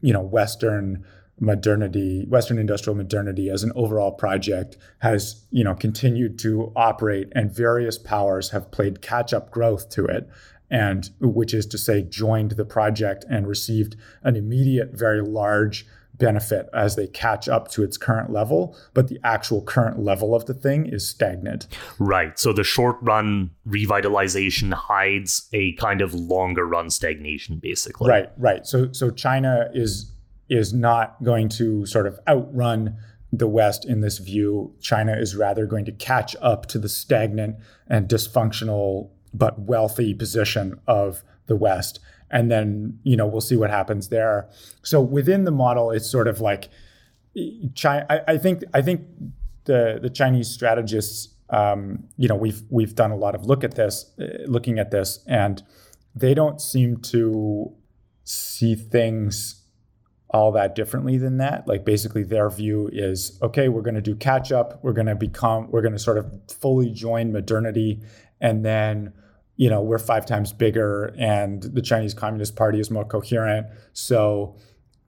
you 0.00 0.12
know, 0.12 0.20
Western 0.20 1.04
modernity, 1.38 2.24
Western 2.28 2.58
industrial 2.58 2.96
modernity 2.96 3.50
as 3.50 3.62
an 3.62 3.72
overall 3.74 4.12
project 4.12 4.76
has, 4.98 5.44
you 5.50 5.62
know, 5.62 5.74
continued 5.74 6.38
to 6.38 6.72
operate 6.74 7.28
and 7.32 7.54
various 7.54 7.98
powers 7.98 8.50
have 8.50 8.70
played 8.70 9.02
catch-up 9.02 9.50
growth 9.50 9.88
to 9.90 10.06
it. 10.06 10.28
And 10.70 11.08
which 11.20 11.54
is 11.54 11.64
to 11.66 11.78
say, 11.78 12.02
joined 12.02 12.52
the 12.52 12.64
project 12.64 13.24
and 13.30 13.46
received 13.46 13.94
an 14.24 14.34
immediate, 14.34 14.90
very 14.94 15.20
large 15.20 15.86
benefit 16.18 16.68
as 16.72 16.96
they 16.96 17.06
catch 17.06 17.48
up 17.48 17.68
to 17.68 17.82
its 17.82 17.96
current 17.96 18.32
level, 18.32 18.76
but 18.94 19.08
the 19.08 19.20
actual 19.22 19.62
current 19.62 19.98
level 19.98 20.34
of 20.34 20.46
the 20.46 20.54
thing 20.54 20.86
is 20.86 21.08
stagnant. 21.08 21.66
Right. 21.98 22.38
So 22.38 22.52
the 22.52 22.64
short 22.64 22.96
run 23.00 23.50
revitalization 23.68 24.72
hides 24.72 25.48
a 25.52 25.72
kind 25.74 26.00
of 26.00 26.14
longer 26.14 26.66
run 26.66 26.90
stagnation, 26.90 27.58
basically. 27.58 28.08
Right, 28.08 28.30
right. 28.36 28.66
So 28.66 28.92
so 28.92 29.10
China 29.10 29.70
is 29.74 30.10
is 30.48 30.72
not 30.72 31.22
going 31.22 31.48
to 31.48 31.86
sort 31.86 32.06
of 32.06 32.18
outrun 32.28 32.96
the 33.32 33.48
West 33.48 33.84
in 33.84 34.00
this 34.00 34.18
view. 34.18 34.74
China 34.80 35.16
is 35.16 35.36
rather 35.36 35.66
going 35.66 35.84
to 35.84 35.92
catch 35.92 36.36
up 36.40 36.66
to 36.66 36.78
the 36.78 36.88
stagnant 36.88 37.56
and 37.88 38.08
dysfunctional 38.08 39.10
but 39.34 39.58
wealthy 39.58 40.14
position 40.14 40.80
of 40.86 41.22
the 41.46 41.56
West. 41.56 42.00
And 42.30 42.50
then, 42.50 42.98
you 43.02 43.16
know, 43.16 43.26
we'll 43.26 43.40
see 43.40 43.56
what 43.56 43.70
happens 43.70 44.08
there. 44.08 44.48
So 44.82 45.00
within 45.00 45.44
the 45.44 45.50
model, 45.50 45.90
it's 45.90 46.10
sort 46.10 46.28
of 46.28 46.40
like 46.40 46.68
China. 47.74 48.06
I, 48.08 48.20
I 48.32 48.38
think 48.38 48.64
I 48.72 48.82
think 48.82 49.02
the 49.64 49.98
the 50.00 50.10
Chinese 50.10 50.48
strategists, 50.48 51.28
um, 51.50 52.04
you 52.16 52.28
know, 52.28 52.34
we've 52.34 52.62
we've 52.70 52.94
done 52.94 53.10
a 53.10 53.16
lot 53.16 53.34
of 53.34 53.46
look 53.46 53.62
at 53.62 53.74
this, 53.74 54.10
uh, 54.20 54.44
looking 54.46 54.78
at 54.78 54.90
this, 54.90 55.20
and 55.26 55.62
they 56.14 56.34
don't 56.34 56.60
seem 56.60 56.96
to 56.96 57.72
see 58.24 58.74
things 58.74 59.62
all 60.30 60.52
that 60.52 60.74
differently 60.74 61.18
than 61.18 61.38
that. 61.38 61.66
Like 61.68 61.84
basically 61.84 62.22
their 62.22 62.50
view 62.50 62.88
is 62.92 63.38
okay, 63.42 63.68
we're 63.68 63.82
going 63.82 63.94
to 63.94 64.02
do 64.02 64.14
catch 64.14 64.52
up, 64.52 64.82
we're 64.82 64.92
going 64.92 65.06
to 65.06 65.14
become 65.14 65.70
we're 65.70 65.82
going 65.82 65.92
to 65.92 65.98
sort 65.98 66.18
of 66.18 66.30
fully 66.48 66.90
join 66.90 67.32
modernity 67.32 68.00
and 68.40 68.64
then 68.64 69.12
you 69.56 69.70
know, 69.70 69.80
we're 69.80 69.98
five 69.98 70.26
times 70.26 70.52
bigger 70.52 71.14
and 71.18 71.62
the 71.62 71.80
Chinese 71.80 72.12
Communist 72.12 72.56
Party 72.56 72.78
is 72.78 72.90
more 72.90 73.06
coherent. 73.06 73.66
So 73.94 74.56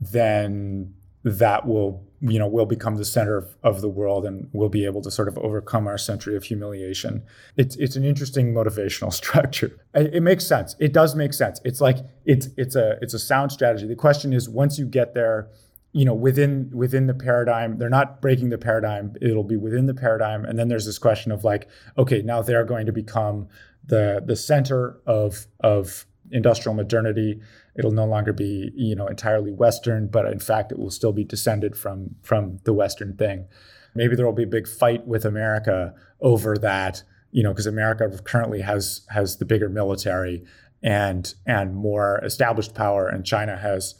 then 0.00 0.94
that 1.22 1.66
will 1.66 2.07
you 2.20 2.38
know 2.38 2.48
will 2.48 2.66
become 2.66 2.96
the 2.96 3.04
center 3.04 3.36
of, 3.36 3.56
of 3.62 3.80
the 3.80 3.88
world 3.88 4.24
and 4.24 4.48
we'll 4.52 4.68
be 4.68 4.84
able 4.84 5.00
to 5.02 5.10
sort 5.10 5.28
of 5.28 5.38
overcome 5.38 5.86
our 5.86 5.98
century 5.98 6.36
of 6.36 6.44
humiliation. 6.44 7.22
It's 7.56 7.76
it's 7.76 7.96
an 7.96 8.04
interesting 8.04 8.52
motivational 8.52 9.12
structure. 9.22 9.78
It, 9.94 10.14
it, 10.14 10.20
makes 10.20 10.46
sense. 10.46 10.74
It 10.78 10.92
does 10.92 11.14
make 11.14 11.32
sense. 11.32 11.60
It's 11.64 11.80
like 11.80 11.98
it's 12.24 12.48
it's 12.56 12.74
a 12.74 12.98
it's 13.00 13.14
a 13.14 13.18
sound 13.18 13.52
strategy. 13.52 13.86
The 13.86 13.94
question 13.94 14.32
is 14.32 14.48
once 14.48 14.78
you 14.78 14.86
get 14.86 15.14
there 15.14 15.48
you 15.92 16.04
know 16.04 16.14
within 16.14 16.70
within 16.74 17.06
the 17.06 17.14
paradigm 17.14 17.78
they're 17.78 17.88
not 17.88 18.20
breaking 18.20 18.50
the 18.50 18.58
paradigm. 18.58 19.14
It'll 19.22 19.44
be 19.44 19.56
within 19.56 19.86
the 19.86 19.94
paradigm. 19.94 20.44
And 20.44 20.58
then 20.58 20.68
there's 20.68 20.86
this 20.86 20.98
question 20.98 21.30
of 21.30 21.44
like 21.44 21.68
okay 21.96 22.22
now 22.22 22.42
they're 22.42 22.64
going 22.64 22.86
to 22.86 22.92
become 22.92 23.48
the 23.84 24.22
the 24.24 24.36
center 24.36 25.00
of 25.06 25.46
of 25.60 26.04
industrial 26.30 26.74
modernity 26.74 27.40
it'll 27.78 27.92
no 27.92 28.04
longer 28.04 28.32
be 28.32 28.70
you 28.74 28.94
know 28.94 29.06
entirely 29.06 29.52
western 29.52 30.08
but 30.08 30.26
in 30.26 30.38
fact 30.38 30.72
it 30.72 30.78
will 30.78 30.90
still 30.90 31.12
be 31.12 31.24
descended 31.24 31.76
from 31.76 32.14
from 32.22 32.58
the 32.64 32.72
western 32.72 33.16
thing 33.16 33.46
maybe 33.94 34.14
there 34.14 34.26
will 34.26 34.32
be 34.32 34.42
a 34.42 34.46
big 34.46 34.68
fight 34.68 35.06
with 35.06 35.24
america 35.24 35.94
over 36.20 36.56
that 36.56 37.02
you 37.30 37.42
know 37.42 37.50
because 37.50 37.66
america 37.66 38.10
currently 38.24 38.60
has 38.60 39.02
has 39.10 39.38
the 39.38 39.44
bigger 39.44 39.68
military 39.68 40.44
and 40.82 41.34
and 41.46 41.74
more 41.74 42.20
established 42.24 42.74
power 42.74 43.08
and 43.08 43.24
china 43.24 43.56
has 43.56 43.94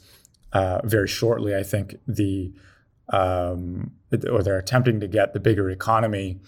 uh, 0.53 0.81
very 0.83 1.07
shortly 1.07 1.55
i 1.55 1.63
think 1.63 1.95
the 2.07 2.51
um, 3.11 3.91
or 4.29 4.43
they're 4.43 4.59
attempting 4.59 4.99
to 4.99 5.07
get 5.07 5.33
the 5.33 5.39
bigger 5.39 5.69
economy 5.69 6.39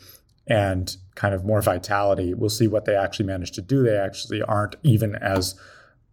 and 0.47 0.97
kind 1.15 1.33
of 1.33 1.45
more 1.45 1.61
vitality. 1.61 2.33
We'll 2.33 2.49
see 2.49 2.67
what 2.67 2.85
they 2.85 2.95
actually 2.95 3.25
manage 3.25 3.51
to 3.51 3.61
do. 3.61 3.83
They 3.83 3.97
actually 3.97 4.41
aren't 4.41 4.75
even 4.83 5.15
as 5.15 5.55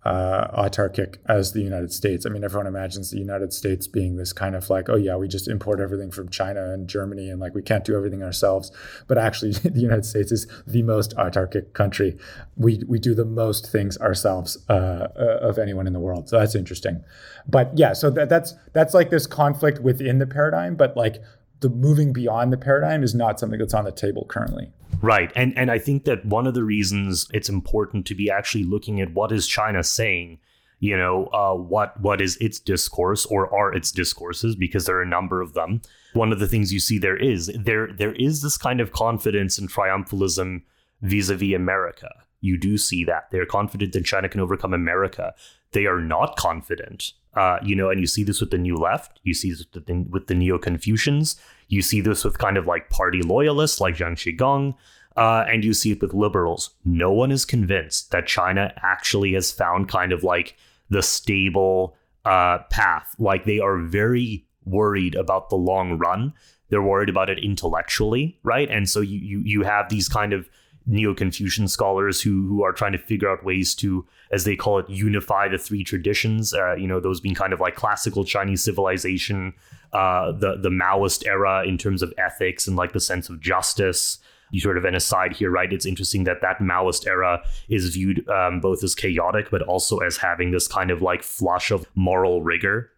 uh, 0.09 0.62
autarkic 0.62 1.18
as 1.26 1.52
the 1.52 1.61
United 1.61 1.92
States. 1.92 2.24
I 2.24 2.30
mean, 2.30 2.42
everyone 2.42 2.66
imagines 2.66 3.11
the 3.11 3.18
United 3.18 3.52
States 3.52 3.86
being 3.86 4.16
this 4.16 4.32
kind 4.32 4.56
of 4.56 4.70
like, 4.70 4.88
oh 4.88 4.96
yeah, 4.96 5.16
we 5.16 5.28
just 5.28 5.48
import 5.48 5.80
everything 5.80 6.11
from 6.11 6.30
China 6.30 6.72
and 6.72 6.88
Germany, 6.88 7.28
and 7.28 7.38
like 7.38 7.54
we 7.54 7.61
can't 7.61 7.84
do 7.84 7.94
everything 7.94 8.22
ourselves. 8.22 8.72
But 9.06 9.18
actually, 9.18 9.52
the 9.68 9.80
United 9.80 10.06
States 10.06 10.32
is 10.32 10.46
the 10.66 10.82
most 10.82 11.14
autarkic 11.16 11.74
country. 11.74 12.16
We 12.56 12.82
we 12.88 12.98
do 12.98 13.14
the 13.14 13.26
most 13.26 13.70
things 13.70 13.98
ourselves 13.98 14.56
uh, 14.70 15.09
uh, 15.14 15.38
of 15.42 15.59
anyone 15.59 15.86
in 15.86 15.92
the 15.92 16.00
world. 16.00 16.30
So 16.30 16.38
that's 16.38 16.54
interesting. 16.54 17.04
But 17.46 17.70
yeah, 17.76 17.92
so 17.92 18.09
that, 18.09 18.30
that's 18.30 18.54
that's 18.72 18.94
like 18.94 19.11
this 19.11 19.26
conflict 19.26 19.80
within 19.80 20.20
the 20.20 20.26
paradigm, 20.26 20.74
but 20.74 20.96
like 20.96 21.22
the 21.61 21.68
moving 21.68 22.14
beyond 22.14 22.50
the 22.50 22.56
paradigm 22.56 23.02
is 23.02 23.14
not 23.14 23.38
something 23.38 23.59
that's 23.59 23.74
on 23.74 23.84
the 23.84 23.92
table 23.92 24.24
currently. 24.26 24.72
Right. 25.01 25.32
And 25.36 25.57
and 25.57 25.70
I 25.70 25.78
think 25.78 26.05
that 26.05 26.24
one 26.24 26.46
of 26.46 26.55
the 26.55 26.64
reasons 26.64 27.28
it's 27.32 27.49
important 27.49 28.07
to 28.07 28.14
be 28.14 28.30
actually 28.30 28.64
looking 28.64 29.01
at 29.01 29.12
what 29.12 29.32
is 29.32 29.46
China 29.46 29.84
saying, 29.84 30.38
you 30.80 30.96
know, 30.96 31.26
uh, 31.26 31.55
what 31.55 32.01
what 32.01 32.20
is 32.20 32.36
its 32.38 32.59
discourse 32.59 33.24
or 33.26 33.53
are 33.55 33.72
its 33.72 33.92
discourses 33.92 34.57
because 34.57 34.86
there 34.86 34.96
are 34.96 35.03
a 35.03 35.07
number 35.07 35.40
of 35.40 35.55
them. 35.55 35.82
One 36.14 36.32
of 36.32 36.40
the 36.40 36.49
things 36.49 36.72
you 36.72 36.80
see 36.80 36.99
there 36.99 37.16
is 37.16 37.51
there 37.55 37.92
there 37.92 38.14
is 38.14 38.42
this 38.42 38.59
kind 38.59 38.80
of 38.80 38.92
confidence 38.92 39.59
and 39.59 39.70
triumphalism 39.70 40.62
vis-a-vis 41.03 41.55
America. 41.55 42.11
You 42.40 42.59
do 42.59 42.78
see 42.78 43.05
that. 43.05 43.30
They're 43.30 43.46
confident 43.46 43.92
that 43.92 44.05
China 44.05 44.28
can 44.28 44.40
overcome 44.40 44.74
America. 44.74 45.34
They 45.72 45.86
are 45.86 46.01
not 46.01 46.36
confident 46.36 47.12
uh, 47.38 47.59
you 47.62 47.76
know, 47.76 47.88
and 47.88 48.01
you 48.01 48.07
see 48.07 48.24
this 48.24 48.40
with 48.40 48.51
the 48.51 48.59
New 48.59 48.76
Left. 48.76 49.20
You 49.22 49.32
see 49.32 49.51
this 49.51 49.64
with 49.72 49.86
the, 49.86 50.07
with 50.11 50.26
the 50.26 50.34
Neo 50.34 50.59
Confucians. 50.59 51.40
You 51.68 51.82
see 51.82 52.00
this 52.00 52.24
with 52.24 52.38
kind 52.38 52.56
of 52.56 52.66
like 52.66 52.90
party 52.90 53.22
loyalists 53.22 53.80
like 53.80 53.96
Jiang 53.96 54.16
Shigong. 54.16 54.74
Uh, 55.16 55.44
and 55.48 55.64
you 55.64 55.74
see 55.74 55.90
it 55.90 56.00
with 56.00 56.14
liberals. 56.14 56.70
No 56.84 57.10
one 57.10 57.32
is 57.32 57.44
convinced 57.44 58.12
that 58.12 58.28
China 58.28 58.72
actually 58.82 59.32
has 59.32 59.50
found 59.50 59.88
kind 59.88 60.12
of 60.12 60.22
like 60.22 60.56
the 60.90 61.02
stable 61.02 61.96
uh, 62.24 62.58
path. 62.70 63.16
Like 63.18 63.44
they 63.44 63.58
are 63.58 63.78
very 63.78 64.46
worried 64.64 65.16
about 65.16 65.50
the 65.50 65.56
long 65.56 65.98
run. 65.98 66.34
They're 66.68 66.82
worried 66.82 67.08
about 67.08 67.30
it 67.30 67.42
intellectually, 67.42 68.38
right? 68.42 68.70
And 68.70 68.88
so 68.88 69.00
you 69.00 69.18
you 69.18 69.42
you 69.44 69.62
have 69.64 69.88
these 69.88 70.08
kind 70.08 70.32
of 70.32 70.48
neo-Confucian 70.89 71.68
scholars 71.68 72.20
who 72.20 72.47
who 72.49 72.62
are 72.64 72.72
trying 72.72 72.93
to 72.93 72.99
figure 72.99 73.30
out 73.30 73.45
ways 73.45 73.74
to, 73.76 74.05
as 74.32 74.45
they 74.45 74.57
call 74.57 74.78
it, 74.78 74.89
unify 74.89 75.47
the 75.49 75.59
three 75.59 75.84
traditions. 75.84 76.53
Uh, 76.53 76.74
you 76.74 76.89
know, 76.89 76.99
those 76.99 77.20
being 77.20 77.34
kind 77.34 77.53
of 77.53 77.61
like 77.61 77.76
classical 77.76 78.24
Chinese 78.24 78.62
civilization, 78.64 79.53
uh, 79.93 80.32
the 80.32 80.57
the 80.57 80.70
Maoist 80.70 81.26
era 81.26 81.64
in 81.66 81.78
terms 81.78 82.03
of 82.03 82.12
ethics 82.18 82.66
and 82.66 82.76
like 82.76 82.93
the 82.93 83.01
sense 83.01 83.28
of 83.28 83.41
justice. 83.41 84.18
You 84.51 84.61
sort 84.61 84.78
of 84.78 84.86
an 84.86 84.95
aside 84.95 85.36
here, 85.36 85.51
right? 85.51 85.70
It's 85.70 85.84
interesting 85.84 86.24
that 86.24 86.41
that 86.41 86.59
Maoist 86.59 87.07
era 87.07 87.45
is 87.68 87.91
viewed 87.95 88.26
um, 88.30 88.61
both 88.61 88.82
as 88.82 88.95
chaotic, 88.95 89.51
but 89.51 89.61
also 89.61 89.99
as 89.99 90.16
having 90.16 90.53
this 90.53 90.66
kind 90.66 90.91
of 90.91 91.03
like 91.03 91.22
flush 91.22 91.70
of 91.70 91.86
moral 91.95 92.43
rigor 92.43 92.91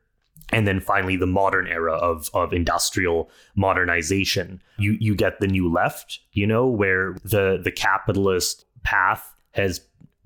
and 0.53 0.67
then 0.67 0.81
finally 0.81 1.17
the 1.17 1.27
modern 1.27 1.67
era 1.67 1.95
of 1.95 2.31
of 2.35 2.53
industrial 2.53 3.31
modernization. 3.55 4.63
You 4.79 4.97
you 5.01 5.15
get 5.15 5.41
the 5.41 5.49
new 5.49 5.71
left 5.71 6.21
you 6.33 6.47
know 6.47 6.67
where 6.67 7.17
the 7.25 7.61
the 7.63 7.73
capitalist 7.73 8.65
path 8.83 9.35
has 9.53 9.81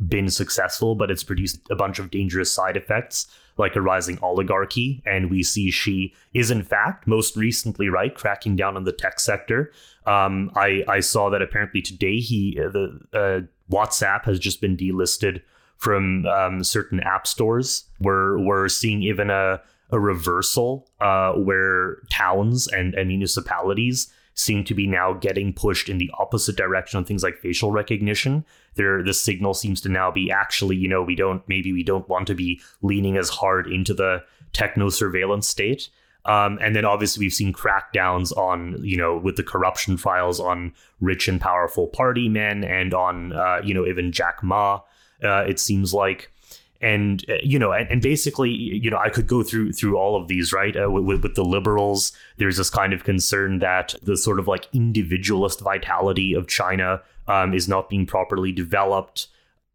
been 0.09 0.29
successful 0.29 0.97
but 0.97 1.11
it's 1.11 1.23
produced 1.23 1.61
a 1.71 1.77
bunch 1.77 1.99
of 1.99 2.11
dangerous 2.11 2.51
side 2.51 2.77
effects 2.77 3.29
like 3.57 3.77
a 3.77 3.81
rising 3.81 4.19
oligarchy. 4.23 5.03
And 5.07 5.31
we 5.31 5.43
see 5.43 5.71
Xi 5.71 6.15
is 6.33 6.51
in 6.51 6.63
fact 6.63 7.07
most 7.07 7.37
recently 7.37 7.89
right 7.89 8.15
cracking 8.15 8.57
down 8.57 8.77
on 8.77 8.85
the 8.85 8.93
tech 8.93 9.21
sector. 9.21 9.73
Um, 10.07 10.51
I 10.57 10.85
I 10.89 11.01
saw 11.01 11.31
that 11.31 11.43
apparently 11.43 11.83
today 11.83 12.19
he 12.19 12.57
the 12.57 13.01
uh, 13.13 13.73
WhatsApp 13.73 14.25
has 14.25 14.39
just 14.39 14.61
been 14.61 14.77
delisted 14.77 15.43
from 15.77 16.27
um, 16.27 16.65
certain 16.65 17.01
app 17.01 17.27
stores. 17.27 17.85
We're 18.01 18.39
we're 18.39 18.69
seeing 18.69 19.03
even 19.03 19.31
a 19.31 19.61
a 19.95 20.01
reversal 20.01 20.89
uh, 21.01 21.33
where 21.35 21.99
towns 22.11 22.67
and, 22.67 22.95
and 22.95 23.09
municipalities 23.09 24.13
seem 24.35 24.65
to 24.65 24.75
be 24.75 24.87
now 24.87 25.13
getting 25.13 25.53
pushed 25.53 25.89
in 25.89 25.99
the 25.99 26.11
opposite 26.19 26.57
direction 26.57 26.99
on 26.99 27.05
things 27.05 27.23
like 27.23 27.39
facial 27.39 27.71
recognition. 27.71 28.45
There, 28.75 29.03
the 29.05 29.15
signal 29.15 29.55
seems 29.55 29.81
to 29.83 29.89
now 29.89 30.11
be 30.11 30.33
actually, 30.33 30.75
you 30.75 30.89
know, 30.89 31.03
we 31.03 31.15
don't 31.15 31.43
maybe 31.49 31.73
we 31.73 31.85
don't 31.85 32.09
want 32.09 32.27
to 32.27 32.35
be 32.35 32.61
leaning 32.83 33.17
as 33.17 33.29
hard 33.29 33.69
into 33.69 33.95
the 33.95 34.25
techno 34.53 34.89
surveillance 34.89 35.49
state. 35.49 35.89
Um, 36.25 36.59
and 36.61 36.75
then 36.75 36.85
obviously 36.85 37.25
we've 37.25 37.35
seen 37.35 37.53
crackdowns 37.53 38.37
on, 38.37 38.83
you 38.83 38.97
know, 38.97 39.17
with 39.17 39.37
the 39.37 39.43
corruption 39.45 39.97
files 39.97 40.41
on 40.41 40.73
rich 41.01 41.29
and 41.29 41.41
powerful 41.41 41.87
party 41.87 42.29
men 42.29 42.65
and 42.65 42.95
on, 42.95 43.33
uh, 43.35 43.61
you 43.63 43.75
know, 43.75 43.87
even 43.87 44.11
Jack 44.11 44.43
Ma. 44.43 44.81
Uh, 45.23 45.45
it 45.47 45.61
seems 45.61 45.95
like 45.95 46.33
and 46.81 47.25
uh, 47.29 47.35
you 47.43 47.59
know 47.59 47.73
and, 47.73 47.89
and, 47.89 48.03
basically 48.03 48.51
you 48.51 48.91
know 48.91 48.99
i 48.99 49.09
could 49.09 49.27
go 49.27 49.43
through 49.43 49.73
through 49.73 49.97
all 49.97 50.21
of 50.21 50.29
these 50.29 50.53
right? 50.53 50.77
Uh, 50.77 50.91
with, 50.91 51.23
with, 51.23 51.35
the 51.35 51.45
liberals 51.45 52.13
there's 52.37 52.57
this 52.57 52.71
kind 52.71 52.93
of 52.93 53.05
concern 53.05 53.61
that 53.61 53.95
the 54.03 54.17
sort 54.17 54.39
of 54.39 54.49
like 54.49 54.69
individualist 54.73 55.61
vitality 55.61 56.35
of 56.35 56.49
china 56.49 57.01
um, 57.27 57.55
is 57.55 57.69
not 57.69 57.89
being 57.89 58.07
properly 58.07 58.53
developed. 58.53 59.29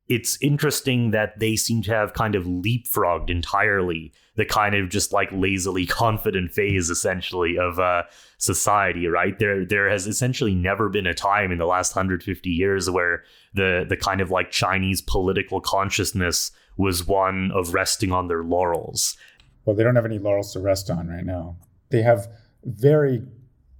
It's 0.08 0.41
interesting 0.41 1.12
that 1.12 1.39
they 1.39 1.56
seem 1.56 1.84
to 1.84 1.91
have 1.91 2.14
kind 2.14 2.34
of 2.34 2.45
leapfrogged 2.45 3.30
entirely 3.30 4.12
the 4.36 4.45
kind 4.45 4.74
of 4.74 4.89
just 4.89 5.14
like 5.14 5.30
lazily 5.32 5.86
confident 5.88 6.52
phase 6.52 6.89
essentially 6.89 7.58
of 7.60 7.80
uh, 7.80 8.04
society 8.38 9.08
right? 9.08 9.38
There 9.38 9.66
there 9.66 9.89
has 9.89 10.08
essentially 10.08 10.56
never 10.56 10.89
been 10.89 11.08
a 11.08 11.14
time 11.14 11.52
in 11.52 11.58
the 11.58 11.66
last 11.66 11.95
150 11.95 12.50
years 12.50 12.89
where 12.89 13.24
the 13.54 13.86
the 13.88 13.97
kind 13.97 14.22
of 14.22 14.32
like 14.32 14.52
chinese 14.52 15.02
political 15.02 15.60
consciousness 15.62 16.52
was 16.80 17.06
one 17.06 17.52
of 17.54 17.74
resting 17.74 18.14
on 18.14 18.30
their 18.30 18.42
laurels. 18.42 19.18
Well, 19.66 19.76
they 19.76 19.84
don't 19.84 19.98
have 19.98 20.06
any 20.06 20.18
laurels 20.18 20.54
to 20.54 20.62
rest 20.62 20.90
on 20.90 21.10
right 21.10 21.26
now. 21.26 21.58
They 21.90 22.02
have 22.04 22.30
very 22.64 23.22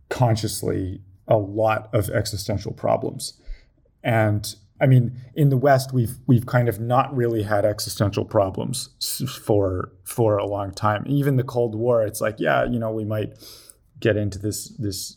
consciously 0.10 1.00
a 1.26 1.38
lot 1.38 1.89
of 1.93 2.10
existential 2.10 2.74
problems. 2.74 3.39
And 4.04 4.54
I 4.82 4.86
mean, 4.86 5.14
in 5.34 5.47
the 5.47 5.56
West, 5.56 5.93
we've 5.93 6.18
we've 6.28 6.45
kind 6.45 6.68
of 6.68 6.82
not 6.82 7.16
really 7.16 7.43
had 7.43 7.64
existential 7.64 8.26
problems 8.26 8.89
for 9.45 9.93
for 10.04 10.38
a 10.38 10.45
long 10.45 10.74
time. 10.74 11.06
Even 11.08 11.38
the 11.38 11.43
Cold 11.43 11.76
War, 11.76 12.06
it's 12.06 12.20
like, 12.20 12.36
yeah, 12.38 12.66
you 12.66 12.80
know, 12.80 12.91
we 12.91 13.06
might 13.06 13.34
get 14.02 14.18
into 14.18 14.39
this 14.39 14.70
this 14.78 15.16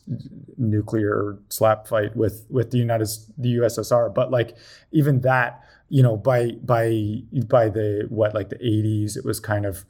nuclear 0.56 1.36
slap 1.48 1.88
fight 1.88 2.14
with 2.14 2.46
with 2.48 2.70
the 2.70 2.78
United 2.78 3.08
the 3.36 3.56
USSR, 3.56 4.14
but 4.14 4.30
like 4.30 4.56
even 4.92 5.22
that 5.22 5.64
you 5.92 6.02
know 6.02 6.16
by 6.16 6.52
by 6.64 7.22
by 7.46 7.68
the 7.68 8.06
what 8.08 8.34
like 8.34 8.48
the 8.48 8.56
80s 8.56 9.14
it 9.14 9.26
was 9.26 9.38
kind 9.38 9.66
of 9.66 9.84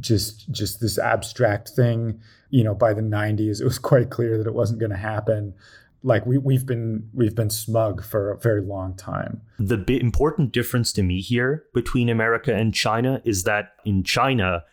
just 0.00 0.50
just 0.50 0.80
this 0.80 0.98
abstract 0.98 1.68
thing. 1.68 2.18
You 2.48 2.64
know 2.64 2.74
by 2.74 2.94
the 2.94 3.02
90s 3.02 3.60
it 3.60 3.64
was 3.64 3.78
quite 3.90 4.08
clear 4.08 4.38
that 4.38 4.46
it 4.46 4.54
wasn't 4.54 4.80
going 4.80 4.90
to 4.90 4.96
happen. 4.96 5.54
Like 6.02 6.24
we, 6.24 6.38
we've 6.38 6.64
been 6.64 7.10
we've 7.12 7.34
been 7.34 7.50
smug 7.50 8.02
for 8.02 8.30
a 8.30 8.38
very 8.38 8.62
long 8.62 8.96
time. 8.96 9.42
The 9.58 9.84
important 10.00 10.52
difference 10.52 10.92
to 10.94 11.02
me 11.02 11.20
here 11.20 11.64
between 11.74 12.08
america 12.08 12.54
and 12.54 12.72
china 12.72 13.20
is 13.24 13.44
that 13.44 13.72
in 13.84 14.02
china 14.02 14.64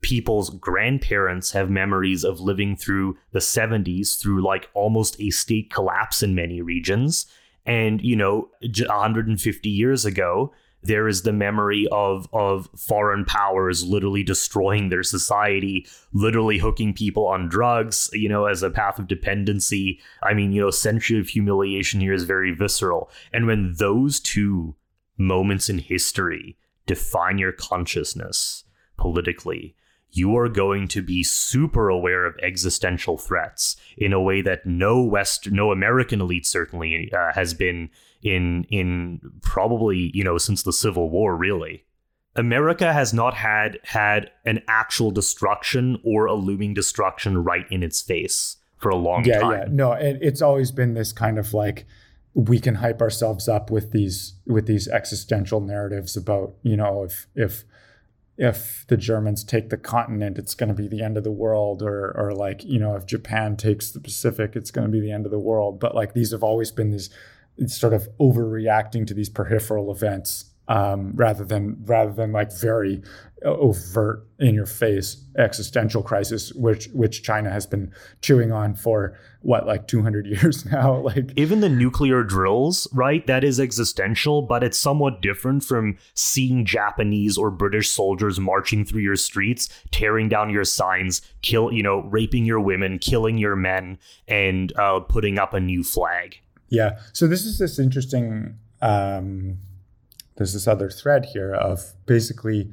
people's 0.00 0.50
grandparents 0.50 1.52
have 1.52 1.70
memories 1.70 2.24
of 2.24 2.40
living 2.40 2.76
through 2.76 3.16
the 3.32 3.38
70s 3.38 4.18
through 4.20 4.42
like 4.42 4.68
almost 4.74 5.18
a 5.18 5.30
state 5.30 5.70
collapse 5.70 6.22
in 6.22 6.34
many 6.34 6.60
regions 6.60 7.26
and, 7.66 8.00
you 8.02 8.16
know, 8.16 8.50
150 8.60 9.68
years 9.68 10.04
ago, 10.04 10.52
there 10.84 11.08
is 11.08 11.22
the 11.22 11.32
memory 11.32 11.88
of 11.90 12.28
of 12.32 12.68
foreign 12.76 13.24
powers 13.24 13.82
literally 13.82 14.22
destroying 14.22 14.90
their 14.90 15.02
society, 15.02 15.86
literally 16.12 16.58
hooking 16.58 16.92
people 16.92 17.26
on 17.26 17.48
drugs, 17.48 18.10
you 18.12 18.28
know, 18.28 18.44
as 18.44 18.62
a 18.62 18.70
path 18.70 18.98
of 18.98 19.08
dependency. 19.08 19.98
I 20.22 20.34
mean, 20.34 20.52
you 20.52 20.60
know, 20.60 20.70
century 20.70 21.18
of 21.18 21.28
humiliation 21.28 22.00
here 22.00 22.12
is 22.12 22.24
very 22.24 22.54
visceral. 22.54 23.10
And 23.32 23.46
when 23.46 23.74
those 23.78 24.20
two 24.20 24.76
moments 25.16 25.68
in 25.68 25.78
history 25.78 26.58
define 26.86 27.38
your 27.38 27.52
consciousness 27.52 28.64
politically, 28.98 29.74
you 30.16 30.36
are 30.36 30.48
going 30.48 30.88
to 30.88 31.02
be 31.02 31.22
super 31.22 31.88
aware 31.88 32.24
of 32.24 32.36
existential 32.42 33.18
threats 33.18 33.76
in 33.96 34.12
a 34.12 34.20
way 34.20 34.42
that 34.42 34.66
no 34.66 35.02
West, 35.02 35.50
no 35.50 35.72
American 35.72 36.20
elite 36.20 36.46
certainly 36.46 37.12
uh, 37.12 37.32
has 37.32 37.54
been 37.54 37.90
in 38.22 38.64
in 38.70 39.20
probably 39.42 40.10
you 40.14 40.24
know 40.24 40.38
since 40.38 40.62
the 40.62 40.72
Civil 40.72 41.10
War. 41.10 41.36
Really, 41.36 41.84
America 42.36 42.92
has 42.92 43.12
not 43.12 43.34
had 43.34 43.78
had 43.84 44.30
an 44.44 44.62
actual 44.68 45.10
destruction 45.10 46.00
or 46.04 46.26
a 46.26 46.34
looming 46.34 46.74
destruction 46.74 47.44
right 47.44 47.66
in 47.70 47.82
its 47.82 48.00
face 48.00 48.56
for 48.78 48.88
a 48.90 48.96
long 48.96 49.24
yeah, 49.24 49.40
time. 49.40 49.52
Yeah, 49.52 49.64
no, 49.70 49.92
and 49.92 50.22
it's 50.22 50.42
always 50.42 50.70
been 50.70 50.94
this 50.94 51.12
kind 51.12 51.38
of 51.38 51.54
like 51.54 51.86
we 52.34 52.58
can 52.58 52.76
hype 52.76 53.00
ourselves 53.00 53.48
up 53.48 53.70
with 53.70 53.92
these 53.92 54.34
with 54.46 54.66
these 54.66 54.88
existential 54.88 55.60
narratives 55.60 56.16
about 56.16 56.54
you 56.62 56.76
know 56.76 57.04
if 57.04 57.28
if 57.34 57.64
if 58.36 58.84
the 58.88 58.96
Germans 58.96 59.44
take 59.44 59.70
the 59.70 59.76
continent, 59.76 60.38
it's 60.38 60.54
going 60.54 60.68
to 60.68 60.74
be 60.74 60.88
the 60.88 61.02
end 61.02 61.16
of 61.16 61.24
the 61.24 61.30
world, 61.30 61.82
or 61.82 62.12
or 62.16 62.34
like 62.34 62.64
you 62.64 62.78
know 62.78 62.96
if 62.96 63.06
Japan 63.06 63.56
takes 63.56 63.90
the 63.90 64.00
Pacific, 64.00 64.56
it's 64.56 64.70
going 64.70 64.86
to 64.86 64.92
be 64.92 65.00
the 65.00 65.12
end 65.12 65.24
of 65.24 65.32
the 65.32 65.38
world. 65.38 65.78
But 65.78 65.94
like 65.94 66.14
these 66.14 66.32
have 66.32 66.42
always 66.42 66.70
been 66.70 66.90
these 66.90 67.10
sort 67.66 67.92
of 67.92 68.08
overreacting 68.18 69.06
to 69.06 69.14
these 69.14 69.28
peripheral 69.28 69.92
events 69.92 70.46
um, 70.68 71.12
rather 71.14 71.44
than 71.44 71.76
rather 71.84 72.12
than 72.12 72.32
like 72.32 72.52
very 72.52 73.02
overt 73.44 74.26
in 74.38 74.54
your 74.54 74.64
face 74.64 75.22
existential 75.36 76.02
crisis 76.02 76.52
which 76.54 76.86
which 76.94 77.22
China 77.22 77.50
has 77.50 77.66
been 77.66 77.92
chewing 78.22 78.50
on 78.52 78.74
for 78.74 79.18
what 79.42 79.66
like 79.66 79.86
200 79.86 80.26
years 80.42 80.64
now? 80.64 80.96
Like 80.96 81.32
even 81.36 81.60
the 81.60 81.68
nuclear 81.68 82.22
drills 82.22 82.88
right 82.92 83.26
that 83.26 83.44
is 83.44 83.60
existential 83.60 84.42
but 84.42 84.64
it's 84.64 84.78
somewhat 84.78 85.20
different 85.20 85.62
from 85.62 85.98
seeing 86.14 86.64
Japanese 86.64 87.36
or 87.36 87.50
British 87.50 87.90
soldiers 87.90 88.40
marching 88.40 88.84
through 88.84 89.02
your 89.02 89.16
streets 89.16 89.68
tearing 89.90 90.28
down 90.28 90.48
your 90.48 90.64
signs 90.64 91.20
kill 91.42 91.70
you 91.70 91.82
know 91.82 92.00
raping 92.04 92.46
your 92.46 92.60
women 92.60 92.98
killing 92.98 93.36
your 93.36 93.56
men 93.56 93.98
and 94.26 94.72
uh, 94.78 95.00
putting 95.00 95.38
up 95.38 95.52
a 95.52 95.60
new 95.60 95.84
flag. 95.84 96.38
Yeah. 96.70 96.98
So 97.12 97.26
this 97.26 97.44
is 97.44 97.58
this 97.58 97.78
interesting 97.78 98.58
um 98.80 99.58
there's 100.36 100.52
this 100.52 100.66
other 100.66 100.90
thread 100.90 101.26
here 101.26 101.54
of 101.54 101.92
basically 102.06 102.70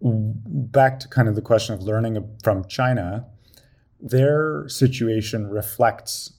back 0.00 1.00
to 1.00 1.08
kind 1.08 1.28
of 1.28 1.34
the 1.34 1.42
question 1.42 1.74
of 1.74 1.82
learning 1.82 2.36
from 2.42 2.64
China, 2.66 3.26
their 4.00 4.68
situation 4.68 5.48
reflects 5.48 6.34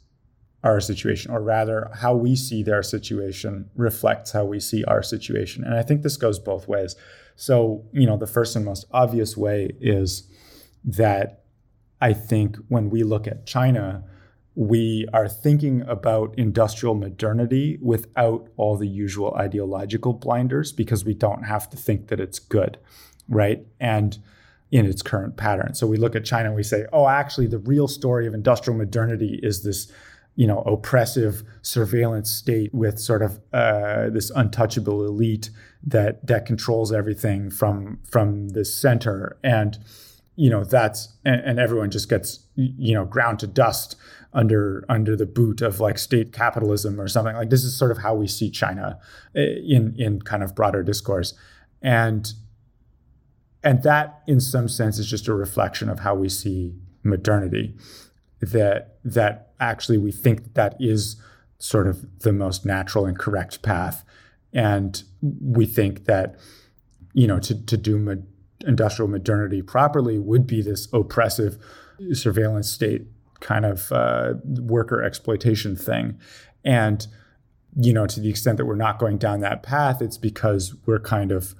our 0.63 0.79
situation, 0.79 1.31
or 1.31 1.41
rather, 1.41 1.89
how 1.95 2.15
we 2.15 2.35
see 2.35 2.63
their 2.63 2.83
situation 2.83 3.69
reflects 3.75 4.31
how 4.31 4.43
we 4.43 4.59
see 4.59 4.83
our 4.85 5.03
situation. 5.03 5.63
And 5.63 5.75
I 5.75 5.83
think 5.83 6.01
this 6.01 6.17
goes 6.17 6.39
both 6.39 6.67
ways. 6.67 6.95
So, 7.35 7.85
you 7.93 8.05
know, 8.05 8.17
the 8.17 8.27
first 8.27 8.55
and 8.55 8.65
most 8.65 8.85
obvious 8.91 9.37
way 9.37 9.71
is 9.79 10.27
that 10.83 11.43
I 12.01 12.13
think 12.13 12.57
when 12.67 12.89
we 12.89 13.03
look 13.03 13.27
at 13.27 13.45
China, 13.45 14.03
we 14.57 15.05
are 15.13 15.29
thinking 15.29 15.83
about 15.83 16.33
industrial 16.35 16.95
modernity 16.95 17.77
without 17.79 18.49
all 18.57 18.75
the 18.75 18.87
usual 18.87 19.35
ideological 19.35 20.13
blinders 20.13 20.71
because 20.71 21.05
we 21.05 21.13
don't 21.13 21.43
have 21.43 21.69
to 21.69 21.77
think 21.77 22.07
that 22.07 22.19
it's 22.19 22.39
good, 22.39 22.79
right? 23.29 23.63
And 23.79 24.17
in 24.71 24.87
its 24.87 25.03
current 25.03 25.37
pattern. 25.37 25.75
So 25.75 25.85
we 25.85 25.97
look 25.97 26.15
at 26.15 26.25
China 26.25 26.47
and 26.47 26.55
we 26.55 26.63
say, 26.63 26.87
oh, 26.91 27.07
actually, 27.07 27.45
the 27.45 27.59
real 27.59 27.87
story 27.87 28.25
of 28.25 28.33
industrial 28.33 28.75
modernity 28.75 29.39
is 29.43 29.63
this, 29.63 29.91
you 30.35 30.47
know, 30.47 30.61
oppressive 30.61 31.43
surveillance 31.61 32.31
state 32.31 32.73
with 32.73 32.97
sort 32.97 33.21
of 33.21 33.39
uh, 33.53 34.09
this 34.09 34.31
untouchable 34.31 35.05
elite 35.05 35.51
that 35.85 36.25
that 36.25 36.47
controls 36.47 36.91
everything 36.91 37.51
from 37.51 37.99
from 38.03 38.49
the 38.49 38.65
center, 38.65 39.37
and 39.43 39.77
you 40.35 40.49
know 40.49 40.63
that's 40.63 41.09
and, 41.23 41.41
and 41.41 41.59
everyone 41.59 41.89
just 41.89 42.09
gets 42.09 42.41
you 42.55 42.93
know 42.93 43.05
ground 43.05 43.39
to 43.39 43.47
dust 43.47 43.95
under 44.33 44.85
under 44.89 45.15
the 45.15 45.25
boot 45.25 45.61
of 45.61 45.79
like 45.79 45.97
state 45.97 46.33
capitalism 46.33 46.99
or 46.99 47.07
something. 47.07 47.35
Like 47.35 47.49
this 47.49 47.63
is 47.63 47.77
sort 47.77 47.91
of 47.91 47.99
how 47.99 48.15
we 48.15 48.27
see 48.27 48.49
China 48.49 48.99
eh, 49.35 49.55
in 49.65 49.95
in 49.97 50.21
kind 50.21 50.43
of 50.43 50.55
broader 50.55 50.83
discourse, 50.83 51.33
and 51.81 52.33
and 53.63 53.83
that 53.83 54.21
in 54.27 54.39
some 54.39 54.67
sense 54.67 54.99
is 54.99 55.09
just 55.09 55.27
a 55.27 55.33
reflection 55.33 55.89
of 55.89 55.99
how 55.99 56.15
we 56.15 56.29
see 56.29 56.73
modernity 57.03 57.75
that 58.41 58.99
that 59.03 59.53
actually 59.59 59.97
we 59.97 60.11
think 60.11 60.53
that 60.53 60.75
is 60.79 61.15
sort 61.59 61.87
of 61.87 62.05
the 62.19 62.31
most 62.31 62.65
natural 62.65 63.05
and 63.05 63.17
correct 63.17 63.61
path 63.63 64.05
and 64.53 65.03
we 65.21 65.65
think 65.65 66.05
that 66.05 66.35
you 67.13 67.25
know 67.27 67.39
to, 67.39 67.65
to 67.65 67.77
do 67.77 68.23
industrial 68.65 69.09
modernity 69.09 69.61
properly 69.61 70.19
would 70.19 70.45
be 70.45 70.61
this 70.61 70.87
oppressive 70.93 71.57
surveillance 72.13 72.69
state 72.69 73.07
kind 73.39 73.65
of 73.65 73.91
uh, 73.91 74.33
worker 74.45 75.03
exploitation 75.03 75.75
thing. 75.75 76.19
And 76.63 77.07
you 77.79 77.93
know 77.93 78.07
to 78.07 78.19
the 78.19 78.29
extent 78.29 78.57
that 78.57 78.65
we're 78.65 78.75
not 78.75 78.97
going 78.97 79.19
down 79.19 79.39
that 79.41 79.61
path 79.61 80.01
it's 80.01 80.17
because 80.17 80.73
we're 80.87 80.99
kind 80.99 81.31
of 81.31 81.53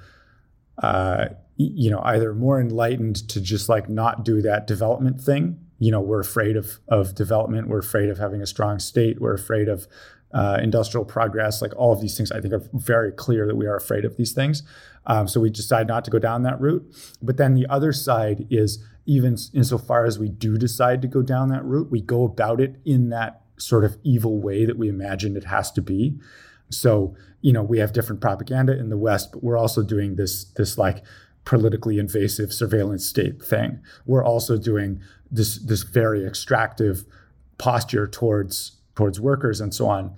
uh, 0.82 1.28
you 1.58 1.90
know 1.90 2.02
either 2.04 2.34
more 2.34 2.60
enlightened 2.60 3.28
to 3.30 3.42
just 3.42 3.68
like 3.68 3.90
not 3.90 4.24
do 4.24 4.42
that 4.42 4.68
development 4.68 5.20
thing. 5.20 5.60
You 5.80 5.92
know 5.92 6.02
we're 6.02 6.20
afraid 6.20 6.56
of 6.56 6.80
of 6.88 7.16
development. 7.16 7.68
We're 7.68 7.80
afraid 7.80 8.10
of 8.10 8.18
having 8.18 8.42
a 8.42 8.48
strong 8.48 8.80
state. 8.80 9.20
We're 9.20 9.34
afraid 9.34 9.68
of 9.68 9.88
uh, 10.34 10.58
industrial 10.62 11.06
progress 11.06 11.62
like 11.62 11.76
all 11.78 11.94
of 11.94 12.02
these 12.02 12.18
things 12.18 12.32
i 12.34 12.42
think 12.42 12.54
are 12.54 12.64
very 12.74 13.12
clear 13.12 13.48
that 13.48 13.56
we 13.56 13.66
are 13.66 13.76
afraid 13.76 14.06
of 14.06 14.18
these 14.18 14.34
things. 14.34 14.64
Um, 15.06 15.28
so 15.28 15.40
we 15.40 15.50
decide 15.50 15.88
not 15.88 16.04
to 16.06 16.12
go 16.12 16.20
down 16.20 16.44
that 16.44 16.60
route. 16.60 16.86
But 17.22 17.38
then 17.38 17.54
the 17.54 17.66
other 17.70 17.94
side 17.94 18.46
is 18.50 18.84
even 19.06 19.38
insofar 19.54 20.06
as 20.06 20.20
we 20.20 20.28
do 20.28 20.58
decide 20.58 21.02
to 21.02 21.08
go 21.08 21.22
down 21.22 21.48
that 21.48 21.64
route 21.64 21.90
we 21.90 22.02
go 22.02 22.26
about 22.26 22.60
it 22.60 22.76
in 22.84 23.10
that 23.10 23.42
sort 23.58 23.86
of 23.86 23.98
evil 24.04 24.42
way 24.42 24.66
that 24.66 24.78
we 24.78 24.90
imagine 24.90 25.36
it 25.38 25.46
has 25.46 25.72
to 25.72 25.82
be. 25.82 26.20
So 26.70 27.16
you 27.42 27.54
know 27.54 27.64
we 27.64 27.80
have 27.80 27.94
different 27.94 28.22
propaganda 28.22 28.78
in 28.78 28.90
the 28.90 28.98
west 28.98 29.32
but 29.32 29.44
we're 29.44 29.58
also 29.58 29.84
doing 29.84 30.16
this 30.16 30.46
this 30.56 30.78
like 30.78 31.04
politically 31.46 31.98
invasive 31.98 32.52
surveillance 32.52 33.06
state 33.06 33.42
thing. 33.42 33.80
We're 34.06 34.24
also 34.24 34.58
doing 34.58 35.02
this 35.32 35.58
this 35.60 35.84
very 35.84 36.26
extractive 36.26 37.06
posture 37.58 38.06
towards 38.08 38.77
towards 38.98 39.22
workers 39.22 39.62
and 39.62 39.74
so 39.74 39.88
on. 39.88 40.14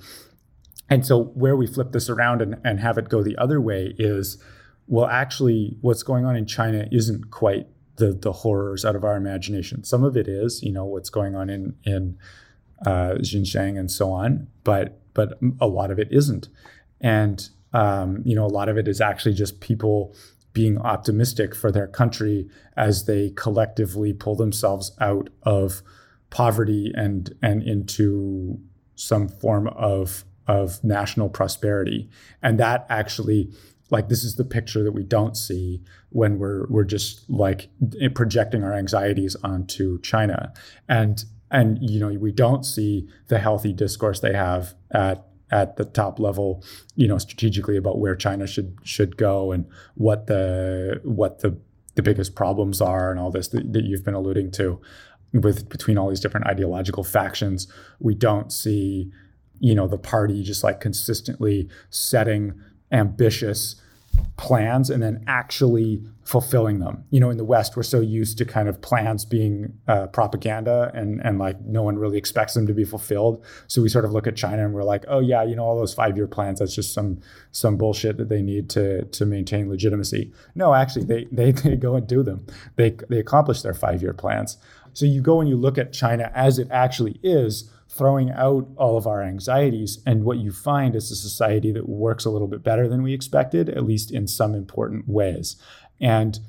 And 0.90 1.06
so 1.06 1.26
where 1.26 1.56
we 1.56 1.68
flip 1.68 1.92
this 1.92 2.10
around 2.10 2.42
and, 2.42 2.56
and 2.64 2.80
have 2.80 2.98
it 2.98 3.10
go 3.10 3.22
the 3.22 3.38
other 3.38 3.62
way 3.62 3.94
is, 4.00 4.42
well, 4.88 5.06
actually, 5.06 5.78
what's 5.82 6.02
going 6.02 6.26
on 6.26 6.36
in 6.36 6.48
China 6.48 6.88
isn't 6.92 7.30
quite 7.30 7.68
the 7.98 8.14
the 8.14 8.32
horrors 8.32 8.86
out 8.86 8.96
of 8.96 9.04
our 9.04 9.16
imagination. 9.18 9.84
Some 9.84 10.04
of 10.04 10.18
it 10.18 10.28
is, 10.28 10.64
you 10.64 10.72
know, 10.72 10.86
what's 10.86 11.12
going 11.12 11.36
on 11.36 11.50
in 11.50 11.76
in 11.84 12.18
uh, 12.86 13.16
Xinjiang 13.20 13.78
and 13.78 13.92
so 13.92 14.12
on, 14.12 14.48
but 14.64 15.00
but 15.14 15.38
a 15.60 15.68
lot 15.68 15.92
of 15.92 16.00
it 16.00 16.08
isn't. 16.10 16.48
And 17.02 17.48
um, 17.74 18.24
you 18.26 18.36
know, 18.36 18.46
a 18.46 18.48
lot 18.48 18.70
of 18.70 18.78
it 18.78 18.88
is 18.88 19.00
actually 19.00 19.36
just 19.36 19.60
people 19.60 20.16
being 20.54 20.80
optimistic 20.80 21.54
for 21.54 21.72
their 21.72 21.88
country 21.88 22.50
as 22.76 23.06
they 23.06 23.30
collectively 23.36 24.14
pull 24.14 24.36
themselves 24.36 24.92
out 25.00 25.30
of 25.44 25.84
poverty 26.30 26.92
and 26.96 27.36
and 27.42 27.62
into 27.62 28.60
some 29.00 29.28
form 29.28 29.68
of 29.68 30.26
of 30.48 30.84
national 30.84 31.30
prosperity. 31.30 32.10
And 32.42 32.60
that 32.60 32.86
actually 32.90 33.52
like 33.92 34.10
this 34.10 34.24
is 34.24 34.36
the 34.36 34.46
picture 34.46 34.84
that 34.84 34.92
we 34.92 35.04
don't 35.04 35.38
see 35.38 35.82
when 36.10 36.40
we're 36.40 36.68
we're 36.68 36.84
just 36.84 37.30
like 37.30 37.70
projecting 38.14 38.64
our 38.64 38.74
anxieties 38.74 39.36
onto 39.44 40.00
China. 40.02 40.54
And 40.88 41.24
and 41.52 41.78
you 41.82 42.00
know 42.00 42.10
we 42.20 42.32
don't 42.32 42.64
see 42.64 43.08
the 43.28 43.40
healthy 43.40 43.74
discourse 43.74 44.20
they 44.20 44.34
have 44.34 44.76
at 44.92 45.26
at 45.52 45.78
the 45.78 45.86
top 45.86 46.20
level, 46.20 46.64
you 46.96 47.08
know, 47.08 47.18
strategically 47.18 47.76
about 47.76 48.00
where 48.00 48.16
China 48.16 48.46
should 48.46 48.78
should 48.84 49.18
go 49.18 49.52
and 49.52 49.66
what 49.96 50.28
the 50.28 51.00
what 51.04 51.40
the 51.40 51.58
the 51.96 52.04
biggest 52.04 52.36
problems 52.36 52.82
are 52.82 53.12
and 53.12 53.20
all 53.20 53.32
this 53.32 53.50
that, 53.50 53.74
that 53.74 53.84
you've 53.84 54.06
been 54.06 54.14
alluding 54.14 54.52
to 54.52 54.80
with 55.34 55.70
between 55.70 55.98
all 55.98 56.10
these 56.10 56.20
different 56.20 56.48
ideological 56.48 57.04
factions. 57.04 57.72
We 58.00 58.16
don't 58.16 58.52
see, 58.52 59.12
you 59.60 59.76
know, 59.76 59.88
the 59.88 59.98
party 59.98 60.44
just 60.44 60.64
like 60.64 60.80
consistently 60.82 61.70
setting 61.90 62.54
ambitious 62.92 63.82
plans 64.38 64.90
and 64.90 65.04
then 65.04 65.24
actually 65.28 66.04
fulfilling 66.24 66.80
them. 66.80 67.04
You 67.10 67.20
know, 67.20 67.30
in 67.30 67.38
the 67.38 67.44
West, 67.44 67.76
we're 67.76 67.84
so 67.84 68.00
used 68.00 68.38
to 68.38 68.46
kind 68.46 68.70
of 68.70 68.82
plans 68.82 69.26
being 69.26 69.74
uh, 69.88 70.08
propaganda 70.08 70.92
and 70.94 71.22
and 71.24 71.40
like 71.40 71.60
no 71.62 71.82
one 71.82 71.98
really 71.98 72.18
expects 72.18 72.54
them 72.54 72.68
to 72.68 72.74
be 72.74 72.84
fulfilled. 72.84 73.44
So 73.68 73.82
we 73.82 73.90
sort 73.90 74.06
of 74.06 74.12
look 74.12 74.28
at 74.28 74.36
China 74.36 74.64
and 74.64 74.74
we're 74.74 74.84
like, 74.84 75.06
oh 75.08 75.20
yeah, 75.20 75.44
you 75.44 75.56
know, 75.56 75.64
all 75.64 75.78
those 75.78 75.94
five 75.94 76.16
year 76.16 76.28
plans, 76.28 76.60
that's 76.60 76.76
just 76.76 76.94
some 76.94 77.20
some 77.52 77.78
bullshit 77.78 78.18
that 78.18 78.30
they 78.30 78.42
need 78.42 78.70
to 78.72 79.06
to 79.06 79.26
maintain 79.26 79.70
legitimacy. 79.70 80.32
No, 80.56 80.74
actually, 80.74 81.06
they 81.06 81.28
they 81.32 81.52
they 81.70 81.76
go 81.76 81.96
and 81.96 82.08
do 82.08 82.24
them. 82.24 82.46
They 82.76 82.96
they 83.10 83.20
accomplish 83.20 83.62
their 83.62 83.74
five 83.74 84.02
year 84.02 84.14
plans. 84.14 84.58
So 84.94 85.06
you 85.06 85.22
go 85.22 85.40
and 85.40 85.50
you 85.50 85.56
look 85.56 85.78
at 85.78 85.94
China 85.94 86.32
as 86.34 86.60
it 86.60 86.68
actually 86.72 87.20
is 87.24 87.70
throwing 87.90 88.32
out 88.32 88.68
all 88.78 88.98
of 88.98 89.08
our 89.08 89.22
anxieties. 89.22 90.00
And 90.06 90.24
what 90.24 90.38
you 90.38 90.52
find 90.52 90.96
is 90.96 91.12
a 91.12 91.16
society 91.16 91.72
that 91.72 91.90
works 91.90 92.24
a 92.24 92.30
little 92.30 92.48
bit 92.48 92.64
better 92.64 92.88
than 92.88 93.02
we 93.02 93.14
expected, 93.14 93.68
at 93.70 93.84
least 93.84 94.12
in 94.12 94.28
some 94.28 94.54
important 94.54 95.08
ways. 95.08 95.56
And 96.00 96.40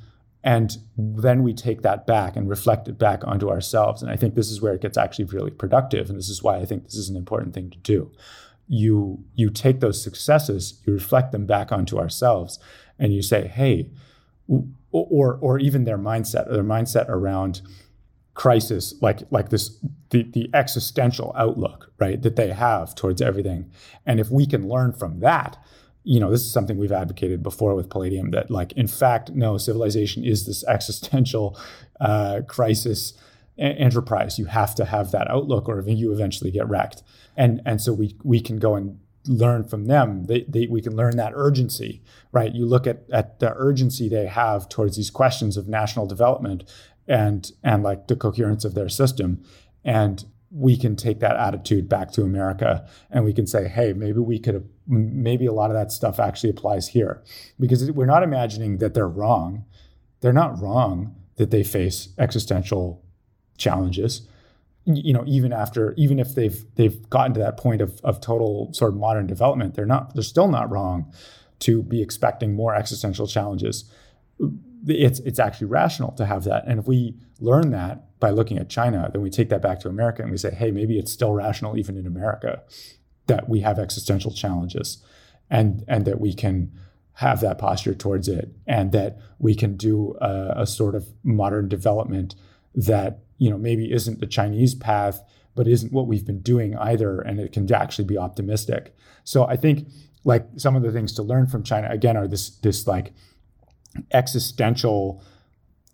and 0.42 0.78
then 0.96 1.42
we 1.42 1.52
take 1.52 1.82
that 1.82 2.06
back 2.06 2.34
and 2.34 2.48
reflect 2.48 2.88
it 2.88 2.98
back 2.98 3.26
onto 3.26 3.50
ourselves. 3.50 4.00
And 4.02 4.10
I 4.10 4.16
think 4.16 4.34
this 4.34 4.50
is 4.50 4.62
where 4.62 4.72
it 4.72 4.80
gets 4.80 4.96
actually 4.96 5.26
really 5.26 5.50
productive. 5.50 6.08
And 6.08 6.18
this 6.18 6.30
is 6.30 6.42
why 6.42 6.56
I 6.56 6.64
think 6.64 6.84
this 6.84 6.96
is 6.96 7.10
an 7.10 7.16
important 7.16 7.52
thing 7.52 7.68
to 7.70 7.78
do. 7.78 8.10
You 8.66 9.24
you 9.34 9.50
take 9.50 9.80
those 9.80 10.02
successes, 10.02 10.80
you 10.86 10.92
reflect 10.92 11.32
them 11.32 11.44
back 11.44 11.72
onto 11.72 11.98
ourselves, 11.98 12.58
and 12.98 13.12
you 13.12 13.22
say, 13.22 13.48
hey, 13.48 13.90
or 14.92 15.38
or 15.40 15.58
even 15.58 15.84
their 15.84 15.98
mindset, 15.98 16.50
their 16.50 16.64
mindset 16.64 17.08
around 17.08 17.60
crisis 18.40 18.94
like 19.02 19.20
like 19.30 19.50
this 19.50 19.76
the, 20.08 20.22
the 20.22 20.48
existential 20.54 21.30
outlook 21.36 21.92
right 21.98 22.22
that 22.22 22.36
they 22.36 22.48
have 22.48 22.94
towards 22.94 23.20
everything. 23.20 23.70
And 24.06 24.18
if 24.18 24.30
we 24.30 24.46
can 24.46 24.66
learn 24.66 24.94
from 24.94 25.20
that 25.20 25.58
you 26.04 26.18
know 26.18 26.30
this 26.30 26.40
is 26.40 26.50
something 26.50 26.78
we've 26.78 26.90
advocated 26.90 27.42
before 27.42 27.74
with 27.74 27.90
palladium 27.90 28.30
that 28.30 28.50
like 28.50 28.72
in 28.72 28.86
fact 28.86 29.28
no 29.32 29.58
civilization 29.58 30.24
is 30.24 30.46
this 30.46 30.64
existential 30.64 31.60
uh, 32.00 32.40
crisis 32.48 33.12
enterprise. 33.58 34.38
You 34.38 34.46
have 34.46 34.74
to 34.76 34.86
have 34.86 35.10
that 35.10 35.30
outlook 35.30 35.68
or 35.68 35.78
you 35.82 36.10
eventually 36.10 36.50
get 36.50 36.66
wrecked. 36.66 37.02
And 37.36 37.60
and 37.66 37.78
so 37.78 37.92
we 37.92 38.16
we 38.24 38.40
can 38.40 38.56
go 38.56 38.74
and 38.74 39.00
learn 39.26 39.64
from 39.64 39.84
them. 39.84 40.24
They, 40.24 40.46
they, 40.48 40.66
we 40.66 40.80
can 40.80 40.96
learn 40.96 41.18
that 41.18 41.34
urgency 41.34 42.00
right? 42.32 42.54
You 42.54 42.66
look 42.66 42.86
at, 42.86 43.02
at 43.12 43.40
the 43.40 43.52
urgency 43.56 44.08
they 44.08 44.26
have 44.26 44.68
towards 44.68 44.96
these 44.96 45.10
questions 45.10 45.56
of 45.56 45.68
national 45.68 46.06
development 46.06 46.64
and 47.10 47.52
and 47.62 47.82
like 47.82 48.06
the 48.06 48.16
coherence 48.16 48.64
of 48.64 48.74
their 48.74 48.88
system 48.88 49.42
and 49.84 50.24
we 50.50 50.76
can 50.76 50.96
take 50.96 51.20
that 51.20 51.36
attitude 51.36 51.88
back 51.88 52.10
to 52.12 52.22
America 52.22 52.88
and 53.10 53.24
we 53.24 53.32
can 53.32 53.46
say, 53.46 53.68
hey, 53.68 53.92
maybe 53.92 54.18
we 54.18 54.38
could, 54.38 54.68
maybe 54.88 55.46
a 55.46 55.52
lot 55.52 55.70
of 55.70 55.76
that 55.76 55.92
stuff 55.92 56.18
actually 56.18 56.50
applies 56.50 56.88
here. 56.88 57.22
Because 57.58 57.90
we're 57.92 58.06
not 58.06 58.24
imagining 58.24 58.78
that 58.78 58.94
they're 58.94 59.08
wrong. 59.08 59.64
They're 60.20 60.32
not 60.32 60.60
wrong 60.60 61.14
that 61.36 61.52
they 61.52 61.62
face 61.62 62.08
existential 62.18 63.04
challenges. 63.58 64.22
You 64.86 65.12
know, 65.12 65.22
even 65.26 65.52
after, 65.52 65.94
even 65.96 66.18
if 66.18 66.34
they've 66.34 66.64
they've 66.74 67.08
gotten 67.10 67.32
to 67.34 67.40
that 67.40 67.56
point 67.56 67.80
of, 67.80 68.00
of 68.02 68.20
total 68.20 68.72
sort 68.72 68.92
of 68.92 68.98
modern 68.98 69.28
development, 69.28 69.74
they're 69.74 69.86
not, 69.86 70.14
they're 70.14 70.22
still 70.24 70.48
not 70.48 70.68
wrong 70.68 71.12
to 71.60 71.82
be 71.82 72.02
expecting 72.02 72.54
more 72.54 72.74
existential 72.74 73.28
challenges 73.28 73.84
it's 74.86 75.20
it's 75.20 75.38
actually 75.38 75.66
rational 75.66 76.12
to 76.12 76.26
have 76.26 76.44
that. 76.44 76.64
And 76.66 76.78
if 76.78 76.86
we 76.86 77.14
learn 77.40 77.70
that 77.70 78.18
by 78.20 78.30
looking 78.30 78.58
at 78.58 78.68
China, 78.68 79.10
then 79.12 79.22
we 79.22 79.30
take 79.30 79.48
that 79.48 79.62
back 79.62 79.80
to 79.80 79.88
America 79.88 80.22
and 80.22 80.30
we 80.30 80.38
say, 80.38 80.54
hey, 80.54 80.70
maybe 80.70 80.98
it's 80.98 81.12
still 81.12 81.32
rational 81.32 81.76
even 81.78 81.96
in 81.96 82.06
America 82.06 82.62
that 83.26 83.48
we 83.48 83.60
have 83.60 83.78
existential 83.78 84.32
challenges, 84.32 85.02
and 85.48 85.84
and 85.88 86.04
that 86.04 86.20
we 86.20 86.34
can 86.34 86.72
have 87.14 87.40
that 87.40 87.58
posture 87.58 87.94
towards 87.94 88.28
it, 88.28 88.50
and 88.66 88.92
that 88.92 89.18
we 89.38 89.54
can 89.54 89.76
do 89.76 90.16
a, 90.20 90.54
a 90.56 90.66
sort 90.66 90.94
of 90.94 91.08
modern 91.22 91.68
development 91.68 92.34
that 92.74 93.20
you 93.38 93.50
know 93.50 93.58
maybe 93.58 93.92
isn't 93.92 94.20
the 94.20 94.26
Chinese 94.26 94.74
path, 94.74 95.22
but 95.54 95.68
isn't 95.68 95.92
what 95.92 96.06
we've 96.06 96.26
been 96.26 96.40
doing 96.40 96.76
either, 96.76 97.20
and 97.20 97.38
it 97.38 97.52
can 97.52 97.72
actually 97.72 98.04
be 98.04 98.18
optimistic. 98.18 98.94
So 99.24 99.46
I 99.46 99.56
think 99.56 99.88
like 100.24 100.46
some 100.56 100.76
of 100.76 100.82
the 100.82 100.92
things 100.92 101.12
to 101.14 101.22
learn 101.22 101.46
from 101.46 101.62
China 101.62 101.88
again 101.90 102.16
are 102.16 102.28
this 102.28 102.50
this 102.50 102.86
like 102.86 103.12
existential 104.12 105.22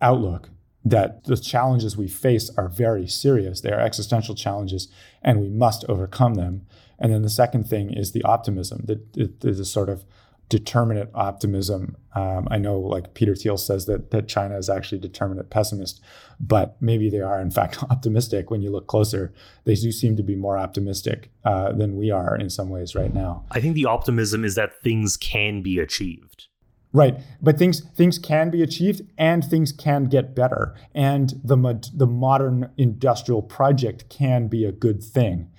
outlook 0.01 0.51
that 0.85 1.25
the 1.25 1.37
challenges 1.37 1.97
we 1.97 2.07
face 2.07 2.49
are 2.57 2.69
very 2.69 3.09
serious. 3.09 3.61
They 3.61 3.73
are 3.73 3.81
existential 3.81 4.37
challenges, 4.37 4.89
and 5.21 5.41
we 5.41 5.49
must 5.49 5.85
overcome 5.89 6.35
them. 6.35 6.67
And 6.99 7.13
then 7.13 7.23
the 7.23 7.29
second 7.29 7.65
thing 7.65 7.93
is 7.93 8.13
the 8.13 8.23
optimism, 8.23 8.85
that 8.87 9.59
a 9.61 9.65
sort 9.65 9.89
of 9.89 10.05
determinate 10.49 11.11
optimism. 11.13 11.97
Um, 12.15 12.47
I 12.51 12.59
know, 12.59 12.79
like 12.79 13.15
Peter 13.15 13.35
Thiel 13.35 13.57
says 13.57 13.87
that 13.87 14.13
that 14.13 14.29
China 14.29 14.57
is 14.57 14.71
actually 14.71 14.99
determinate 14.99 15.51
pessimist, 15.51 16.01
but 16.39 16.77
maybe 16.81 17.11
they 17.11 17.21
are 17.21 17.41
in 17.41 17.51
fact 17.51 17.83
optimistic. 17.91 18.51
When 18.51 18.63
you 18.63 18.71
look 18.71 18.87
closer, 18.87 19.35
they 19.65 19.75
do 19.75 19.91
seem 19.91 20.17
to 20.17 20.23
be 20.23 20.37
more 20.37 20.57
optimistic 20.57 21.31
uh, 21.45 21.73
than 21.73 21.97
we 21.97 22.11
are 22.11 22.37
in 22.37 22.49
some 22.49 22.69
ways 22.69 22.95
right 22.95 23.13
now. 23.13 23.45
I 23.51 23.61
think 23.61 23.75
the 23.75 23.87
optimism 23.87 24.45
is 24.45 24.55
that 24.55 24.81
things 24.83 25.17
can 25.17 25.63
be 25.63 25.79
achieved. 25.79 26.47
Right, 26.97 27.21
but 27.43 27.59
things 27.59 27.83
things 27.95 28.19
can 28.19 28.49
be 28.49 28.63
achieved, 28.63 29.03
and 29.19 29.45
things 29.45 29.71
can 29.71 30.05
get 30.05 30.35
better, 30.35 30.75
and 30.95 31.39
the 31.45 31.57
the 31.95 32.07
modern 32.07 32.71
industrial 32.79 33.43
project 33.43 34.09
can 34.09 34.49
be 34.49 34.65
a 34.65 34.73
good 34.73 35.03
thing, 35.03 35.51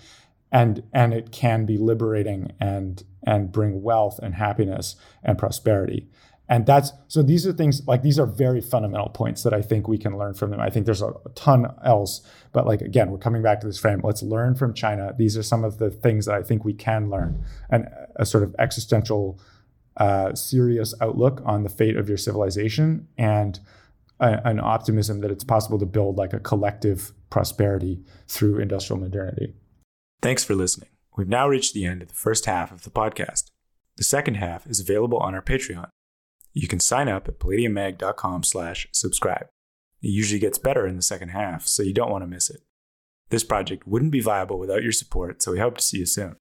and 0.52 0.82
and 0.94 1.14
it 1.14 1.32
can 1.32 1.68
be 1.68 1.78
liberating 1.78 2.54
and 2.60 3.04
and 3.24 3.52
bring 3.52 3.84
wealth 3.84 4.20
and 4.24 4.34
happiness 4.34 4.96
and 5.24 5.38
prosperity. 5.38 6.08
And 6.50 6.66
that's 6.66 6.94
so 7.08 7.22
these 7.22 7.46
are 7.46 7.54
things 7.54 7.86
like 7.88 8.02
these 8.02 8.18
are 8.18 8.26
very 8.26 8.62
fundamental 8.62 9.10
points 9.10 9.44
that 9.44 9.54
I 9.54 9.62
think 9.62 9.88
we 9.88 9.98
can 9.98 10.18
learn 10.18 10.34
from 10.34 10.50
them. 10.52 10.62
I 10.62 10.70
think 10.70 10.86
there's 10.86 11.02
a, 11.02 11.10
a 11.10 11.30
ton 11.36 11.68
else, 11.84 12.22
but 12.54 12.66
like 12.66 12.82
again, 12.82 13.12
we're 13.12 13.18
coming 13.18 13.44
back 13.44 13.60
to 13.62 13.68
this 13.68 13.78
frame. 13.78 14.02
Let's 14.04 14.24
learn 14.24 14.56
from 14.56 14.74
China. 14.74 15.14
These 15.18 15.38
are 15.38 15.44
some 15.44 15.64
of 15.64 15.78
the 15.78 15.92
things 15.92 16.26
that 16.26 16.36
I 16.36 16.42
think 16.42 16.64
we 16.64 16.74
can 16.74 17.10
learn, 17.10 17.44
and 17.70 17.90
a 18.16 18.26
sort 18.26 18.44
of 18.44 18.56
existential, 18.58 19.40
uh, 19.98 20.34
serious 20.34 20.94
outlook 21.02 21.42
on 21.46 21.64
the 21.64 21.70
fate 21.70 21.98
of 21.98 22.08
your 22.08 22.18
civilization, 22.18 23.08
and 23.18 23.60
a, 24.20 24.48
an 24.48 24.60
optimism 24.60 25.22
that 25.22 25.32
it's 25.32 25.44
possible 25.44 25.80
to 25.80 25.86
build 25.86 26.18
like 26.18 26.34
a 26.34 26.40
collective 26.40 27.12
prosperity 27.30 28.04
through 28.28 28.60
industrial 28.60 29.00
modernity. 29.00 29.54
Thanks 30.22 30.44
for 30.44 30.56
listening. 30.56 30.90
We've 31.16 31.28
now 31.28 31.48
reached 31.48 31.74
the 31.74 31.86
end 31.86 32.02
of 32.02 32.10
the 32.10 32.14
first 32.14 32.46
half 32.46 32.72
of 32.72 32.84
the 32.84 32.90
podcast. 32.90 33.52
The 33.98 34.04
second 34.04 34.36
half 34.36 34.68
is 34.68 34.80
available 34.80 35.18
on 35.18 35.34
our 35.34 35.42
Patreon. 35.42 35.90
You 36.54 36.68
can 36.68 36.80
sign 36.80 37.08
up 37.08 37.28
at 37.28 37.40
palladiummag.com 37.40 38.44
slash 38.44 38.88
subscribe. 38.92 39.48
It 40.02 40.10
usually 40.10 40.40
gets 40.40 40.60
better 40.60 40.86
in 40.86 40.96
the 40.96 41.02
second 41.02 41.30
half, 41.30 41.68
so 41.68 41.82
you 41.82 41.94
don't 41.94 42.12
want 42.12 42.24
to 42.24 42.28
miss 42.28 42.50
it. 42.50 42.62
This 43.30 43.44
project 43.44 43.88
wouldn't 43.88 44.12
be 44.12 44.22
viable 44.22 44.60
without 44.60 44.84
your 44.84 44.92
support, 44.92 45.42
so 45.42 45.52
we 45.52 45.60
hope 45.60 45.78
to 45.78 45.84
see 45.84 45.98
you 46.00 46.06
soon. 46.06 46.36